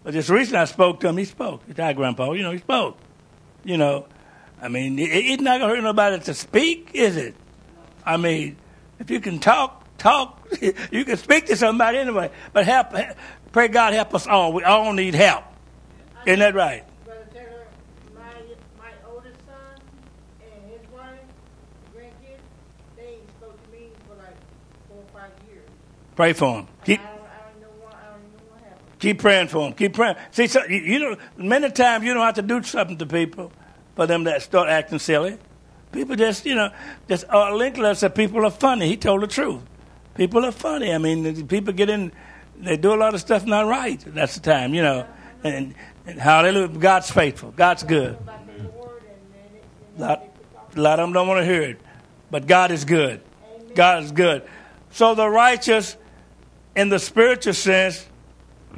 But 0.03 0.13
just 0.13 0.29
recently 0.29 0.59
I 0.59 0.65
spoke 0.65 0.99
to 0.99 1.07
him, 1.07 1.17
he 1.17 1.25
spoke. 1.25 1.63
He 1.65 1.73
said, 1.73 1.95
Grandpa, 1.95 2.33
you 2.33 2.43
know, 2.43 2.51
he 2.51 2.59
spoke. 2.59 2.97
You 3.63 3.77
know, 3.77 4.05
I 4.61 4.67
mean, 4.67 4.99
it's 4.99 5.41
not 5.41 5.59
going 5.59 5.69
to 5.69 5.75
hurt 5.75 5.83
nobody 5.83 6.19
to 6.19 6.33
speak, 6.33 6.91
is 6.93 7.17
it? 7.17 7.35
I 8.05 8.17
mean, 8.17 8.57
if 8.99 9.09
you 9.09 9.19
can 9.19 9.39
talk, 9.39 9.78
talk. 9.99 10.47
you 10.91 11.05
can 11.05 11.17
speak 11.17 11.45
to 11.47 11.55
somebody 11.55 11.97
anyway. 11.97 12.31
But 12.53 12.65
help, 12.65 12.87
pray 13.51 13.67
God 13.67 13.93
help 13.93 14.15
us 14.15 14.27
all. 14.27 14.53
We 14.53 14.63
all 14.63 14.93
need 14.93 15.13
help. 15.13 15.43
Isn't 16.25 16.39
that 16.39 16.55
right? 16.55 16.83
Brother 17.05 17.27
Taylor, 17.33 17.67
my, 18.15 18.33
my 18.77 18.91
oldest 19.09 19.39
son 19.45 19.81
and 20.41 20.71
his 20.71 20.81
wife, 20.91 21.19
grandkids, 21.95 22.41
they 22.97 23.19
spoke 23.37 23.63
to 23.63 23.71
me 23.71 23.89
for 24.07 24.15
like 24.15 24.35
four 24.87 24.97
or 24.97 25.19
five 25.19 25.31
years. 25.47 25.67
Pray 26.15 26.33
for 26.33 26.55
them. 26.55 26.67
Keep, 26.83 27.01
Keep 28.99 29.19
praying 29.19 29.47
for 29.47 29.63
them. 29.63 29.73
Keep 29.73 29.93
praying. 29.93 30.15
See, 30.31 30.47
so, 30.47 30.63
you, 30.65 30.77
you 30.77 30.99
know, 30.99 31.15
many 31.37 31.71
times 31.71 32.03
you 32.03 32.13
don't 32.13 32.23
have 32.23 32.35
to 32.35 32.41
do 32.41 32.61
something 32.63 32.97
to 32.97 33.05
people 33.05 33.51
for 33.95 34.05
them 34.05 34.25
that 34.25 34.41
start 34.41 34.67
acting 34.69 34.99
silly. 34.99 35.37
People 35.91 36.15
just, 36.15 36.45
you 36.45 36.53
know, 36.53 36.69
just 37.07 37.25
uh, 37.29 37.55
Linklater 37.55 37.95
said 37.95 38.13
people 38.13 38.45
are 38.45 38.51
funny. 38.51 38.87
He 38.87 38.97
told 38.97 39.21
the 39.21 39.27
truth. 39.27 39.61
People 40.15 40.45
are 40.45 40.51
funny. 40.51 40.93
I 40.93 40.97
mean, 40.97 41.47
people 41.47 41.73
get 41.73 41.89
in, 41.89 42.11
they 42.57 42.77
do 42.77 42.93
a 42.93 42.95
lot 42.95 43.13
of 43.13 43.21
stuff 43.21 43.45
not 43.45 43.67
right. 43.67 44.03
That's 44.05 44.35
the 44.35 44.41
time, 44.41 44.73
you 44.73 44.81
know. 44.81 45.07
And, 45.43 45.75
and 46.05 46.19
hallelujah, 46.19 46.67
God's 46.67 47.09
faithful. 47.09 47.51
God's 47.51 47.83
good. 47.83 48.17
A 49.97 50.01
lot, 50.01 50.23
a 50.75 50.81
lot 50.81 50.99
of 50.99 51.05
them 51.05 51.13
don't 51.13 51.27
want 51.27 51.39
to 51.39 51.45
hear 51.45 51.61
it. 51.61 51.79
But 52.31 52.47
God 52.47 52.71
is 52.71 52.85
good. 52.85 53.21
God 53.75 54.03
is 54.03 54.11
good. 54.11 54.47
So 54.91 55.15
the 55.15 55.29
righteous, 55.29 55.95
in 56.75 56.89
the 56.89 56.99
spiritual 56.99 57.53
sense, 57.53 58.05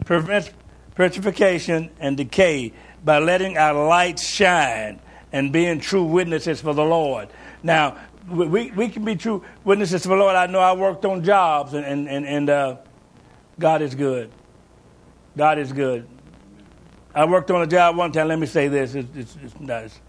prevents 0.06 0.50
purification 0.96 1.90
and 2.00 2.18
decay 2.18 2.74
by 3.04 3.20
letting 3.20 3.58
our 3.58 3.88
light 3.88 4.20
shine 4.20 5.00
and 5.32 5.52
being 5.52 5.80
true 5.80 6.04
witnesses 6.04 6.62
for 6.62 6.74
the 6.74 6.84
Lord. 6.84 7.30
Now, 7.64 7.98
we, 8.28 8.72
we 8.72 8.90
can 8.90 9.04
be 9.04 9.16
true 9.16 9.44
witnesses 9.64 10.04
to 10.04 10.10
the 10.10 10.16
Lord. 10.16 10.36
I 10.36 10.48
know 10.48 10.60
I 10.60 10.74
worked 10.74 11.06
on 11.06 11.24
jobs, 11.24 11.74
and, 11.74 11.86
and, 11.86 12.08
and, 12.08 12.26
and 12.26 12.50
uh, 12.50 12.78
God 13.60 13.82
is 13.82 13.96
good. 13.96 14.32
God 15.36 15.60
is 15.60 15.72
good. 15.74 16.08
I 17.14 17.26
worked 17.26 17.52
on 17.52 17.62
a 17.62 17.68
job 17.68 17.98
one 17.98 18.12
time. 18.12 18.28
Let 18.28 18.40
me 18.40 18.48
say 18.48 18.68
this. 18.68 18.96
It's, 18.96 19.16
it's, 19.16 19.38
it's 19.44 19.60
nice. 19.60 20.00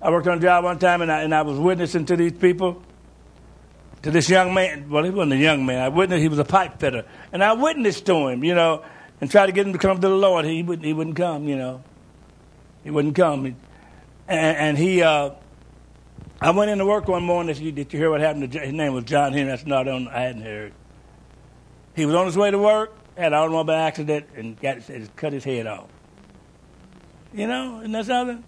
I 0.00 0.10
worked 0.10 0.26
on 0.26 0.38
a 0.38 0.40
job 0.40 0.64
one 0.64 0.78
time, 0.78 1.02
and 1.02 1.12
I, 1.12 1.22
and 1.22 1.34
I 1.34 1.42
was 1.42 1.58
witnessing 1.58 2.06
to 2.06 2.16
these 2.16 2.32
people, 2.32 2.82
to 4.02 4.10
this 4.10 4.28
young 4.28 4.52
man. 4.52 4.90
Well, 4.90 5.04
he 5.04 5.10
wasn't 5.10 5.34
a 5.34 5.36
young 5.36 5.64
man. 5.64 5.80
I 5.80 5.88
witnessed 5.88 6.22
he 6.22 6.28
was 6.28 6.40
a 6.40 6.44
pipe 6.44 6.80
fitter. 6.80 7.04
And 7.32 7.44
I 7.44 7.52
witnessed 7.52 8.06
to 8.06 8.28
him, 8.28 8.42
you 8.42 8.54
know, 8.54 8.84
and 9.20 9.30
tried 9.30 9.46
to 9.46 9.52
get 9.52 9.66
him 9.66 9.72
to 9.72 9.78
come 9.78 10.00
to 10.00 10.08
the 10.08 10.14
Lord. 10.14 10.44
He 10.44 10.62
wouldn't, 10.62 10.84
he 10.84 10.92
wouldn't 10.92 11.16
come, 11.16 11.46
you 11.46 11.56
know. 11.56 11.82
He 12.82 12.90
wouldn't 12.90 13.14
come. 13.14 13.46
and, 13.46 13.56
and 14.28 14.78
he... 14.78 15.02
Uh, 15.02 15.30
I 16.42 16.50
went 16.50 16.72
into 16.72 16.84
work 16.84 17.06
one 17.06 17.22
morning. 17.22 17.54
Did 17.54 17.62
you, 17.62 17.70
did 17.70 17.92
you 17.92 18.00
hear 18.00 18.10
what 18.10 18.20
happened 18.20 18.50
to 18.50 18.58
His 18.58 18.72
name 18.72 18.94
was 18.94 19.04
John 19.04 19.32
Henry. 19.32 19.48
That's 19.48 19.64
not 19.64 19.86
on. 19.86 20.08
I 20.08 20.22
hadn't 20.22 20.42
heard. 20.42 20.72
He 21.94 22.04
was 22.04 22.16
on 22.16 22.26
his 22.26 22.36
way 22.36 22.50
to 22.50 22.58
work, 22.58 22.92
had 23.16 23.28
an 23.28 23.34
automobile 23.34 23.76
accident, 23.76 24.26
and 24.34 24.60
got 24.60 24.78
cut 25.14 25.32
his 25.32 25.44
head 25.44 25.68
off. 25.68 25.88
You 27.32 27.46
know, 27.46 27.78
and 27.78 27.94
that's 27.94 28.08
something. 28.08 28.42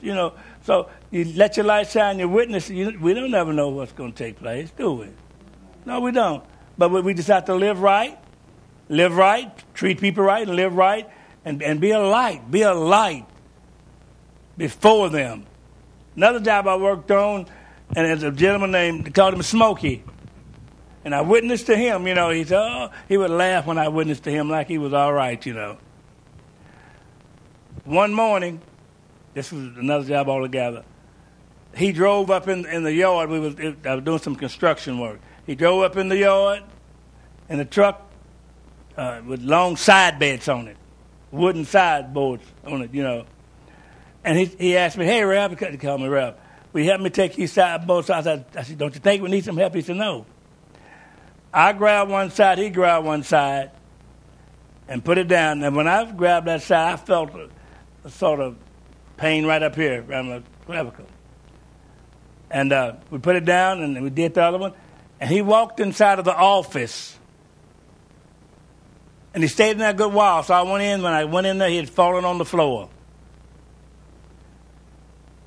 You 0.00 0.14
know, 0.14 0.32
so 0.62 0.88
you 1.10 1.30
let 1.34 1.58
your 1.58 1.66
light 1.66 1.90
shine, 1.90 2.18
your 2.18 2.28
witness. 2.28 2.70
You, 2.70 2.98
we 2.98 3.12
don't 3.12 3.30
never 3.30 3.52
know 3.52 3.68
what's 3.68 3.92
going 3.92 4.12
to 4.12 4.18
take 4.18 4.36
place, 4.36 4.70
do 4.70 4.92
we? 4.92 5.08
No, 5.84 6.00
we 6.00 6.12
don't. 6.12 6.42
But 6.78 6.88
we 7.04 7.12
just 7.12 7.28
have 7.28 7.44
to 7.46 7.54
live 7.54 7.82
right, 7.82 8.18
live 8.88 9.14
right, 9.14 9.52
treat 9.74 10.00
people 10.00 10.24
right, 10.24 10.46
and 10.46 10.56
live 10.56 10.74
right, 10.74 11.06
and, 11.44 11.62
and 11.62 11.82
be 11.82 11.90
a 11.90 12.00
light. 12.00 12.50
Be 12.50 12.62
a 12.62 12.72
light 12.72 13.26
before 14.56 15.10
them 15.10 15.44
Another 16.16 16.40
job 16.40 16.66
I 16.66 16.76
worked 16.76 17.10
on, 17.10 17.46
and 17.94 18.06
there's 18.06 18.22
a 18.22 18.30
gentleman 18.30 18.72
named, 18.72 19.14
called 19.14 19.34
him 19.34 19.42
Smokey. 19.42 20.04
And 21.04 21.14
I 21.14 21.22
witnessed 21.22 21.66
to 21.66 21.76
him, 21.76 22.06
you 22.06 22.14
know, 22.14 22.30
he 22.30 22.44
said, 22.44 22.58
oh, 22.58 22.90
he 23.08 23.16
would 23.16 23.30
laugh 23.30 23.66
when 23.66 23.78
I 23.78 23.88
witnessed 23.88 24.24
to 24.24 24.30
him 24.30 24.50
like 24.50 24.68
he 24.68 24.78
was 24.78 24.92
all 24.92 25.12
right, 25.12 25.44
you 25.44 25.54
know. 25.54 25.78
One 27.84 28.12
morning, 28.12 28.60
this 29.32 29.50
was 29.50 29.76
another 29.78 30.04
job 30.04 30.28
altogether. 30.28 30.84
He 31.74 31.92
drove 31.92 32.30
up 32.30 32.48
in, 32.48 32.66
in 32.66 32.82
the 32.82 32.92
yard. 32.92 33.30
We 33.30 33.38
was, 33.40 33.54
I 33.84 33.94
was 33.94 34.04
doing 34.04 34.18
some 34.18 34.36
construction 34.36 34.98
work. 34.98 35.20
He 35.46 35.54
drove 35.54 35.82
up 35.82 35.96
in 35.96 36.08
the 36.08 36.18
yard 36.18 36.62
in 37.48 37.60
a 37.60 37.64
truck 37.64 38.10
uh, 38.96 39.22
with 39.26 39.40
long 39.42 39.76
side 39.76 40.18
beds 40.18 40.48
on 40.48 40.68
it, 40.68 40.76
wooden 41.30 41.64
sideboards 41.64 42.44
on 42.66 42.82
it, 42.82 42.92
you 42.92 43.02
know. 43.02 43.24
And 44.24 44.38
he, 44.38 44.44
he 44.44 44.76
asked 44.76 44.98
me, 44.98 45.04
hey, 45.04 45.24
Reb, 45.24 45.58
he 45.58 45.76
called 45.76 46.00
me 46.00 46.08
Reb, 46.08 46.36
will 46.72 46.82
you 46.82 46.90
help 46.90 47.00
me 47.00 47.10
take 47.10 47.38
you 47.38 47.46
side 47.46 47.86
both 47.86 48.06
sides? 48.06 48.26
I, 48.26 48.44
I 48.54 48.62
said, 48.62 48.78
don't 48.78 48.94
you 48.94 49.00
think 49.00 49.22
we 49.22 49.30
need 49.30 49.44
some 49.44 49.56
help? 49.56 49.74
He 49.74 49.82
said, 49.82 49.96
no. 49.96 50.26
I 51.52 51.72
grabbed 51.72 52.10
one 52.10 52.30
side, 52.30 52.58
he 52.58 52.70
grabbed 52.70 53.06
one 53.06 53.22
side, 53.22 53.70
and 54.88 55.04
put 55.04 55.18
it 55.18 55.26
down. 55.26 55.62
And 55.62 55.74
when 55.74 55.88
I 55.88 56.10
grabbed 56.12 56.46
that 56.46 56.62
side, 56.62 56.92
I 56.92 56.96
felt 56.96 57.34
a, 57.34 57.48
a 58.04 58.10
sort 58.10 58.40
of 58.40 58.56
pain 59.16 59.46
right 59.46 59.62
up 59.62 59.74
here 59.74 60.04
around 60.08 60.28
the 60.28 60.42
clavicle. 60.66 61.06
And 62.50 62.72
uh, 62.72 62.96
we 63.10 63.18
put 63.18 63.36
it 63.36 63.44
down, 63.44 63.82
and 63.82 64.02
we 64.02 64.10
did 64.10 64.34
the 64.34 64.42
other 64.42 64.58
one. 64.58 64.72
And 65.20 65.30
he 65.30 65.42
walked 65.42 65.80
inside 65.80 66.18
of 66.18 66.24
the 66.24 66.34
office. 66.34 67.16
And 69.32 69.42
he 69.42 69.48
stayed 69.48 69.72
in 69.72 69.78
there 69.78 69.90
a 69.90 69.94
good 69.94 70.12
while. 70.12 70.42
So 70.42 70.54
I 70.54 70.62
went 70.62 70.82
in. 70.82 71.02
When 71.02 71.12
I 71.12 71.24
went 71.24 71.46
in 71.46 71.58
there, 71.58 71.68
he 71.68 71.76
had 71.76 71.88
fallen 71.88 72.24
on 72.24 72.38
the 72.38 72.44
floor. 72.44 72.88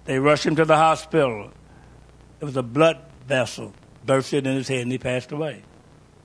They 0.06 0.20
rushed 0.20 0.46
him 0.46 0.56
to 0.58 0.66
the 0.66 0.78
hospital. 0.78 1.52
It 2.40 2.46
was 2.46 2.58
a 2.58 2.64
blood 2.64 3.00
vessel 3.28 3.74
bursted 4.06 4.46
in 4.46 4.56
his 4.56 4.68
head, 4.68 4.82
and 4.82 4.92
he 4.92 4.98
passed 4.98 5.32
away. 5.32 5.64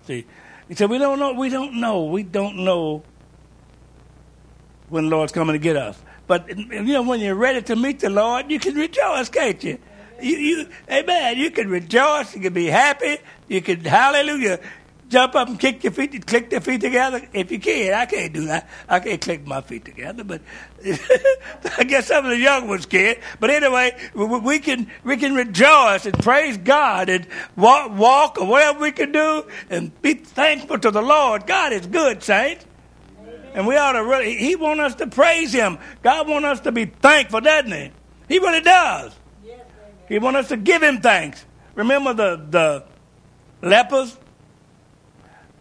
See, 0.07 0.27
he 0.69 0.75
said, 0.75 0.91
"We 0.91 0.99
don't 0.99 1.19
know. 1.19 1.33
We 1.33 1.49
don't 1.49 1.81
know. 1.81 2.05
We 2.05 2.23
don't 2.23 2.65
know 2.65 3.03
when 4.89 5.05
the 5.05 5.11
Lord's 5.11 5.33
coming 5.33 5.53
to 5.53 5.59
get 5.59 5.77
us. 5.77 6.01
But 6.27 6.49
you 6.57 6.83
know, 6.83 7.03
when 7.03 7.21
you're 7.21 7.35
ready 7.35 7.63
to 7.63 7.77
meet 7.77 8.01
the 8.01 8.11
Lord, 8.11 8.51
you 8.51 8.59
can 8.59 8.75
rejoice, 8.75 9.29
can't 9.29 9.63
you? 9.63 9.79
You, 10.21 10.37
you, 10.37 10.69
amen. 10.91 11.39
You 11.39 11.51
can 11.51 11.69
rejoice. 11.69 12.35
You 12.35 12.41
can 12.41 12.53
be 12.53 12.67
happy. 12.67 13.19
You 13.47 13.63
can, 13.63 13.81
hallelujah 13.85 14.61
jump 15.09 15.35
up 15.35 15.49
and 15.49 15.59
kick 15.59 15.83
your 15.85 15.93
feet, 15.93 16.27
click 16.27 16.53
your 16.53 16.61
feet 16.61 16.81
together 16.81 17.27
if 17.33 17.51
you 17.51 17.59
can. 17.59 17.95
I 17.95 18.07
can't 18.07 18.33
do 18.33 18.47
that. 18.47 18.69
I 18.89 19.01
can't 19.01 19.21
click 19.21 19.47
my 19.47 19.61
feet 19.61 19.85
together, 19.85 20.25
but 20.25 20.43
I 21.79 21.85
guess 21.85 22.07
some 22.07 22.25
of 22.25 22.31
the 22.31 22.39
young 22.39 22.69
ones 22.69 22.87
can. 22.87 23.17
But 23.41 23.51
anyway, 23.51 23.97
we 24.15 24.59
can 24.59 24.91
we 25.05 25.17
can 25.17 25.35
rejoice 25.35 26.07
and 26.07 26.19
praise 26.19 26.57
God 26.59 27.09
and 27.09 27.27
walk, 27.57 27.97
walk 27.97 28.39
or 28.39 28.47
whatever 28.47 28.81
we 28.81 28.93
can 28.93 29.13
do 29.13 29.47
and 29.71 30.01
be 30.03 30.15
thankful 30.15 30.79
to 30.79 30.91
the 30.91 31.03
Lord. 31.03 31.47
God 31.47 31.73
is 31.73 31.87
good, 31.87 32.23
saints. 32.23 32.65
And 33.55 33.67
we 33.67 33.77
ought 33.77 33.93
to 33.93 34.05
really, 34.05 34.37
he 34.37 34.55
want 34.55 34.79
us 34.79 34.95
to 34.97 35.07
praise 35.07 35.53
him. 35.53 35.79
God 36.03 36.29
want 36.29 36.45
us 36.45 36.61
to 36.61 36.71
be 36.71 36.85
thankful, 36.85 37.41
doesn't 37.41 37.73
he? 37.73 37.91
He 38.29 38.39
really 38.39 38.61
does. 38.61 39.17
Yes. 39.45 39.61
He 40.09 40.19
want 40.19 40.37
us 40.37 40.49
to 40.49 40.57
give 40.57 40.83
him 40.83 41.01
thanks. 41.01 41.45
Remember 41.75 42.13
the, 42.13 42.47
the 42.51 42.85
lepers? 43.67 44.17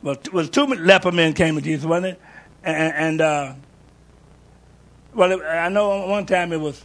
Well, 0.08 0.16
was 0.32 0.50
two 0.50 0.66
leper 0.66 1.12
men 1.12 1.34
came 1.34 1.56
to 1.56 1.62
Jesus, 1.62 1.84
wasn't 1.84 2.14
it? 2.14 2.22
And, 2.64 2.94
and 2.94 3.22
uh, 3.22 3.54
well, 5.14 5.42
I 5.44 5.68
know 5.68 6.08
one 6.08 6.26
time 6.26 6.54
it 6.54 6.62
was 6.62 6.82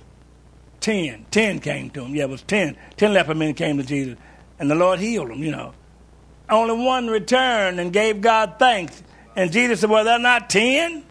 ten. 0.81 1.25
Ten 1.31 1.61
came 1.61 1.89
to 1.91 2.03
him. 2.03 2.17
Yeah, 2.17 2.25
it 2.25 2.31
was 2.31 2.43
ten. 2.43 2.77
Ten 2.97 3.13
leper 3.13 3.37
men 3.37 3.55
came 3.55 3.77
to 3.77 3.85
Jesus, 3.85 4.19
and 4.59 4.69
the 4.69 4.75
Lord 4.75 4.99
healed 4.99 5.31
them. 5.31 5.41
You 5.41 5.53
know, 5.53 5.73
only 6.51 6.85
one 6.85 7.07
returned 7.07 7.79
and 7.79 7.93
gave 7.93 8.21
God 8.21 8.57
thanks. 8.59 9.01
And 9.37 9.53
Jesus 9.53 9.83
said, 9.83 9.91
"Well, 9.91 10.05
they're 10.05 10.19
not 10.19 10.51
ten. 10.51 11.05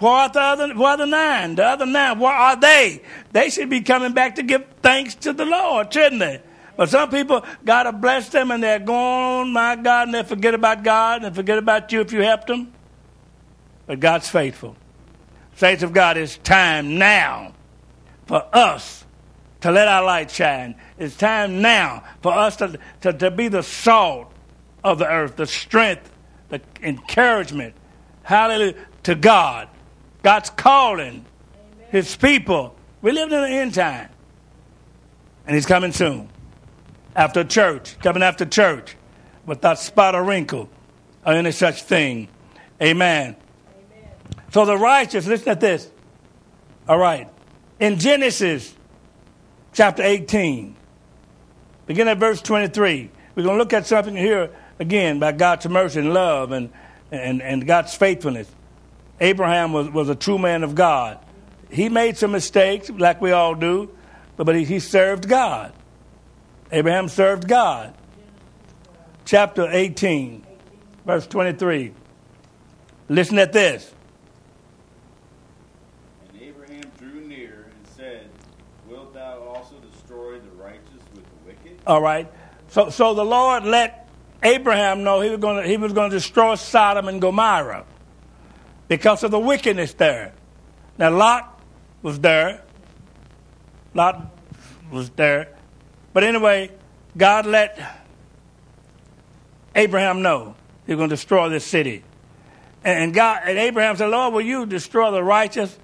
Where 0.00 0.10
are 0.10 0.28
the 0.28 0.40
other? 0.40 0.74
Where 0.74 0.88
are 0.88 0.96
the 0.96 1.06
nine? 1.06 1.54
The 1.54 1.64
other 1.64 1.86
nine? 1.86 2.18
Where 2.18 2.32
are 2.32 2.56
they? 2.56 3.02
They 3.30 3.50
should 3.50 3.70
be 3.70 3.82
coming 3.82 4.14
back 4.14 4.34
to 4.34 4.42
give 4.42 4.64
thanks 4.82 5.14
to 5.14 5.32
the 5.32 5.44
Lord, 5.44 5.94
shouldn't 5.94 6.18
they?" 6.18 6.40
But 6.76 6.90
some 6.90 7.10
people, 7.10 7.44
God 7.64 7.86
have 7.86 8.00
blessed 8.00 8.32
them, 8.32 8.50
and 8.50 8.62
they're 8.62 8.78
gone, 8.78 9.52
my 9.52 9.76
God, 9.76 10.08
and 10.08 10.14
they 10.14 10.22
forget 10.22 10.54
about 10.54 10.84
God 10.84 11.24
and 11.24 11.34
forget 11.34 11.58
about 11.58 11.90
you 11.90 12.02
if 12.02 12.12
you 12.12 12.20
helped 12.20 12.48
them. 12.48 12.72
But 13.86 14.00
God's 14.00 14.28
faithful. 14.28 14.76
Saints 15.54 15.82
of 15.82 15.94
God, 15.94 16.18
it's 16.18 16.36
time 16.38 16.98
now 16.98 17.54
for 18.26 18.46
us 18.52 19.04
to 19.62 19.72
let 19.72 19.88
our 19.88 20.04
light 20.04 20.30
shine. 20.30 20.74
It's 20.98 21.16
time 21.16 21.62
now 21.62 22.04
for 22.20 22.32
us 22.32 22.56
to, 22.56 22.78
to, 23.00 23.12
to 23.14 23.30
be 23.30 23.48
the 23.48 23.62
salt 23.62 24.30
of 24.84 24.98
the 24.98 25.10
earth, 25.10 25.36
the 25.36 25.46
strength, 25.46 26.10
the 26.50 26.60
encouragement, 26.82 27.74
hallelujah, 28.22 28.74
to 29.04 29.14
God. 29.14 29.68
God's 30.22 30.50
calling 30.50 31.24
his 31.88 32.16
people. 32.16 32.74
We 33.00 33.12
live 33.12 33.32
in 33.32 33.40
the 33.40 33.48
end 33.48 33.74
time. 33.74 34.10
And 35.46 35.54
he's 35.54 35.66
coming 35.66 35.92
soon. 35.92 36.28
After 37.16 37.42
church, 37.42 37.98
coming 38.00 38.22
after 38.22 38.44
church, 38.44 38.94
without 39.46 39.78
spot 39.78 40.14
or 40.14 40.22
wrinkle 40.22 40.68
or 41.24 41.32
any 41.32 41.52
such 41.52 41.82
thing. 41.82 42.28
Amen. 42.82 43.36
So 44.52 44.64
the 44.64 44.76
righteous, 44.76 45.26
listen 45.26 45.48
at 45.48 45.60
this. 45.60 45.90
All 46.88 46.98
right. 46.98 47.28
In 47.80 47.98
Genesis 47.98 48.74
chapter 49.72 50.02
18, 50.02 50.76
begin 51.86 52.08
at 52.08 52.18
verse 52.18 52.42
23. 52.42 53.10
We're 53.34 53.42
going 53.42 53.56
to 53.56 53.58
look 53.58 53.72
at 53.72 53.86
something 53.86 54.16
here 54.16 54.50
again 54.78 55.18
by 55.18 55.32
God's 55.32 55.68
mercy 55.68 56.00
and 56.00 56.12
love 56.12 56.52
and, 56.52 56.70
and, 57.10 57.42
and 57.42 57.66
God's 57.66 57.94
faithfulness. 57.94 58.50
Abraham 59.20 59.72
was, 59.72 59.88
was 59.88 60.08
a 60.08 60.14
true 60.14 60.38
man 60.38 60.62
of 60.62 60.74
God. 60.74 61.18
He 61.70 61.88
made 61.88 62.16
some 62.16 62.32
mistakes, 62.32 62.90
like 62.90 63.20
we 63.20 63.32
all 63.32 63.54
do, 63.54 63.90
but, 64.36 64.44
but 64.44 64.54
he, 64.54 64.64
he 64.64 64.78
served 64.78 65.28
God. 65.28 65.72
Abraham 66.72 67.08
served 67.08 67.48
God. 67.48 67.94
Chapter 69.24 69.68
18, 69.70 70.44
verse 71.04 71.26
23. 71.26 71.92
Listen 73.08 73.38
at 73.38 73.52
this. 73.52 73.92
And 76.28 76.42
Abraham 76.42 76.82
drew 76.98 77.20
near 77.26 77.66
and 77.70 77.86
said, 77.96 78.28
Wilt 78.88 79.14
thou 79.14 79.42
also 79.42 79.76
destroy 79.90 80.38
the 80.38 80.50
righteous 80.50 81.02
with 81.14 81.24
the 81.24 81.46
wicked? 81.46 81.80
All 81.86 82.00
right. 82.00 82.30
So, 82.68 82.90
so 82.90 83.14
the 83.14 83.24
Lord 83.24 83.64
let 83.64 84.08
Abraham 84.42 85.02
know 85.02 85.20
he 85.20 85.30
was 85.30 85.40
going 85.40 85.62
to, 85.62 85.68
he 85.68 85.76
was 85.76 85.92
going 85.92 86.10
to 86.10 86.16
destroy 86.16 86.54
Sodom 86.56 87.08
and 87.08 87.20
Gomorrah 87.20 87.84
because 88.88 89.22
of 89.24 89.30
the 89.30 89.38
wickedness 89.38 89.94
there. 89.94 90.32
Now, 90.98 91.10
Lot 91.10 91.60
was 92.02 92.20
there. 92.20 92.62
Lot 93.94 94.32
was 94.90 95.10
there. 95.10 95.56
But 96.16 96.24
anyway, 96.24 96.70
God 97.14 97.44
let 97.44 97.78
Abraham 99.74 100.22
know 100.22 100.54
you're 100.86 100.96
going 100.96 101.10
to 101.10 101.14
destroy 101.14 101.50
this 101.50 101.66
city. 101.66 102.04
And, 102.82 103.12
God 103.12 103.42
and 103.44 103.58
Abraham 103.58 103.98
said, 103.98 104.06
Lord, 104.06 104.32
will 104.32 104.40
you 104.40 104.64
destroy 104.64 105.10
the 105.10 105.22
righteous 105.22 105.78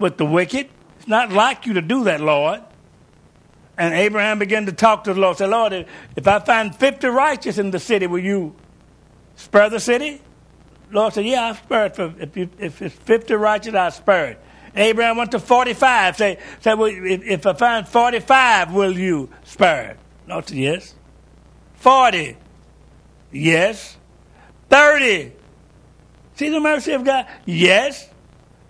with 0.00 0.16
the 0.16 0.26
wicked? 0.26 0.68
It's 0.98 1.06
not 1.06 1.30
like 1.30 1.64
you 1.64 1.74
to 1.74 1.80
do 1.80 2.02
that, 2.02 2.20
Lord. 2.20 2.60
And 3.78 3.94
Abraham 3.94 4.40
began 4.40 4.66
to 4.66 4.72
talk 4.72 5.04
to 5.04 5.14
the 5.14 5.20
Lord. 5.20 5.36
Say, 5.36 5.46
Lord, 5.46 5.74
if, 5.74 5.88
if 6.16 6.26
I 6.26 6.40
find 6.40 6.74
50 6.74 7.06
righteous 7.06 7.56
in 7.56 7.70
the 7.70 7.78
city, 7.78 8.08
will 8.08 8.18
you 8.18 8.56
spare 9.36 9.70
the 9.70 9.78
city? 9.78 10.20
Lord 10.90 11.14
said, 11.14 11.24
Yeah, 11.24 11.44
I'll 11.44 11.54
spare 11.54 11.86
it. 11.86 11.94
For, 11.94 12.12
if, 12.18 12.36
you, 12.36 12.50
if 12.58 12.82
it's 12.82 12.96
50 12.96 13.34
righteous, 13.34 13.74
I'll 13.74 13.92
spare 13.92 14.30
it. 14.30 14.44
Abraham 14.74 15.16
went 15.16 15.32
to 15.32 15.38
45. 15.38 16.16
Say, 16.16 16.38
say 16.60 16.74
well, 16.74 16.90
if, 16.90 17.22
if 17.24 17.46
I 17.46 17.52
find 17.54 17.88
45, 17.88 18.72
will 18.72 18.96
you 18.96 19.30
spare 19.44 19.90
it? 19.90 19.98
Said, 20.46 20.56
Yes. 20.56 20.94
40. 21.74 22.36
Yes. 23.32 23.96
30. 24.68 25.32
See 26.36 26.48
the 26.48 26.60
mercy 26.60 26.92
of 26.92 27.04
God? 27.04 27.26
Yes. 27.44 28.08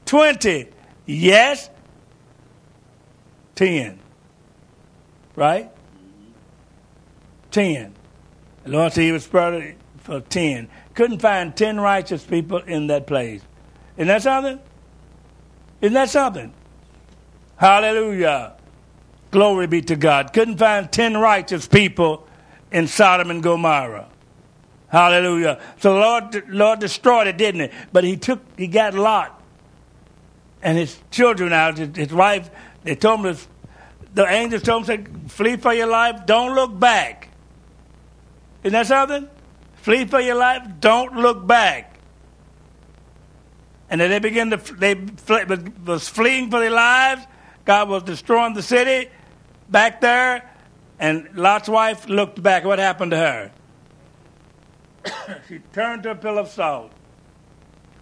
20. 0.06 0.66
Yes. 1.06 1.70
10. 3.56 3.98
Right? 5.36 5.70
10. 7.50 7.94
The 8.64 8.70
Lord 8.70 8.92
said 8.92 9.02
he 9.02 9.12
was 9.12 9.24
spared 9.24 9.76
for 9.98 10.20
10. 10.20 10.68
Couldn't 10.94 11.20
find 11.20 11.54
10 11.56 11.80
righteous 11.80 12.24
people 12.24 12.58
in 12.58 12.86
that 12.88 13.06
place. 13.06 13.42
Isn't 13.96 14.08
that 14.08 14.22
something? 14.22 14.60
Isn't 15.80 15.94
that 15.94 16.10
something? 16.10 16.52
Hallelujah. 17.56 18.54
Glory 19.30 19.66
be 19.66 19.82
to 19.82 19.96
God. 19.96 20.32
Couldn't 20.32 20.58
find 20.58 20.90
10 20.90 21.16
righteous 21.16 21.66
people 21.68 22.26
in 22.72 22.86
Sodom 22.86 23.30
and 23.30 23.42
Gomorrah. 23.42 24.08
Hallelujah. 24.88 25.60
So 25.78 25.94
the 25.94 26.00
Lord, 26.00 26.48
Lord 26.48 26.78
destroyed 26.80 27.28
it, 27.28 27.36
didn't 27.36 27.70
he? 27.70 27.76
But 27.92 28.04
he 28.04 28.16
took, 28.16 28.40
he 28.56 28.66
got 28.66 28.94
Lot 28.94 29.40
and 30.62 30.76
his 30.76 30.98
children 31.10 31.52
out, 31.52 31.78
his, 31.78 31.96
his 31.96 32.12
wife. 32.12 32.50
They 32.82 32.96
told 32.96 33.24
him, 33.24 33.36
the 34.14 34.26
angels 34.26 34.62
told 34.62 34.88
him, 34.88 35.28
flee 35.28 35.56
for 35.56 35.72
your 35.72 35.86
life, 35.86 36.26
don't 36.26 36.54
look 36.54 36.78
back. 36.78 37.28
Isn't 38.64 38.72
that 38.72 38.86
something? 38.86 39.28
Flee 39.76 40.04
for 40.04 40.20
your 40.20 40.34
life, 40.34 40.62
don't 40.80 41.14
look 41.14 41.46
back. 41.46 41.89
And 43.90 44.00
they 44.00 44.20
began 44.20 44.50
to, 44.50 44.56
they 44.56 44.94
was 45.84 46.08
fleeing 46.08 46.50
for 46.50 46.60
their 46.60 46.70
lives. 46.70 47.26
God 47.64 47.88
was 47.88 48.04
destroying 48.04 48.54
the 48.54 48.62
city 48.62 49.10
back 49.68 50.00
there. 50.00 50.48
And 51.00 51.28
Lot's 51.34 51.68
wife 51.68 52.08
looked 52.08 52.40
back. 52.40 52.64
What 52.64 52.78
happened 52.78 53.10
to 53.10 53.16
her? 53.16 53.52
she 55.48 55.58
turned 55.72 56.04
to 56.04 56.12
a 56.12 56.14
pillar 56.14 56.42
of 56.42 56.48
salt. 56.48 56.92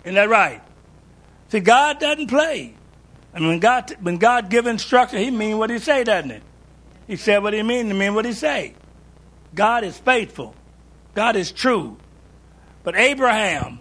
Isn't 0.05 0.16
that 0.16 0.29
right? 0.29 0.61
See, 1.48 1.61
God 1.61 1.98
doesn't 1.98 2.27
play. 2.29 2.74
And 3.33 3.46
when 3.46 3.59
God, 3.59 3.94
when 4.01 4.18
God 4.18 4.51
give 4.51 4.66
instruction, 4.66 5.20
he 5.20 5.31
mean 5.31 5.59
what 5.59 5.70
he 5.70 5.79
say, 5.79 6.05
doesn't 6.05 6.31
he? 6.31 6.40
He 7.07 7.16
said 7.16 7.42
what 7.42 7.55
he 7.55 7.62
mean, 7.62 7.87
he 7.87 7.92
mean 7.94 8.14
what 8.14 8.24
he 8.24 8.33
say. 8.33 8.74
God 9.55 9.85
is 9.85 9.96
faithful. 9.96 10.55
God 11.14 11.37
is 11.37 11.51
true. 11.51 11.96
But 12.83 12.96
Abraham 12.96 13.81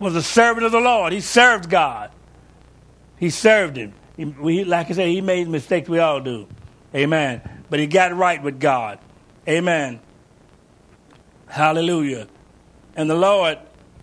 was 0.00 0.16
a 0.16 0.22
servant 0.22 0.66
of 0.66 0.72
the 0.72 0.80
Lord. 0.80 1.12
He 1.12 1.20
served 1.20 1.70
God. 1.70 2.10
He 3.18 3.30
served 3.30 3.76
him. 3.76 3.92
He, 4.16 4.64
like 4.64 4.90
I 4.90 4.94
said, 4.94 5.08
he 5.08 5.20
made 5.20 5.46
mistakes. 5.46 5.88
We 5.88 5.98
all 5.98 6.20
do. 6.20 6.48
Amen. 6.94 7.42
But 7.68 7.78
he 7.78 7.86
got 7.86 8.16
right 8.16 8.42
with 8.42 8.58
God. 8.58 8.98
Amen. 9.46 10.00
Hallelujah. 11.46 12.26
And 12.96 13.08
the 13.08 13.14
Lord 13.14 13.58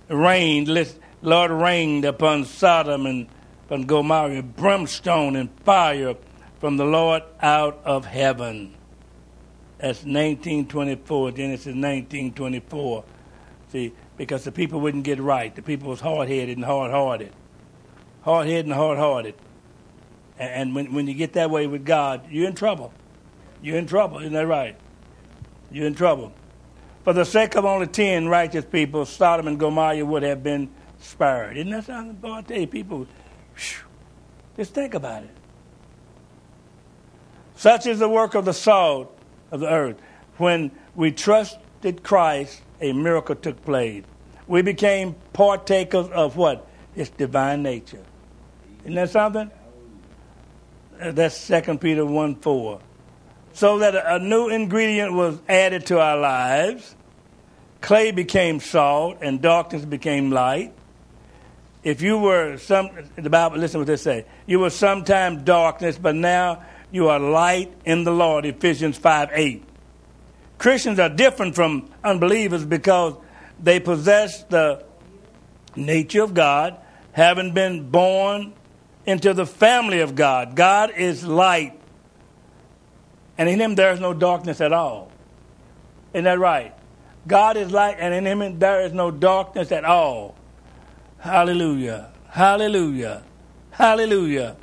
rained, 0.07 0.69
Lord 1.21 1.51
rained 1.51 2.05
upon 2.05 2.45
Sodom 2.45 3.05
and 3.05 3.27
upon 3.65 3.83
Gomorrah 3.83 4.43
brimstone 4.43 5.36
and 5.36 5.49
fire 5.62 6.15
from 6.60 6.77
the 6.77 6.86
Lord 6.86 7.23
out 7.41 7.81
of 7.83 8.05
heaven. 8.05 8.75
That's 9.79 9.99
1924, 9.99 11.31
Genesis 11.31 11.65
1924. 11.67 13.03
See, 13.71 13.93
because 14.17 14.43
the 14.43 14.51
people 14.51 14.82
wouldn't 14.82 15.03
get 15.03 15.19
right. 15.19 15.56
The 15.56 15.62
people 15.62 15.89
was 15.89 16.01
hard-headed 16.01 16.58
and 16.58 16.65
hard-hearted. 16.65 17.32
Hard-headed 18.23 18.65
and 18.65 18.73
hard-hearted. 18.73 19.36
And, 20.39 20.49
and 20.49 20.75
when, 20.75 20.93
when 20.93 21.08
you 21.08 21.13
get 21.13 21.34
that 21.34 21.49
way 21.49 21.67
with 21.67 21.86
God, 21.86 22.30
you're 22.30 22.47
in 22.47 22.56
trouble. 22.56 22.91
You're 23.62 23.77
in 23.77 23.88
trouble, 23.88 24.19
isn't 24.19 24.34
that 24.34 24.47
right? 24.47 24.75
You're 25.71 25.88
in 25.88 25.95
trouble. 25.95 26.34
For 27.03 27.13
the 27.13 27.25
sake 27.25 27.56
of 27.56 27.63
only 27.63 27.88
ten 27.88 28.27
righteous 28.27 28.65
people, 28.65 29.06
Sodom 29.06 29.47
and 29.47 29.60
Gomorrah 29.60 30.03
would 30.03 30.23
have 30.23 30.43
been 30.43 30.69
spared. 30.99 31.58
Isn't 31.58 31.71
that 31.71 31.86
something? 31.86 32.15
Boy, 32.15 32.34
I 32.34 32.41
tell 32.41 32.60
you, 32.60 32.67
people, 32.67 33.08
whew, 33.56 33.86
just 34.58 34.73
think 34.73 34.93
about 34.93 35.23
it. 35.23 35.30
Such 37.56 37.88
is 37.88 37.99
the 37.99 38.10
work 38.10 38.36
of 38.36 38.45
the 38.45 38.53
salt 38.53 39.17
of 39.51 39.62
the 39.62 39.69
earth. 39.69 39.97
When 40.38 40.71
we 40.95 41.12
trusted 41.12 42.03
Christ, 42.03 42.62
a 42.81 42.93
miracle 42.93 43.35
took 43.35 43.63
place. 43.63 44.03
we 44.47 44.61
became 44.61 45.15
partakers 45.33 46.07
of 46.09 46.37
what? 46.37 46.67
Its 46.95 47.09
divine 47.11 47.63
nature. 47.63 48.03
Isn't 48.81 48.95
that 48.95 49.09
something? 49.09 49.51
Uh, 50.99 51.11
That's 51.11 51.47
2 51.47 51.77
Peter 51.77 52.05
1 52.05 52.35
4. 52.35 52.79
So 53.53 53.79
that 53.79 53.95
a 53.95 54.19
new 54.19 54.49
ingredient 54.49 55.13
was 55.13 55.39
added 55.49 55.85
to 55.87 55.99
our 55.99 56.17
lives. 56.17 56.95
Clay 57.81 58.11
became 58.11 58.59
salt 58.59 59.17
and 59.21 59.41
darkness 59.41 59.85
became 59.85 60.31
light. 60.31 60.73
If 61.83 62.01
you 62.01 62.17
were 62.17 62.57
some, 62.57 62.89
the 63.15 63.29
Bible, 63.29 63.57
listen 63.57 63.79
what 63.79 63.87
they 63.87 63.97
say. 63.97 64.25
You 64.45 64.59
were 64.59 64.69
sometime 64.69 65.43
darkness, 65.43 65.97
but 65.97 66.15
now 66.15 66.63
you 66.91 67.09
are 67.09 67.19
light 67.19 67.71
in 67.85 68.03
the 68.03 68.11
Lord. 68.11 68.45
Ephesians 68.45 68.97
5 68.97 69.29
8. 69.31 69.63
Christians 70.58 71.00
are 71.00 71.10
different 71.10 71.56
from 71.56 71.89
unbelievers 72.04 72.65
because 72.65 73.15
they 73.62 73.80
possess 73.80 74.43
the 74.43 74.84
nature 75.76 76.24
of 76.24 76.34
God, 76.34 76.78
having 77.12 77.54
been 77.54 77.89
born 77.89 78.54
into 79.06 79.34
the 79.34 79.46
family 79.46 80.00
of 80.00 80.15
God. 80.15 80.56
God 80.56 80.91
is 80.96 81.24
light, 81.26 81.80
and 83.38 83.48
in 83.48 83.60
Him 83.60 83.76
there 83.76 83.91
is 83.93 84.00
no 84.00 84.13
darkness 84.13 84.62
at 84.62 84.74
all. 84.74 85.12
Isn't 86.13 86.26
that 86.26 86.39
right? 86.39 86.74
God 87.28 87.58
is 87.58 87.72
light, 87.72 87.98
and 88.00 88.13
in 88.13 88.26
Him 88.26 88.60
there 88.60 88.82
is 88.82 88.93
no 88.93 89.12
darkness 89.12 89.72
at 89.72 89.86
all. 89.86 90.36
Hallelujah. 91.20 92.12
Hallelujah. 92.30 93.24
Hallelujah. 93.72 94.58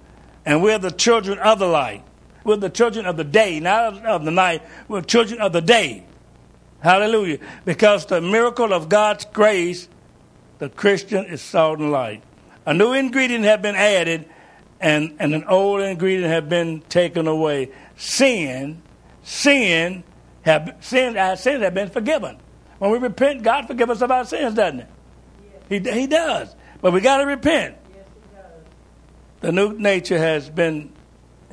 And 0.44 0.62
we're 0.62 0.78
the 0.78 0.90
children 0.90 1.38
of 1.38 1.58
the 1.58 1.66
light. 1.66 2.04
We're 2.44 2.56
the 2.56 2.70
children 2.70 3.06
of 3.06 3.16
the 3.16 3.24
day, 3.24 3.58
not 3.58 4.04
of 4.04 4.24
the 4.24 4.30
night. 4.30 4.62
We're 4.86 5.00
children 5.00 5.40
of 5.40 5.52
the 5.52 5.62
day. 5.62 6.04
Hallelujah. 6.80 7.38
Because 7.64 8.04
the 8.06 8.20
miracle 8.20 8.74
of 8.74 8.90
God's 8.90 9.24
grace, 9.24 9.88
the 10.58 10.68
Christian 10.68 11.24
is 11.24 11.40
salt 11.40 11.78
and 11.78 11.90
light. 11.90 12.22
A 12.66 12.74
new 12.74 12.92
ingredient 12.92 13.44
has 13.44 13.60
been 13.60 13.74
added, 13.74 14.26
and, 14.80 15.16
and 15.18 15.34
an 15.34 15.44
old 15.44 15.80
ingredient 15.80 16.26
has 16.26 16.44
been 16.44 16.82
taken 16.82 17.26
away. 17.26 17.70
Sin, 17.96 18.82
sin, 19.22 20.04
have, 20.42 20.76
sin, 20.80 21.16
our 21.16 21.36
sins 21.36 21.62
have 21.62 21.72
been 21.74 21.88
forgiven. 21.88 22.36
When 22.78 22.90
we 22.90 22.98
repent, 22.98 23.42
God 23.42 23.66
forgives 23.66 23.92
us 23.92 24.02
of 24.02 24.10
our 24.10 24.26
sins, 24.26 24.54
doesn't 24.54 24.86
He? 25.68 25.78
He, 25.78 25.90
he 25.90 26.06
does. 26.06 26.54
But 26.82 26.92
we 26.92 27.00
got 27.00 27.18
to 27.18 27.26
repent. 27.26 27.76
Yes. 27.94 28.04
The 29.40 29.52
new 29.52 29.72
nature 29.78 30.18
has 30.18 30.50
been 30.50 30.93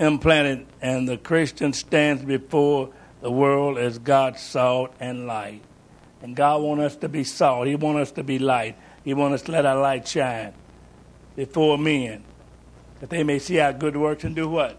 implanted, 0.02 0.66
and 0.82 1.08
the 1.08 1.18
Christian 1.18 1.74
stands 1.74 2.24
before 2.24 2.90
the 3.22 3.32
world 3.32 3.78
as 3.78 4.00
God's 4.00 4.42
salt 4.42 4.94
and 5.00 5.28
light. 5.28 5.62
And 6.22 6.36
God 6.36 6.62
wants 6.62 6.84
us 6.84 6.96
to 6.98 7.10
be 7.10 7.24
salt. 7.24 7.68
He 7.68 7.76
wants 7.76 8.10
us 8.10 8.12
to 8.14 8.24
be 8.24 8.40
light. 8.40 8.76
He 9.04 9.14
wants 9.14 9.36
us 9.36 9.42
to 9.44 9.52
let 9.52 9.66
our 9.66 9.80
light 9.80 10.08
shine 10.08 10.54
before 11.36 11.78
men, 11.78 12.24
that 13.00 13.10
they 13.10 13.24
may 13.24 13.40
see 13.40 13.60
our 13.60 13.74
good 13.74 13.96
works 13.96 14.24
and 14.24 14.36
do 14.36 14.50
what? 14.50 14.78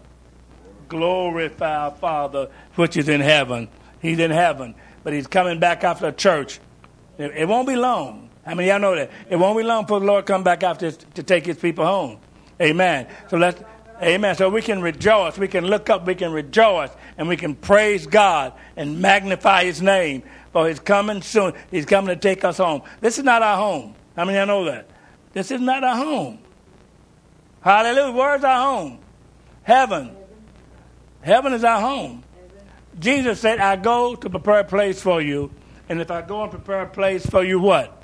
Glorify 0.89 1.77
our 1.85 1.91
Father 1.91 2.49
which 2.75 2.97
is 2.97 3.09
in 3.09 3.21
heaven. 3.21 3.69
He's 4.01 4.19
in 4.19 4.31
heaven, 4.31 4.75
but 5.03 5.13
he's 5.13 5.27
coming 5.27 5.59
back 5.59 5.83
after 5.83 6.11
the 6.11 6.17
church. 6.17 6.59
It, 7.17 7.47
won't 7.47 7.67
be 7.67 7.75
long. 7.75 8.29
How 8.45 8.55
many 8.55 8.69
of 8.69 8.73
y'all 8.73 8.91
know 8.91 8.95
that? 8.95 9.11
It 9.29 9.37
won't 9.37 9.57
be 9.57 9.63
long 9.63 9.85
for 9.85 9.99
the 9.99 10.05
Lord 10.05 10.25
come 10.25 10.43
back 10.43 10.63
after 10.63 10.91
to 10.91 11.23
take 11.23 11.45
his 11.45 11.57
people 11.57 11.85
home. 11.85 12.19
Amen. 12.61 13.07
So 13.29 13.37
let's 13.37 13.61
Amen. 14.03 14.35
So 14.35 14.49
we 14.49 14.61
can 14.61 14.81
rejoice. 14.81 15.37
We 15.37 15.47
can 15.47 15.65
look 15.65 15.89
up. 15.89 16.05
We 16.05 16.15
can 16.15 16.31
rejoice. 16.31 16.91
And 17.17 17.27
we 17.27 17.37
can 17.37 17.55
praise 17.55 18.05
God 18.05 18.53
and 18.75 18.99
magnify 18.99 19.63
His 19.65 19.81
name 19.81 20.23
for 20.51 20.67
His 20.67 20.79
coming 20.79 21.21
soon. 21.21 21.53
He's 21.71 21.85
coming 21.85 22.09
to 22.09 22.15
take 22.15 22.43
us 22.43 22.57
home. 22.57 22.83
This 23.01 23.17
is 23.17 23.23
not 23.23 23.41
our 23.41 23.57
home. 23.57 23.95
How 24.15 24.25
many 24.25 24.37
of 24.37 24.47
you 24.47 24.53
know 24.53 24.65
that? 24.65 24.89
This 25.33 25.51
is 25.51 25.61
not 25.61 25.83
our 25.83 25.95
home. 25.95 26.39
Hallelujah. 27.61 28.11
Where's 28.11 28.43
our 28.43 28.61
home? 28.61 28.99
Heaven. 29.63 30.15
Heaven 31.21 31.53
is 31.53 31.63
our 31.63 31.79
home. 31.79 32.23
Jesus 32.99 33.39
said, 33.39 33.59
I 33.59 33.75
go 33.77 34.15
to 34.15 34.29
prepare 34.29 34.59
a 34.59 34.63
place 34.63 35.01
for 35.01 35.21
you. 35.21 35.51
And 35.89 36.01
if 36.01 36.11
I 36.11 36.21
go 36.21 36.43
and 36.43 36.51
prepare 36.51 36.81
a 36.81 36.89
place 36.89 37.25
for 37.25 37.43
you, 37.43 37.59
what? 37.59 38.03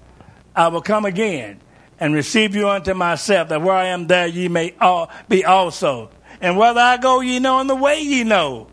I 0.56 0.70
will 0.70 0.82
come 0.82 1.06
again 1.06 1.60
and 2.00 2.14
receive 2.14 2.56
you 2.56 2.70
unto 2.70 2.94
myself, 2.94 3.50
that 3.50 3.62
where 3.62 3.76
I 3.76 3.88
am 3.88 4.08
there 4.08 4.28
ye 4.28 4.48
may 4.48 4.74
all 4.80 5.10
be 5.28 5.46
also. 5.46 6.10
And 6.42 6.58
whether 6.58 6.80
I 6.80 6.98
go, 6.98 7.22
ye 7.22 7.40
know, 7.40 7.60
and 7.60 7.70
the 7.70 7.76
way 7.76 8.02
ye 8.02 8.24
know. 8.24 8.68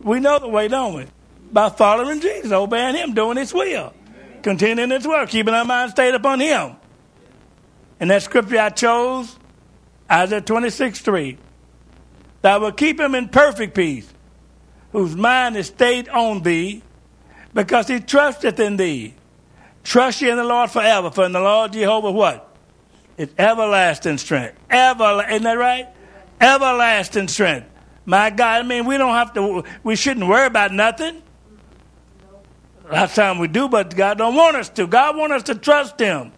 We 0.00 0.20
know 0.20 0.38
the 0.38 0.48
way, 0.48 0.68
don't 0.68 0.94
we? 0.94 1.06
By 1.52 1.70
following 1.70 2.20
Jesus, 2.20 2.52
obeying 2.52 2.96
Him, 2.96 3.14
doing 3.14 3.36
His 3.36 3.52
will, 3.52 3.92
continuing 4.42 4.90
His 4.90 5.06
work, 5.06 5.28
keeping 5.28 5.54
our 5.54 5.64
mind 5.64 5.90
stayed 5.90 6.14
upon 6.14 6.40
Him. 6.40 6.76
And 8.00 8.10
that 8.10 8.22
scripture 8.22 8.58
I 8.58 8.70
chose, 8.70 9.36
Isaiah 10.10 10.40
26 10.40 11.00
3. 11.00 11.38
That 12.42 12.60
will 12.60 12.72
keep 12.72 13.00
him 13.00 13.14
in 13.14 13.28
perfect 13.28 13.74
peace, 13.74 14.08
whose 14.92 15.16
mind 15.16 15.56
is 15.56 15.66
stayed 15.66 16.08
on 16.08 16.42
thee, 16.42 16.82
because 17.52 17.88
he 17.88 17.98
trusteth 17.98 18.60
in 18.60 18.76
thee. 18.76 19.14
Trust 19.84 20.20
ye 20.22 20.30
in 20.30 20.36
the 20.36 20.44
Lord 20.44 20.70
forever, 20.70 21.10
for 21.10 21.24
in 21.24 21.32
the 21.32 21.40
Lord 21.40 21.72
Jehovah 21.72 22.10
what? 22.10 22.56
It's 23.16 23.34
everlasting 23.38 24.18
strength. 24.18 24.58
Ever, 24.70 25.24
isn't 25.28 25.42
that 25.42 25.58
right? 25.58 25.88
Everlasting 26.40 27.28
strength. 27.28 27.68
My 28.04 28.30
God, 28.30 28.64
I 28.64 28.66
mean, 28.66 28.86
we 28.86 28.96
don't 28.96 29.14
have 29.14 29.34
to, 29.34 29.64
we 29.82 29.96
shouldn't 29.96 30.26
worry 30.26 30.46
about 30.46 30.72
nothing. 30.72 31.22
Last 32.90 33.16
time 33.16 33.38
we 33.38 33.48
do, 33.48 33.68
but 33.68 33.94
God 33.94 34.18
don't 34.18 34.34
want 34.34 34.56
us 34.56 34.68
to. 34.70 34.86
God 34.86 35.16
want 35.16 35.32
us 35.32 35.42
to 35.44 35.54
trust 35.54 36.00
Him. 36.00 36.32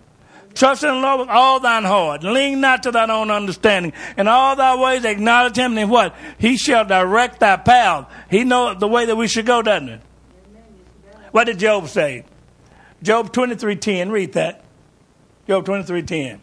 Trust 0.54 0.82
in 0.82 0.90
the 0.90 0.96
Lord 0.96 1.20
with 1.20 1.28
all 1.28 1.60
thine 1.60 1.84
heart. 1.84 2.24
Lean 2.24 2.60
not 2.60 2.82
to 2.82 2.90
thine 2.90 3.10
own 3.10 3.30
understanding. 3.30 3.92
In 4.16 4.26
all 4.26 4.56
thy 4.56 4.74
ways 4.76 5.04
acknowledge 5.04 5.56
him, 5.56 5.78
and 5.78 5.90
what? 5.90 6.14
He 6.38 6.56
shall 6.56 6.84
direct 6.84 7.40
thy 7.40 7.56
path. 7.56 8.10
He 8.28 8.44
knows 8.44 8.78
the 8.78 8.88
way 8.88 9.06
that 9.06 9.16
we 9.16 9.28
should 9.28 9.46
go, 9.46 9.62
doesn't 9.62 9.88
he? 9.88 9.98
What 11.30 11.44
did 11.44 11.60
Job 11.60 11.86
say? 11.86 12.24
Job 13.02 13.32
23.10. 13.32 14.10
Read 14.10 14.32
that. 14.34 14.64
Job 15.46 15.66
23.10. 15.66 16.38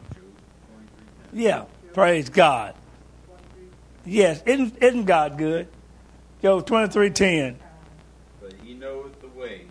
Yeah. 1.34 1.66
Praise 1.94 2.30
God. 2.30 2.74
Yes. 4.06 4.42
Isn't, 4.46 4.78
isn't 4.82 5.06
God 5.06 5.38
good? 5.38 5.68
Job 6.42 6.68
23.10. 6.68 7.56
But 8.42 8.54
he 8.64 8.74
knoweth 8.74 9.20
the 9.22 9.28
way 9.30 9.64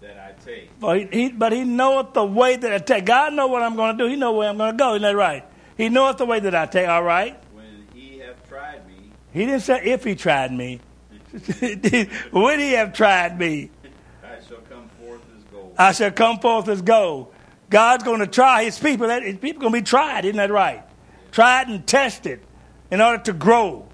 that 0.00 0.18
I 0.18 0.32
take. 0.44 0.78
But 0.80 0.98
he, 0.98 1.06
he, 1.06 1.28
but 1.30 1.52
he 1.52 1.64
knoweth 1.64 2.12
the 2.12 2.24
way 2.24 2.56
that 2.56 2.72
I 2.72 2.78
take. 2.78 3.04
God 3.04 3.32
know 3.34 3.46
what 3.46 3.62
I'm 3.62 3.76
going 3.76 3.96
to 3.96 4.04
do. 4.04 4.10
He 4.10 4.16
know 4.16 4.32
where 4.32 4.48
I'm 4.48 4.56
going 4.56 4.72
to 4.72 4.76
go. 4.76 4.94
Isn't 4.94 5.02
that 5.02 5.16
right? 5.16 5.44
He 5.76 5.88
knoweth 5.88 6.16
the 6.18 6.26
way 6.26 6.40
that 6.40 6.54
I 6.54 6.66
take. 6.66 6.88
All 6.88 7.02
right. 7.02 7.38
When 7.52 7.86
he 7.94 8.18
have 8.18 8.48
tried 8.48 8.86
me, 8.86 9.12
He 9.32 9.46
didn't 9.46 9.60
say 9.60 9.80
if 9.84 10.04
he 10.04 10.14
tried 10.14 10.52
me. 10.52 10.80
Would 12.32 12.60
he 12.60 12.72
have 12.72 12.94
tried 12.94 13.38
me? 13.38 13.70
I 14.24 14.42
shall 14.48 14.58
come 14.70 14.88
forth 15.00 15.20
as 15.36 15.44
gold. 15.52 15.65
I 15.78 15.92
shall 15.92 16.10
come 16.10 16.38
forth 16.38 16.68
as 16.68 16.82
gold. 16.82 17.32
God's 17.68 18.04
going 18.04 18.20
to 18.20 18.26
try 18.26 18.64
his 18.64 18.78
people. 18.78 19.08
His 19.08 19.38
people 19.38 19.60
are 19.60 19.70
going 19.70 19.72
to 19.72 19.80
be 19.80 19.84
tried. 19.84 20.24
Isn't 20.24 20.36
that 20.36 20.50
right? 20.50 20.82
Tried 21.32 21.68
and 21.68 21.86
tested 21.86 22.40
in 22.90 23.00
order 23.00 23.22
to 23.24 23.32
grow. 23.32 23.86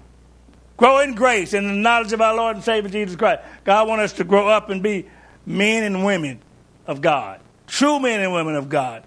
Grow 0.77 0.99
in 0.99 1.15
grace 1.15 1.53
and 1.53 1.67
the 1.67 1.73
knowledge 1.73 2.13
of 2.13 2.21
our 2.21 2.35
Lord 2.35 2.55
and 2.55 2.63
Savior 2.63 2.89
Jesus 2.89 3.15
Christ. 3.15 3.41
God 3.63 3.87
wants 3.87 4.03
us 4.05 4.13
to 4.13 4.23
grow 4.23 4.47
up 4.47 4.69
and 4.69 4.81
be 4.81 5.07
men 5.45 5.83
and 5.83 6.05
women 6.05 6.41
of 6.87 7.01
God. 7.01 7.41
True 7.67 7.99
men 7.99 8.21
and 8.21 8.33
women 8.33 8.55
of 8.55 8.69
God. 8.69 9.03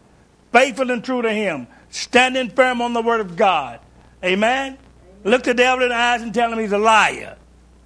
Faithful 0.53 0.91
and 0.91 1.05
true 1.05 1.23
to 1.23 1.33
him. 1.33 1.67
Standing 1.91 2.51
firm 2.51 2.81
on 2.81 2.93
the 2.93 3.03
word 3.03 3.21
of 3.21 3.37
God. 3.37 3.81
Amen? 4.25 4.79
Look 5.25 5.43
the 5.43 5.55
devil 5.55 5.83
in 5.83 5.91
the 5.91 5.95
eyes 5.95 6.23
and 6.23 6.33
tell 6.33 6.53
him 6.53 6.59
he's 6.59 6.73
a 6.73 6.79
liar. 6.79 7.37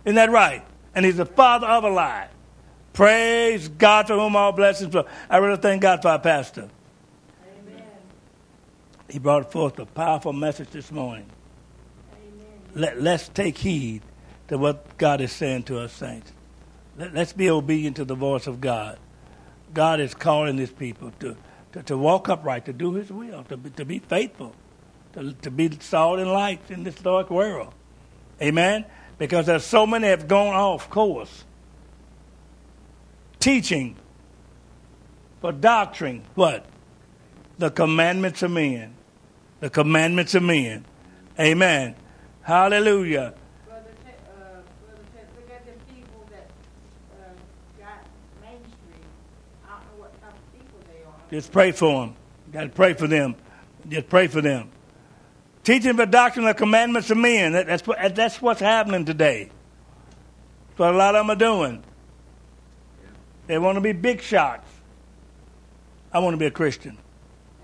Isn't 0.04 0.16
that 0.16 0.30
right? 0.30 0.64
And 0.94 1.04
he's 1.04 1.16
the 1.16 1.26
father 1.26 1.66
of 1.66 1.84
a 1.84 1.90
lie. 1.90 2.28
Praise 2.92 3.68
God 3.68 4.08
for 4.08 4.14
whom 4.14 4.36
all 4.36 4.52
blessings 4.52 4.90
flow. 4.90 5.06
I 5.28 5.38
really 5.38 5.56
thank 5.56 5.82
God 5.82 6.02
for 6.02 6.08
our 6.08 6.18
pastor. 6.18 6.68
Amen. 7.42 7.84
He 9.08 9.18
brought 9.18 9.52
forth 9.52 9.78
a 9.78 9.86
powerful 9.86 10.32
message 10.32 10.70
this 10.70 10.90
morning. 10.90 11.26
Amen. 12.12 12.46
Let, 12.74 13.00
let's 13.00 13.28
take 13.28 13.58
heed 13.58 14.02
to 14.48 14.58
what 14.58 14.98
God 14.98 15.20
is 15.20 15.32
saying 15.32 15.64
to 15.64 15.78
us, 15.78 15.92
saints. 15.92 16.32
Let, 16.98 17.14
let's 17.14 17.32
be 17.32 17.48
obedient 17.48 17.96
to 17.96 18.04
the 18.04 18.16
voice 18.16 18.46
of 18.46 18.60
God. 18.60 18.98
God 19.72 20.00
is 20.00 20.14
calling 20.14 20.58
his 20.58 20.70
people 20.70 21.12
to, 21.20 21.36
to, 21.72 21.82
to 21.84 21.96
walk 21.96 22.28
upright, 22.28 22.64
to 22.64 22.72
do 22.72 22.94
his 22.94 23.12
will, 23.12 23.44
to 23.44 23.56
be, 23.56 23.70
to 23.70 23.84
be 23.84 24.00
faithful, 24.00 24.52
to, 25.12 25.32
to 25.32 25.50
be 25.50 25.70
salt 25.78 26.18
and 26.18 26.30
light 26.30 26.60
in 26.70 26.82
this 26.82 26.96
dark 26.96 27.30
world. 27.30 27.72
Amen? 28.42 28.84
Because 29.18 29.46
there's 29.46 29.64
so 29.64 29.86
many 29.86 30.08
have 30.08 30.26
gone 30.26 30.54
off 30.54 30.90
course. 30.90 31.44
Teaching 33.40 33.96
for 35.40 35.50
doctrine, 35.50 36.22
what? 36.34 36.66
The 37.56 37.70
commandments 37.70 38.42
of 38.42 38.50
men. 38.50 38.94
The 39.60 39.70
commandments 39.70 40.34
of 40.34 40.42
men. 40.42 40.84
Amen. 41.38 41.94
Hallelujah. 42.42 43.32
Brother, 43.66 43.80
uh, 43.80 44.60
Brother 44.84 45.02
Ted, 45.14 45.26
look 45.36 45.50
at 45.50 45.64
the 45.64 45.94
people 45.94 46.26
that 46.30 46.50
uh, 47.18 47.32
got 47.78 48.04
mainstream. 48.42 49.08
I 49.66 49.70
don't 49.70 49.98
know 49.98 50.02
what 50.02 51.30
Just 51.30 51.50
pray 51.50 51.72
for 51.72 52.06
them. 52.06 52.16
Got 52.52 52.62
to 52.64 52.68
pray 52.68 52.92
for 52.92 53.06
them. 53.06 53.36
Just 53.88 54.08
pray 54.10 54.26
for 54.26 54.42
them. 54.42 54.70
Teaching 55.64 55.96
the 55.96 56.06
doctrine 56.06 56.46
of 56.46 56.56
commandments 56.56 57.10
of 57.10 57.16
men. 57.16 57.52
That, 57.52 57.66
that's, 57.66 57.86
what, 57.86 58.14
that's 58.14 58.42
what's 58.42 58.60
happening 58.60 59.06
today. 59.06 59.50
That's 60.68 60.78
what 60.78 60.94
a 60.94 60.96
lot 60.96 61.14
of 61.14 61.26
them 61.26 61.30
are 61.30 61.38
doing. 61.38 61.84
They 63.50 63.58
want 63.58 63.74
to 63.74 63.80
be 63.80 63.90
big 63.90 64.22
shots. 64.22 64.68
I 66.12 66.20
want 66.20 66.34
to 66.34 66.38
be 66.38 66.46
a 66.46 66.52
Christian. 66.52 66.96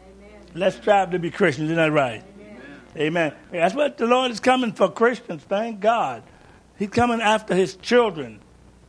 Amen. 0.03 0.41
Let's 0.53 0.75
strive 0.75 1.13
to 1.13 1.21
be 1.21 1.31
Christians. 1.31 1.67
Isn't 1.67 1.77
that 1.77 1.93
right? 1.93 2.25
Amen. 2.97 3.33
Amen. 3.33 3.35
That's 3.53 3.73
what 3.73 3.97
the 3.97 4.07
Lord 4.07 4.33
is 4.33 4.41
coming 4.41 4.73
for 4.73 4.91
Christians. 4.91 5.45
Thank 5.45 5.79
God. 5.79 6.25
He's 6.77 6.89
coming 6.89 7.21
after 7.21 7.55
his 7.55 7.77
children 7.77 8.41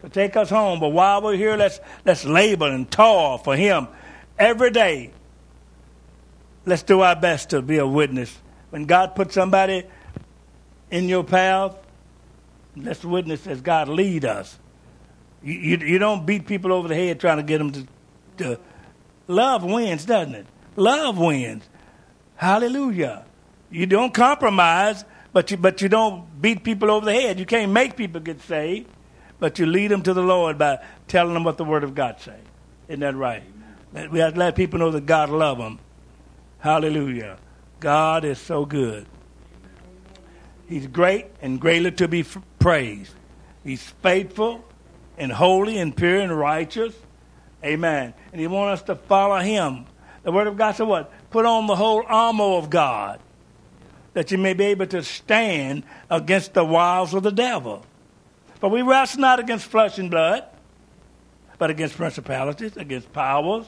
to 0.01 0.09
take 0.09 0.35
us 0.35 0.49
home. 0.49 0.79
But 0.79 0.89
while 0.89 1.21
we're 1.21 1.35
here, 1.35 1.55
let's, 1.55 1.79
let's 2.03 2.25
labor 2.25 2.65
and 2.65 2.89
toil 2.89 3.37
for 3.37 3.55
him 3.55 3.89
every 4.39 4.71
day. 4.71 5.11
Let's 6.65 6.81
do 6.81 7.01
our 7.01 7.15
best 7.15 7.51
to 7.51 7.61
be 7.61 7.77
a 7.77 7.85
witness. 7.85 8.35
When 8.71 8.85
God 8.85 9.13
puts 9.13 9.35
somebody 9.35 9.83
in 10.89 11.07
your 11.09 11.23
path, 11.23 11.75
let's 12.75 13.05
witness 13.05 13.45
as 13.45 13.61
God 13.61 13.87
lead 13.87 14.25
us. 14.25 14.57
You, 15.43 15.53
you, 15.53 15.77
you, 15.77 15.99
don't 15.99 16.25
beat 16.25 16.47
people 16.47 16.73
over 16.73 16.87
the 16.87 16.95
head 16.95 17.19
trying 17.19 17.37
to 17.37 17.43
get 17.43 17.59
them 17.59 17.71
to, 17.71 17.87
to. 18.37 18.59
Love 19.27 19.63
wins, 19.63 20.05
doesn't 20.05 20.35
it? 20.35 20.45
Love 20.75 21.17
wins. 21.17 21.67
Hallelujah. 22.35 23.25
You 23.69 23.85
don't 23.85 24.13
compromise, 24.13 25.03
but 25.33 25.51
you, 25.51 25.57
but 25.57 25.81
you 25.81 25.89
don't 25.89 26.41
beat 26.41 26.63
people 26.63 26.89
over 26.89 27.05
the 27.05 27.13
head. 27.13 27.39
You 27.39 27.45
can't 27.45 27.71
make 27.71 27.95
people 27.95 28.21
get 28.21 28.41
saved, 28.41 28.87
but 29.39 29.59
you 29.59 29.65
lead 29.65 29.91
them 29.91 30.01
to 30.03 30.13
the 30.13 30.21
Lord 30.21 30.57
by 30.57 30.79
telling 31.07 31.33
them 31.33 31.43
what 31.43 31.57
the 31.57 31.65
Word 31.65 31.83
of 31.83 31.93
God 31.93 32.19
says. 32.19 32.39
Isn't 32.87 33.01
that 33.01 33.15
right? 33.15 33.43
We 34.11 34.19
have 34.19 34.33
to 34.33 34.39
let 34.39 34.55
people 34.55 34.79
know 34.79 34.91
that 34.91 35.05
God 35.05 35.29
loves 35.29 35.59
them. 35.59 35.79
Hallelujah. 36.59 37.37
God 37.79 38.25
is 38.25 38.39
so 38.39 38.65
good. 38.65 39.05
He's 40.67 40.87
great 40.87 41.27
and 41.41 41.59
greatly 41.59 41.91
to 41.93 42.07
be 42.07 42.25
praised. 42.59 43.13
He's 43.63 43.83
faithful 43.83 44.63
and 45.17 45.31
holy 45.31 45.77
and 45.77 45.95
pure 45.95 46.19
and 46.19 46.37
righteous. 46.37 46.93
Amen. 47.63 48.13
And 48.31 48.41
He 48.41 48.47
wants 48.47 48.81
us 48.81 48.87
to 48.87 48.95
follow 48.95 49.39
Him. 49.39 49.85
The 50.23 50.31
Word 50.31 50.47
of 50.47 50.57
God 50.57 50.75
said 50.75 50.87
what? 50.87 51.11
Put 51.29 51.45
on 51.45 51.67
the 51.67 51.75
whole 51.75 52.03
armor 52.07 52.43
of 52.43 52.69
God 52.69 53.19
that 54.17 54.31
you 54.31 54.37
may 54.39 54.53
be 54.53 54.65
able 54.65 54.87
to 54.87 55.03
stand 55.03 55.83
against 56.09 56.55
the 56.55 56.65
wiles 56.65 57.13
of 57.13 57.21
the 57.21 57.31
devil. 57.31 57.85
For 58.59 58.67
we 58.67 58.81
wrestle 58.81 59.21
not 59.21 59.39
against 59.39 59.65
flesh 59.65 59.99
and 59.99 60.09
blood, 60.09 60.43
but 61.59 61.69
against 61.69 61.95
principalities, 61.95 62.75
against 62.77 63.13
powers, 63.13 63.67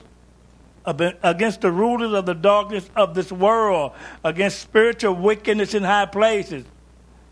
against 0.85 1.61
the 1.61 1.71
rulers 1.71 2.13
of 2.13 2.25
the 2.25 2.33
darkness 2.33 2.89
of 2.95 3.13
this 3.13 3.31
world, 3.31 3.91
against 4.23 4.57
spiritual 4.57 5.13
wickedness 5.13 5.75
in 5.75 5.83
high 5.83 6.07
places. 6.07 6.65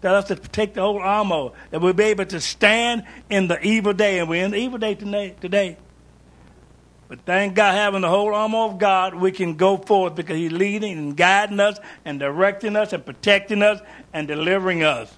Tell 0.02 0.16
us 0.16 0.26
to 0.26 0.36
take 0.36 0.74
the 0.74 0.82
whole 0.82 1.00
armor, 1.00 1.52
that 1.72 1.82
we'll 1.82 1.94
be 1.94 2.06
able 2.06 2.26
to 2.26 2.40
stand 2.40 3.04
in 3.30 3.48
the 3.48 3.60
evil 3.66 3.94
day. 3.94 4.20
And 4.20 4.30
we're 4.30 4.46
in 4.46 4.52
the 4.52 4.58
evil 4.58 4.78
day 4.78 4.94
today. 4.94 5.78
But 7.08 7.22
thank 7.22 7.56
God, 7.56 7.74
having 7.74 8.02
the 8.02 8.10
whole 8.10 8.36
armor 8.36 8.60
of 8.60 8.78
God, 8.78 9.16
we 9.16 9.32
can 9.32 9.56
go 9.56 9.78
forth 9.78 10.16
because 10.16 10.38
He's 10.38 10.52
leading 10.52 10.98
and 10.98 11.18
guiding 11.18 11.60
us 11.60 11.80
and 12.04 12.20
directing 12.20 12.76
us 12.76 12.92
and 12.92 13.06
protecting 13.06 13.64
us 13.64 13.80
and 14.14 14.28
delivering 14.28 14.84
us. 14.84 15.16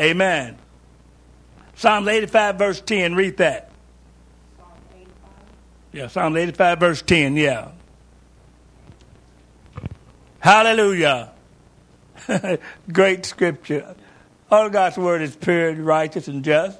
Amen. 0.00 0.56
Psalms 1.74 2.08
85, 2.08 2.56
verse 2.56 2.80
10, 2.80 3.14
read 3.14 3.36
that. 3.38 3.70
Yeah, 5.92 6.06
Psalm 6.06 6.36
85, 6.36 6.80
verse 6.80 7.02
10, 7.02 7.36
yeah. 7.36 7.72
Hallelujah. 10.38 11.31
Great 12.92 13.26
scripture. 13.26 13.94
All 14.50 14.68
God's 14.68 14.96
word 14.96 15.22
is 15.22 15.34
pure, 15.36 15.74
righteous, 15.74 16.28
and 16.28 16.44
just. 16.44 16.78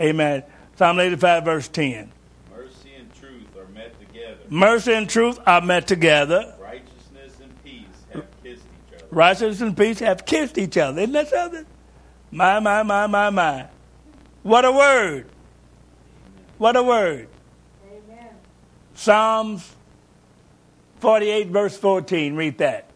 Amen. 0.00 0.42
Psalm 0.76 0.98
85, 0.98 1.44
verse 1.44 1.68
10. 1.68 2.10
Mercy 2.50 2.94
and 2.98 3.14
truth 3.14 3.56
are 3.56 3.66
met 3.72 4.00
together. 4.00 4.38
Mercy 4.48 4.92
and 4.92 5.08
truth 5.08 5.38
are 5.46 5.60
met 5.60 5.86
together. 5.86 6.54
Righteousness 6.60 7.40
and 7.40 7.64
peace 7.64 7.86
have 8.12 8.26
kissed 8.42 8.64
each 8.64 8.94
other. 8.96 9.06
Righteousness 9.10 9.60
and 9.60 9.76
peace 9.76 9.98
have 10.00 10.26
kissed 10.26 10.58
each 10.58 10.76
other. 10.76 11.00
Isn't 11.00 11.12
that 11.12 11.28
something? 11.28 11.66
My, 12.30 12.58
my, 12.58 12.82
my, 12.82 13.06
my, 13.06 13.30
my. 13.30 13.68
What 14.42 14.64
a 14.64 14.72
word. 14.72 15.26
What 16.58 16.76
a 16.76 16.82
word. 16.82 17.28
Psalms 18.94 19.74
48, 21.00 21.48
verse 21.48 21.76
14. 21.76 22.36
Read 22.36 22.58
that. 22.58 22.88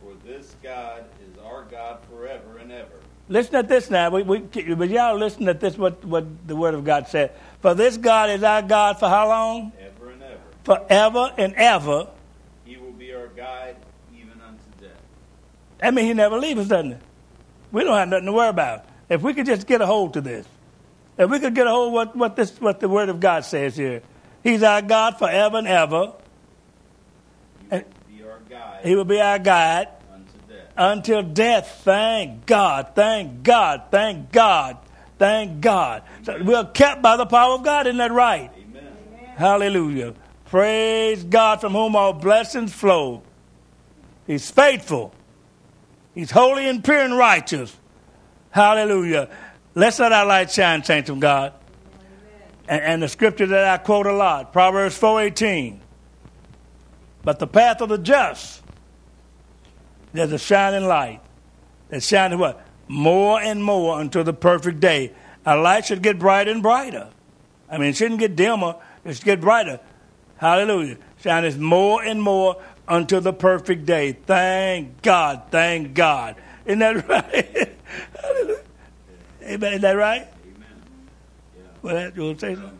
For 0.00 0.14
this 0.26 0.54
God 0.62 1.04
is 1.26 1.38
our 1.38 1.64
God 1.64 2.00
forever 2.10 2.58
and 2.58 2.72
ever. 2.72 3.00
Listen 3.32 3.56
at 3.56 3.66
this 3.66 3.88
now. 3.88 4.10
We, 4.10 4.22
we, 4.24 4.40
but 4.40 4.90
y'all 4.90 5.16
listen 5.16 5.48
at 5.48 5.58
this, 5.58 5.78
what, 5.78 6.04
what 6.04 6.46
the 6.46 6.54
Word 6.54 6.74
of 6.74 6.84
God 6.84 7.08
said. 7.08 7.32
For 7.62 7.72
this 7.72 7.96
God 7.96 8.28
is 8.28 8.42
our 8.42 8.60
God 8.60 8.98
for 8.98 9.08
how 9.08 9.26
long? 9.26 9.72
Ever 9.80 10.10
and 10.10 10.22
ever. 10.22 10.40
Forever 10.64 11.32
and 11.38 11.54
ever. 11.54 12.08
He 12.66 12.76
will 12.76 12.92
be 12.92 13.14
our 13.14 13.28
guide 13.28 13.76
even 14.14 14.38
unto 14.46 14.62
death. 14.82 15.00
That 15.78 15.94
means 15.94 16.08
he 16.08 16.12
never 16.12 16.38
leaves 16.38 16.60
us, 16.60 16.68
doesn't 16.68 16.92
it? 16.92 17.00
We 17.72 17.84
don't 17.84 17.96
have 17.96 18.08
nothing 18.08 18.26
to 18.26 18.32
worry 18.32 18.50
about. 18.50 18.84
If 19.08 19.22
we 19.22 19.32
could 19.32 19.46
just 19.46 19.66
get 19.66 19.80
a 19.80 19.86
hold 19.86 20.12
to 20.12 20.20
this, 20.20 20.46
if 21.16 21.30
we 21.30 21.40
could 21.40 21.54
get 21.54 21.66
a 21.66 21.70
hold 21.70 21.88
of 21.88 21.92
what, 21.94 22.14
what, 22.14 22.36
this, 22.36 22.60
what 22.60 22.80
the 22.80 22.88
Word 22.90 23.08
of 23.08 23.18
God 23.18 23.46
says 23.46 23.74
here, 23.78 24.02
He's 24.42 24.62
our 24.62 24.82
God 24.82 25.16
forever 25.16 25.56
and 25.56 25.66
ever. 25.66 26.12
He 27.70 27.78
will 27.78 27.84
be 28.10 28.22
our 28.24 28.40
guide. 28.50 28.80
He 28.84 28.94
will 28.94 29.04
be 29.06 29.20
our 29.22 29.38
guide 29.38 29.88
until 30.90 31.22
death. 31.22 31.82
Thank 31.84 32.46
God. 32.46 32.88
Thank 32.94 33.42
God. 33.42 33.84
Thank 33.90 34.32
God. 34.32 34.78
Thank 35.18 35.60
God. 35.60 36.02
So 36.24 36.42
we're 36.42 36.64
kept 36.64 37.02
by 37.02 37.16
the 37.16 37.26
power 37.26 37.54
of 37.54 37.62
God. 37.62 37.86
Isn't 37.86 37.98
that 37.98 38.12
right? 38.12 38.50
Amen. 38.56 38.92
Hallelujah. 39.36 40.14
Praise 40.46 41.22
God 41.22 41.60
from 41.60 41.72
whom 41.72 41.94
all 41.94 42.12
blessings 42.12 42.72
flow. 42.72 43.22
He's 44.26 44.50
faithful. 44.50 45.14
He's 46.14 46.30
holy 46.30 46.68
and 46.68 46.84
pure 46.84 46.98
and 46.98 47.16
righteous. 47.16 47.74
Hallelujah. 48.50 49.28
Let's 49.74 49.98
let 49.98 50.12
our 50.12 50.26
light 50.26 50.50
shine, 50.50 50.84
saints 50.84 51.08
of 51.08 51.20
God. 51.20 51.54
And, 52.68 52.82
and, 52.82 53.02
the 53.02 53.08
scripture 53.08 53.46
that 53.46 53.64
I 53.68 53.82
quote 53.82 54.06
a 54.06 54.12
lot, 54.12 54.52
Proverbs 54.52 54.98
4.18. 54.98 55.78
But 57.24 57.38
the 57.38 57.46
path 57.46 57.80
of 57.80 57.88
the 57.88 57.98
just, 57.98 58.61
there's 60.12 60.32
a 60.32 60.38
shining 60.38 60.86
light 60.86 61.20
that 61.88 62.02
shines 62.02 62.36
what? 62.36 62.66
More 62.88 63.40
and 63.40 63.62
more 63.62 64.00
until 64.00 64.24
the 64.24 64.32
perfect 64.32 64.80
day. 64.80 65.12
Our 65.46 65.60
light 65.60 65.86
should 65.86 66.02
get 66.02 66.18
brighter 66.18 66.50
and 66.50 66.62
brighter. 66.62 67.10
I 67.70 67.78
mean, 67.78 67.90
it 67.90 67.96
shouldn't 67.96 68.20
get 68.20 68.36
dimmer. 68.36 68.76
It 69.04 69.14
should 69.14 69.24
get 69.24 69.40
brighter. 69.40 69.80
Hallelujah. 70.36 70.98
Shines 71.22 71.56
more 71.56 72.02
and 72.02 72.20
more 72.20 72.60
until 72.88 73.20
the 73.20 73.32
perfect 73.32 73.86
day. 73.86 74.12
Thank 74.12 75.02
God. 75.02 75.42
Thank 75.50 75.94
God. 75.94 76.36
Isn't 76.66 76.80
that 76.80 77.08
right? 77.08 77.72
Amen. 79.42 79.72
Is 79.74 79.80
that 79.80 79.92
right? 79.92 80.22
Amen. 80.22 80.66
Yeah. 81.56 81.62
Well, 81.82 82.12
you 82.14 82.22
want 82.22 82.38
to 82.40 82.46
say 82.46 82.54
something? 82.54 82.78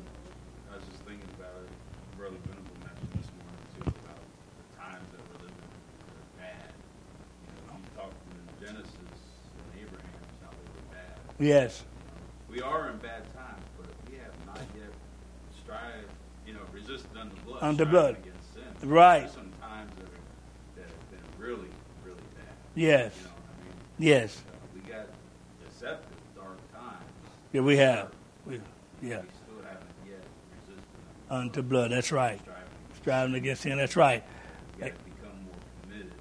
I 0.71 0.77
was 0.77 0.85
just 0.87 1.03
thinking 1.03 1.27
about 1.39 1.59
it. 1.59 1.71
Brother 2.17 2.37
Venable 2.47 2.77
mentioned 2.87 3.11
this 3.19 3.31
morning 3.35 3.67
too 3.75 3.83
about 3.91 4.23
the 4.23 4.67
times 4.79 5.07
that 5.11 5.23
we're 5.27 5.43
living 5.43 5.59
in 5.59 5.75
are 6.15 6.31
bad. 6.39 6.71
You 7.43 7.67
know, 7.67 7.75
you 7.83 7.91
talked 7.99 8.15
in 8.31 8.39
Genesis 8.63 9.19
and 9.59 9.67
Abraham 9.83 10.23
how 10.43 10.55
they 10.55 10.67
were 10.71 10.87
bad. 10.95 11.19
Yes. 11.43 11.83
We 12.49 12.61
are 12.63 12.89
in 12.91 12.99
bad 12.99 13.25
times, 13.35 13.65
but 13.77 13.89
we 14.09 14.17
have 14.19 14.33
not 14.47 14.61
yet 14.77 14.93
strived, 15.61 16.07
you 16.47 16.55
know, 16.55 16.61
resisted 16.73 17.17
under 17.19 17.35
blood. 17.45 17.59
Under 17.61 17.85
blood. 17.85 18.17
Against 18.19 18.55
sin. 18.55 18.89
Right. 18.89 19.23
There's 19.23 19.33
some 19.33 19.51
times 19.61 19.91
that, 19.97 20.05
are, 20.05 20.77
that 20.77 20.85
have 20.85 21.11
been 21.11 21.45
really, 21.45 21.69
really 22.05 22.23
bad. 22.37 22.47
Yes. 22.77 23.13
You 23.17 23.25
know 23.25 23.31
I 23.33 23.65
mean? 23.65 23.75
Yes. 23.99 24.43
We 24.73 24.89
got 24.89 25.07
deceptive 25.69 26.17
dark 26.37 26.59
times. 26.73 27.03
Yeah, 27.53 27.63
we 27.63 27.77
have. 27.77 28.13
We, 28.47 28.55
yeah. 28.55 28.61
We 29.01 29.11
still 29.11 29.65
haven't 29.65 29.91
yet 30.07 30.23
resisted. 30.61 30.85
Unto 31.29 31.63
blood. 31.63 31.91
That's 31.91 32.13
right. 32.13 32.39
Striving 32.41 32.69
Striving 33.01 33.35
against 33.35 33.63
sin. 33.63 33.79
That's 33.79 33.97
right. 33.97 34.23
We 34.77 34.83
got 34.83 34.97
to 34.97 35.05
become 35.05 35.43
more 35.45 35.55
committed, 35.83 36.15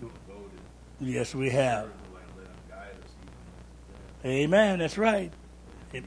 devoted. 0.00 0.60
Yes, 1.00 1.34
we 1.34 1.50
have. 1.50 1.88
Amen. 4.28 4.78
That's 4.80 4.98
right. 4.98 5.32
And 5.92 6.06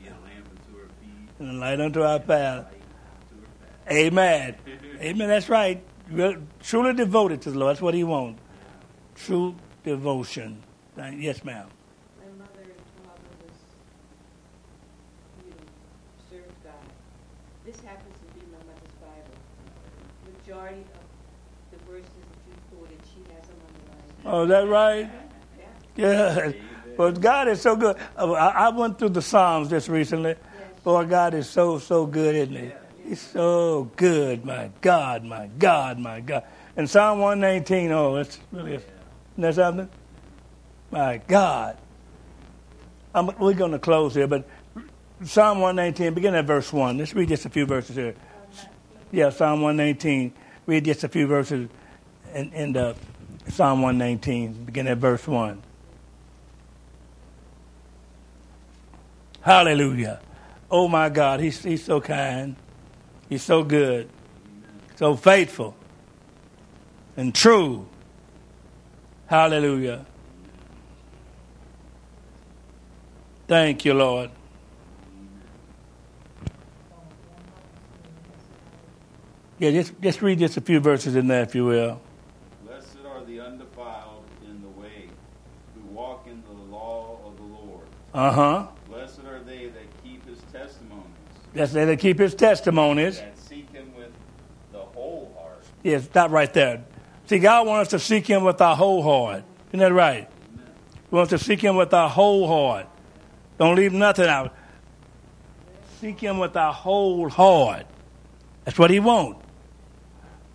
a 1.39 1.53
light 1.53 1.82
unto 1.82 2.03
our 2.03 2.19
path. 2.19 2.67
Amen. 3.89 4.55
Amen. 4.99 5.28
That's 5.28 5.49
right. 5.49 5.84
Truly 6.61 6.93
devoted 6.93 7.41
to 7.43 7.51
the 7.51 7.57
Lord. 7.57 7.72
That's 7.72 7.82
what 7.82 7.93
He 7.95 8.03
wants. 8.03 8.39
True 9.15 9.55
devotion. 9.84 10.63
Yes, 10.97 11.43
ma'am. 11.43 11.67
This 17.65 17.80
happens 17.82 18.15
to 18.17 18.39
be 18.39 18.45
my 18.51 18.57
mother's 18.57 18.95
Bible. 18.99 19.38
The 20.26 20.32
majority 20.51 20.82
of 20.82 21.72
the 21.72 21.78
verses 21.89 22.09
that 22.09 22.41
you 22.47 22.53
quoted, 22.76 22.99
she 23.05 23.22
has 23.34 23.47
them 23.47 23.57
on 23.65 23.72
the 23.74 24.30
line. 24.30 24.36
Oh, 24.36 24.43
is 24.43 24.49
that 24.49 24.67
right? 24.67 25.09
Yeah. 25.95 26.49
yeah. 26.49 26.51
But 26.98 27.22
God 27.22 27.48
is 27.48 27.62
so 27.62 27.76
good. 27.76 27.98
Uh, 28.18 28.32
I 28.32 28.68
I 28.68 28.70
went 28.70 29.00
through 29.00 29.10
the 29.10 29.22
Psalms 29.22 29.70
just 29.70 29.88
recently. 29.88 30.36
Boy, 30.84 31.06
God 31.06 31.36
is 31.36 31.48
so, 31.48 31.78
so 31.78 32.08
good, 32.08 32.36
isn't 32.36 32.56
he? 32.56 32.72
He's 33.08 33.22
so 33.22 33.92
good. 33.96 34.46
My 34.46 34.72
God, 34.82 35.24
my 35.24 35.48
God, 35.60 36.00
my 36.00 36.22
God. 36.22 36.44
And 36.76 36.89
Psalm 36.89 37.20
119, 37.20 37.92
oh, 37.92 38.16
that's 38.16 38.39
really, 38.52 38.76
isn't 38.76 38.88
that 39.38 39.56
something? 39.56 39.89
My 40.89 41.18
God. 41.28 41.78
I'm, 43.14 43.28
we're 43.38 43.54
going 43.54 43.74
to 43.74 43.80
close 43.80 44.16
here, 44.16 44.28
but 44.28 44.48
Psalm 45.24 45.60
119, 45.60 46.14
begin 46.16 46.34
at 46.34 46.46
verse 46.46 46.72
1. 46.74 46.98
Let's 46.98 47.14
read 47.14 47.30
just 47.30 47.46
a 47.46 47.50
few 47.50 47.66
verses 47.66 47.96
here. 47.96 48.16
Yeah, 49.12 49.30
Psalm 49.30 49.62
119. 49.62 50.34
Read 50.66 50.86
just 50.86 51.04
a 51.04 51.10
few 51.10 51.28
verses 51.28 51.70
in, 52.34 52.54
in 52.54 52.74
the 52.74 52.96
Psalm 53.50 53.82
119, 53.82 54.66
begin 54.66 54.88
at 54.88 54.98
verse 54.98 55.28
1. 55.28 55.62
Hallelujah. 59.42 60.22
Oh 60.70 60.88
my 60.88 61.10
God, 61.10 61.39
he's, 61.39 61.62
he's 61.64 61.84
so 61.84 62.00
kind. 62.00 62.56
He's 63.30 63.44
so 63.44 63.64
good, 63.64 64.10
so 64.96 65.16
faithful, 65.16 65.76
and 67.16 67.34
true. 67.34 67.88
Hallelujah. 69.28 70.06
Thank 73.48 73.86
you, 73.86 73.94
Lord. 73.94 74.32
Yeah, 79.60 79.72
just, 79.72 80.02
just 80.02 80.22
read 80.22 80.39
just 80.39 80.58
a 80.58 80.62
few 80.62 80.80
verses 80.80 81.16
in 81.16 81.28
there, 81.28 81.44
if 81.44 81.54
you 81.54 81.66
will. 81.66 82.02
Blessed 82.66 82.98
are 83.08 83.24
the 83.24 83.39
undefiled 83.39 84.26
in 84.44 84.62
the 84.62 84.70
way, 84.70 85.08
who 85.76 85.82
walk 85.94 86.28
in 86.28 86.42
the 86.44 86.76
law 86.76 87.20
of 87.24 87.38
the 87.38 87.44
Lord. 87.44 87.88
Uh 88.14 88.32
huh. 88.32 88.68
Blessed 88.89 89.20
are 89.26 89.39
they 89.39 89.68
that 89.68 90.04
keep 90.04 90.28
his 90.28 90.39
testimonies, 90.52 91.06
That's 91.54 91.74
they 91.74 91.86
that 91.86 91.99
keep 91.99 92.20
his 92.20 92.34
testimonies. 92.34 93.20
that 93.20 93.38
seek 93.38 93.70
him 93.72 93.93
with 93.95 94.12
the 94.72 94.80
whole 94.80 95.34
heart. 95.38 95.64
Yes, 95.84 96.06
stop 96.06 96.32
right 96.32 96.52
there. 96.54 96.84
See, 97.32 97.39
God 97.39 97.66
wants 97.66 97.93
us 97.93 98.02
to 98.02 98.06
seek 98.06 98.28
Him 98.28 98.43
with 98.43 98.60
our 98.60 98.76
whole 98.76 99.02
heart. 99.02 99.45
Isn't 99.70 99.80
that 99.80 99.93
right? 99.93 100.30
We 101.10 101.18
want 101.18 101.30
to 101.30 101.38
seek 101.38 101.62
Him 101.62 101.78
with 101.78 101.93
our 101.93 102.10
whole 102.10 102.45
heart. 102.45 102.88
Don't 103.58 103.78
leave 103.78 103.93
nothing 103.93 104.28
out. 104.28 104.54
Seek 106.02 106.20
Him 106.20 106.39
with 106.39 106.58
our 106.58 106.74
whole 106.74 107.30
heart. 107.30 107.86
That's 108.66 108.78
what 108.78 108.89
He 108.89 108.99
wants. 108.99 109.45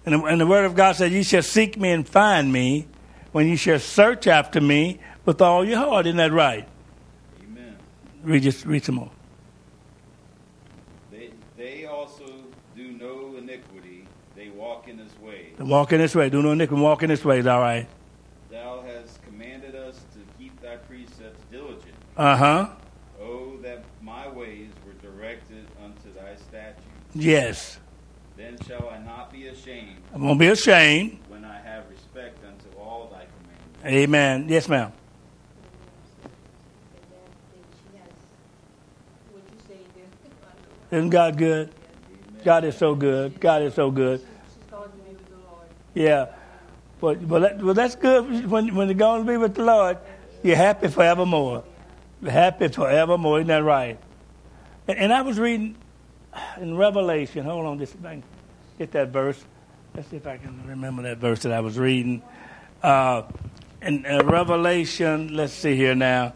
And 0.04 0.16
the, 0.16 0.24
and 0.26 0.38
the 0.38 0.46
Word 0.46 0.66
of 0.66 0.74
God 0.74 0.96
says, 0.96 1.10
"You 1.12 1.24
shall 1.24 1.40
seek 1.40 1.80
Me 1.80 1.92
and 1.92 2.06
find 2.06 2.52
Me 2.52 2.88
when 3.32 3.48
you 3.48 3.56
shall 3.56 3.78
search 3.78 4.26
after 4.26 4.60
Me 4.60 5.00
with 5.24 5.40
all 5.40 5.64
your 5.64 5.78
heart." 5.78 6.06
Isn't 6.06 6.18
that 6.18 6.30
right? 6.30 6.68
Amen. 7.42 7.74
Read 8.22 8.42
just 8.42 8.66
read 8.66 8.84
some 8.84 8.96
more. 8.96 9.10
They, 11.10 11.30
they 11.56 11.86
also 11.86 12.26
do 12.76 12.92
no 12.92 13.34
iniquity, 13.36 14.06
they 14.34 14.50
walk 14.50 14.88
in 15.58 15.62
his 15.64 15.68
way. 15.68 15.70
Walk 15.70 15.92
in 15.92 16.00
this 16.00 16.14
way. 16.14 16.30
Do 16.30 16.42
no 16.42 16.52
iniquity. 16.52 16.82
Walk 16.82 17.02
in 17.02 17.08
this 17.08 17.24
way. 17.24 17.38
Is 17.38 17.46
all 17.46 17.60
right. 17.60 17.88
Thou 18.50 18.82
hast 18.82 19.22
commanded 19.22 19.74
us 19.74 19.96
to 20.14 20.20
keep 20.38 20.60
thy 20.60 20.76
precepts 20.76 21.42
diligent. 21.50 21.94
Uh 22.16 22.36
huh. 22.36 22.68
Oh, 23.20 23.56
that 23.62 23.84
my 24.02 24.28
ways 24.28 24.70
were 24.86 24.94
directed 24.94 25.66
unto 25.82 26.12
thy 26.14 26.36
statutes. 26.36 26.82
Yes. 27.14 27.78
Then 28.36 28.58
shall 28.66 28.90
I 28.90 28.98
not 28.98 29.32
be 29.32 29.46
ashamed 29.46 29.96
I 30.14 30.18
won't 30.18 30.38
be 30.38 30.48
ashamed. 30.48 31.18
when 31.28 31.42
I 31.44 31.58
have 31.58 31.88
respect 31.88 32.38
unto 32.44 32.78
all 32.78 33.08
thy 33.10 33.24
commandments. 33.24 33.86
Amen. 33.86 34.46
Yes, 34.48 34.68
ma'am. 34.68 34.92
And 36.22 36.32
then, 37.10 37.20
then 37.54 37.64
she 37.72 37.98
has, 37.98 38.12
what 39.32 39.42
you 39.50 39.58
say 39.66 39.80
there. 40.90 40.98
Isn't 40.98 41.08
God 41.10 41.38
good? 41.38 41.72
God 42.44 42.64
is 42.64 42.76
so 42.76 42.94
good. 42.94 43.40
God 43.40 43.62
is 43.62 43.72
so 43.74 43.90
good. 43.90 44.20
She's 44.20 44.70
going 44.70 44.90
to 44.90 44.96
be 44.98 45.10
with 45.12 45.28
the 45.30 45.36
Lord. 45.36 45.68
Yeah. 45.96 46.26
But, 47.00 47.26
but 47.26 47.38
that, 47.40 47.62
well, 47.62 47.74
that's 47.74 47.96
good. 47.96 48.50
When, 48.50 48.74
when 48.74 48.88
you're 48.88 48.94
going 48.94 49.24
to 49.24 49.32
be 49.32 49.38
with 49.38 49.54
the 49.54 49.64
Lord, 49.64 49.96
you're 50.42 50.54
happy 50.54 50.88
forevermore. 50.88 51.64
Happy 52.22 52.68
forevermore. 52.68 53.38
Isn't 53.38 53.48
that 53.48 53.64
right? 53.64 53.98
And, 54.86 54.98
and 54.98 55.12
I 55.12 55.22
was 55.22 55.38
reading 55.38 55.74
in 56.60 56.76
Revelation. 56.76 57.46
Hold 57.46 57.64
on 57.64 57.78
just 57.78 57.94
a 57.94 58.02
second. 58.02 58.24
Get 58.78 58.92
that 58.92 59.08
verse. 59.08 59.42
Let's 59.94 60.08
see 60.10 60.16
if 60.18 60.26
I 60.26 60.36
can 60.36 60.62
remember 60.66 61.02
that 61.04 61.16
verse 61.16 61.42
that 61.44 61.52
I 61.52 61.60
was 61.60 61.78
reading. 61.78 62.20
Uh, 62.82 63.22
in 63.80 64.04
uh, 64.04 64.22
Revelation, 64.24 65.34
let's 65.34 65.54
see 65.54 65.76
here 65.76 65.94
now. 65.94 66.34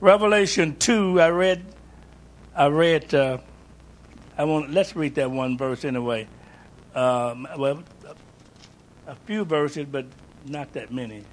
Revelation 0.00 0.74
2, 0.76 1.20
I 1.20 1.28
read, 1.28 1.64
I 2.56 2.66
read, 2.66 3.14
uh, 3.14 3.38
I 4.36 4.44
want, 4.44 4.72
let's 4.72 4.96
read 4.96 5.14
that 5.14 5.30
one 5.30 5.56
verse 5.56 5.84
anyway. 5.84 6.26
Um, 6.94 7.46
well, 7.56 7.84
a 9.06 9.14
few 9.14 9.44
verses, 9.44 9.86
but 9.90 10.06
not 10.44 10.72
that 10.72 10.92
many. 10.92 11.24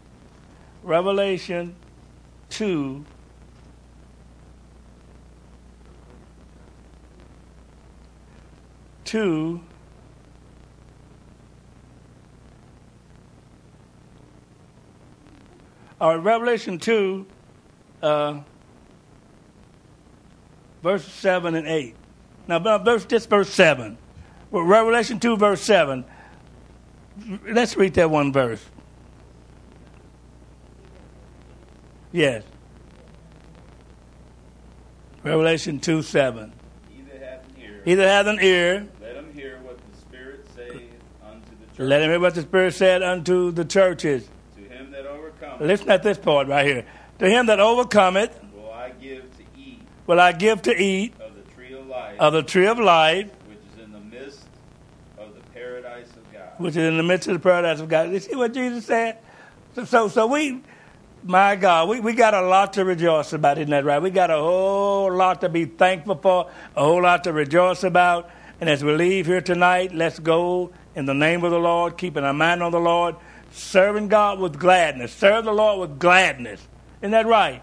Revelation 0.84 1.76
2. 2.50 3.06
Two. 9.06 9.62
Right, 16.04 16.16
Revelation 16.16 16.80
2, 16.80 17.26
uh, 18.02 18.42
verse 20.84 21.06
7 21.06 21.56
and 21.56 21.66
8. 21.66 21.96
Now, 22.48 22.60
verse, 22.80 23.06
just 23.06 23.30
verse 23.30 23.50
7. 23.50 23.98
Well, 24.52 24.64
Revelation 24.64 25.20
2, 25.20 25.38
verse 25.38 25.62
7. 25.62 26.04
Let's 27.48 27.76
read 27.78 27.94
that 27.96 28.10
one 28.10 28.34
verse. 28.34 28.64
Yes. 32.12 32.44
Revelation 35.24 35.80
2 35.80 36.02
7. 36.02 36.54
He 36.90 37.02
that 37.02 37.22
hath 37.22 37.48
an 37.48 37.62
ear, 37.62 38.08
hath 38.08 38.28
an 38.28 38.40
ear, 38.42 38.88
let 39.02 39.16
him 39.16 39.34
hear 39.34 39.60
what 39.64 39.78
the 39.78 39.98
Spirit 39.98 40.46
saith 40.56 40.92
unto 41.24 41.50
the 41.50 41.66
church. 41.68 41.80
let 41.80 42.02
him 42.02 42.10
hear 42.10 42.20
what 42.20 42.36
the 42.36 42.42
Spirit 42.42 42.74
said 42.74 43.02
unto 43.02 43.52
the 43.52 43.66
churches. 43.66 44.28
To 44.56 44.62
him 44.62 44.92
that 44.92 45.06
overcometh 45.06 45.62
Listen 45.62 45.90
at 45.90 46.04
this 46.04 46.18
part 46.18 46.48
right 46.48 46.66
here. 46.66 46.86
To 47.20 47.30
him 47.30 47.46
that 47.46 47.60
overcometh 47.60 48.38
will 48.54 48.72
I 48.72 48.90
give 48.90 49.24
to 49.38 49.44
eat 49.58 49.82
will 50.06 50.20
I 50.20 50.34
give 50.34 50.62
to 50.64 50.76
eat 50.76 51.14
of 51.22 51.36
the 51.36 51.42
tree 51.54 51.74
of 51.74 51.88
life, 51.88 52.20
of 52.20 52.34
the 52.34 52.44
tree 52.44 52.68
of 52.68 52.80
life, 52.80 53.32
which 53.48 53.60
is 53.74 53.84
in 53.84 53.92
the 53.92 54.00
midst 54.00 54.46
of 55.18 55.34
the 55.36 55.42
paradise 55.54 56.10
of 56.10 56.34
God. 56.34 56.43
Which 56.60 56.72
is 56.72 56.84
in 56.84 56.98
the 56.98 57.04
midst 57.04 57.28
of 57.28 57.34
the 57.34 57.40
paradise 57.40 57.80
of 57.80 57.90
God. 57.90 58.12
You 58.12 58.20
see 58.20 58.36
what 58.36 58.54
Jesus 58.54 58.86
said? 58.86 59.18
So, 59.76 59.86
so, 59.86 60.08
so 60.08 60.28
we, 60.28 60.62
my 61.24 61.56
God, 61.56 61.90
we, 61.90 62.00
we 62.00 62.14
got 62.14 62.34
a 62.34 62.42
lot 62.42 62.74
to 62.74 62.86
rejoice 62.86 63.34
about, 63.34 63.58
isn't 63.58 63.72
that 63.72 63.86
right? 63.86 64.02
We 64.02 64.10
got 64.10 64.30
a 64.30 64.38
whole 64.38 65.14
lot 65.14 65.42
to 65.42 65.50
be 65.50 65.66
thankful 65.66 66.16
for, 66.16 66.50
a 66.76 66.84
whole 66.84 67.02
lot 67.02 67.24
to 67.26 67.34
rejoice 67.34 67.84
about. 67.84 68.30
And 68.62 68.70
as 68.70 68.84
we 68.84 68.94
leave 68.94 69.26
here 69.26 69.42
tonight, 69.42 69.94
let's 69.94 70.20
go 70.20 70.72
in 70.96 71.06
the 71.06 71.14
name 71.14 71.44
of 71.44 71.52
the 71.52 71.60
Lord, 71.60 71.98
keeping 71.98 72.24
our 72.24 72.34
mind 72.34 72.62
on 72.62 72.72
the 72.72 72.80
Lord, 72.80 73.16
serving 73.52 74.08
God 74.08 74.40
with 74.40 74.60
gladness. 74.60 75.14
Serve 75.14 75.46
the 75.46 75.54
Lord 75.54 75.90
with 75.90 76.00
gladness. 76.00 76.66
Isn't 77.02 77.12
that 77.12 77.26
right? 77.26 77.62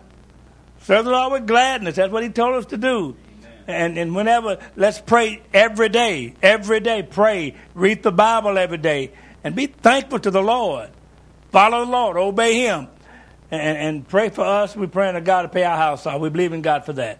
Serve 0.82 1.05
the 1.05 1.11
Lord 1.11 1.32
with 1.32 1.47
gladness. 1.47 1.97
That's 1.97 2.12
what 2.12 2.22
He 2.22 2.28
told 2.28 2.57
us 2.57 2.66
to 2.66 2.76
do. 2.76 3.16
And, 3.71 3.99
and 3.99 4.14
whenever, 4.14 4.59
let's 4.77 5.01
pray 5.01 5.43
every 5.53 5.89
day. 5.89 6.35
Every 6.43 6.81
day, 6.81 7.03
pray. 7.03 7.55
Read 7.75 8.03
the 8.03 8.12
Bible 8.12 8.59
every 8.59 8.79
day. 8.79 9.12
And 9.43 9.55
be 9.55 9.66
thankful 9.66 10.18
to 10.21 10.31
the 10.31 10.43
Lord. 10.43 10.91
Follow 11.51 11.85
the 11.85 11.91
Lord. 11.91 12.16
Obey 12.16 12.55
Him. 12.55 12.89
And, 13.51 13.79
and 13.79 14.09
pray 14.09 14.29
for 14.29 14.45
us. 14.45 14.77
We're 14.77 14.87
praying 14.87 15.14
to 15.14 15.21
God 15.21 15.43
to 15.43 15.49
pay 15.49 15.64
our 15.64 15.77
house 15.77 16.07
off. 16.07 16.21
We 16.21 16.31
believe 16.31 16.53
in 16.53 16.62
God 16.62 16.85
for 16.85 16.93
that. 16.95 17.18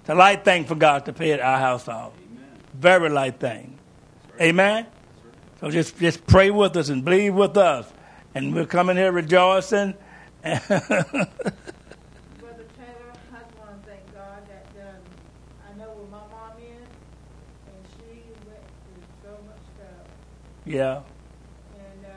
It's 0.00 0.08
a 0.08 0.14
light 0.14 0.44
thing 0.44 0.64
for 0.64 0.74
God 0.74 1.04
to 1.06 1.12
pay 1.12 1.38
our 1.38 1.58
house 1.58 1.86
off. 1.88 2.12
Very 2.74 3.08
light 3.10 3.38
thing. 3.38 3.78
Amen? 4.40 4.86
So 5.60 5.70
just, 5.70 5.96
just 5.98 6.26
pray 6.26 6.50
with 6.50 6.76
us 6.76 6.88
and 6.88 7.04
believe 7.04 7.34
with 7.34 7.56
us. 7.56 7.86
And 8.34 8.52
we're 8.54 8.66
coming 8.66 8.96
here 8.96 9.12
rejoicing. 9.12 9.94
Brother 10.42 10.58
Taylor, 10.66 11.28
I 12.40 13.38
just 13.38 13.58
want 13.58 13.84
to 13.84 13.88
thank 13.88 14.12
God 14.12 14.42
that 14.48 14.66
um, 14.80 14.96
I 15.62 15.78
know 15.78 15.90
where 15.90 16.10
my 16.10 16.26
mom 16.32 16.58
is, 16.58 16.88
and 17.68 17.86
she 17.94 18.24
went 18.48 18.66
through 18.82 19.04
so 19.22 19.38
much 19.46 19.62
stuff. 19.76 20.08
Yeah. 20.64 21.00
And 21.74 22.06
um, 22.06 22.12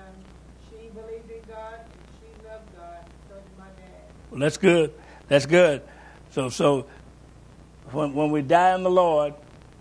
she 0.70 0.90
believed 0.90 1.30
in 1.32 1.42
God, 1.48 1.80
and 1.80 1.90
she 2.20 2.48
loved 2.48 2.76
God. 2.76 3.06
So 3.30 3.36
did 3.36 3.58
my 3.58 3.66
dad. 3.66 4.14
Well, 4.32 4.40
that's 4.40 4.58
good. 4.58 4.94
That's 5.28 5.46
good. 5.46 5.82
So, 6.32 6.50
so 6.50 6.86
when, 7.92 8.14
when 8.14 8.32
we 8.32 8.42
die 8.42 8.76
in 8.76 8.84
the 8.84 8.90
Lord, 8.90 9.34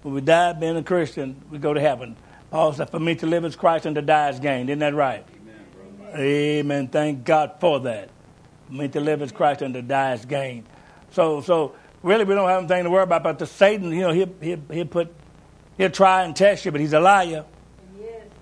when 0.03 0.15
we 0.15 0.21
die 0.21 0.53
being 0.53 0.77
a 0.77 0.83
Christian, 0.83 1.41
we 1.51 1.59
go 1.59 1.75
to 1.75 1.81
heaven. 1.81 2.17
Paul 2.51 2.73
said, 2.73 2.91
For 2.91 3.01
me 3.01 3.15
to 3.17 3.27
live 3.27 3.45
is 3.45 3.57
Christ 3.57 3.87
and 3.87 3.95
to 3.97 4.03
die 4.03 4.29
is 4.31 4.39
gain. 4.39 4.69
Isn't 4.69 4.79
that 4.79 4.95
right? 4.95 5.27
Amen. 6.15 6.89
Thank 6.89 7.25
God 7.25 7.55
for 7.59 7.81
that. 7.81 8.11
For 8.69 8.73
me 8.73 8.89
to 8.89 9.01
live 9.01 9.23
is 9.23 9.33
Christ 9.33 9.63
and 9.63 9.75
to 9.75 9.83
die 9.83 10.15
is 10.15 10.25
gain. 10.25 10.65
So, 11.11 11.41
so 11.41 11.75
really, 12.03 12.25
we 12.25 12.35
don't 12.35 12.49
have 12.49 12.61
anything 12.61 12.85
to 12.85 12.91
worry 12.91 13.03
about. 13.03 13.25
But 13.25 13.39
the 13.39 13.47
Satan, 13.47 13.91
you 13.91 14.03
know, 14.03 14.13
he'll, 14.13 14.33
he'll, 14.41 14.61
he'll 14.71 14.87
put, 14.87 15.13
he'll 15.77 15.91
try 15.91 16.23
and 16.23 16.37
test 16.37 16.65
you, 16.65 16.71
but 16.71 16.81
he's 16.81 16.93
a 16.93 17.01
liar. 17.01 17.45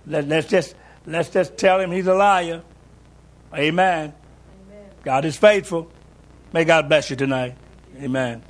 Let, 0.06 0.28
let's 0.28 0.48
just 0.48 0.74
let's 1.06 1.30
just 1.30 1.56
tell 1.56 1.80
him 1.80 1.92
he's 1.92 2.06
a 2.06 2.14
liar. 2.14 2.62
Amen. 3.54 4.14
Amen. 4.68 4.90
God 5.02 5.24
is 5.24 5.36
faithful. 5.36 5.90
May 6.52 6.64
God 6.64 6.88
bless 6.88 7.10
you 7.10 7.16
tonight. 7.16 7.56
Amen. 8.00 8.42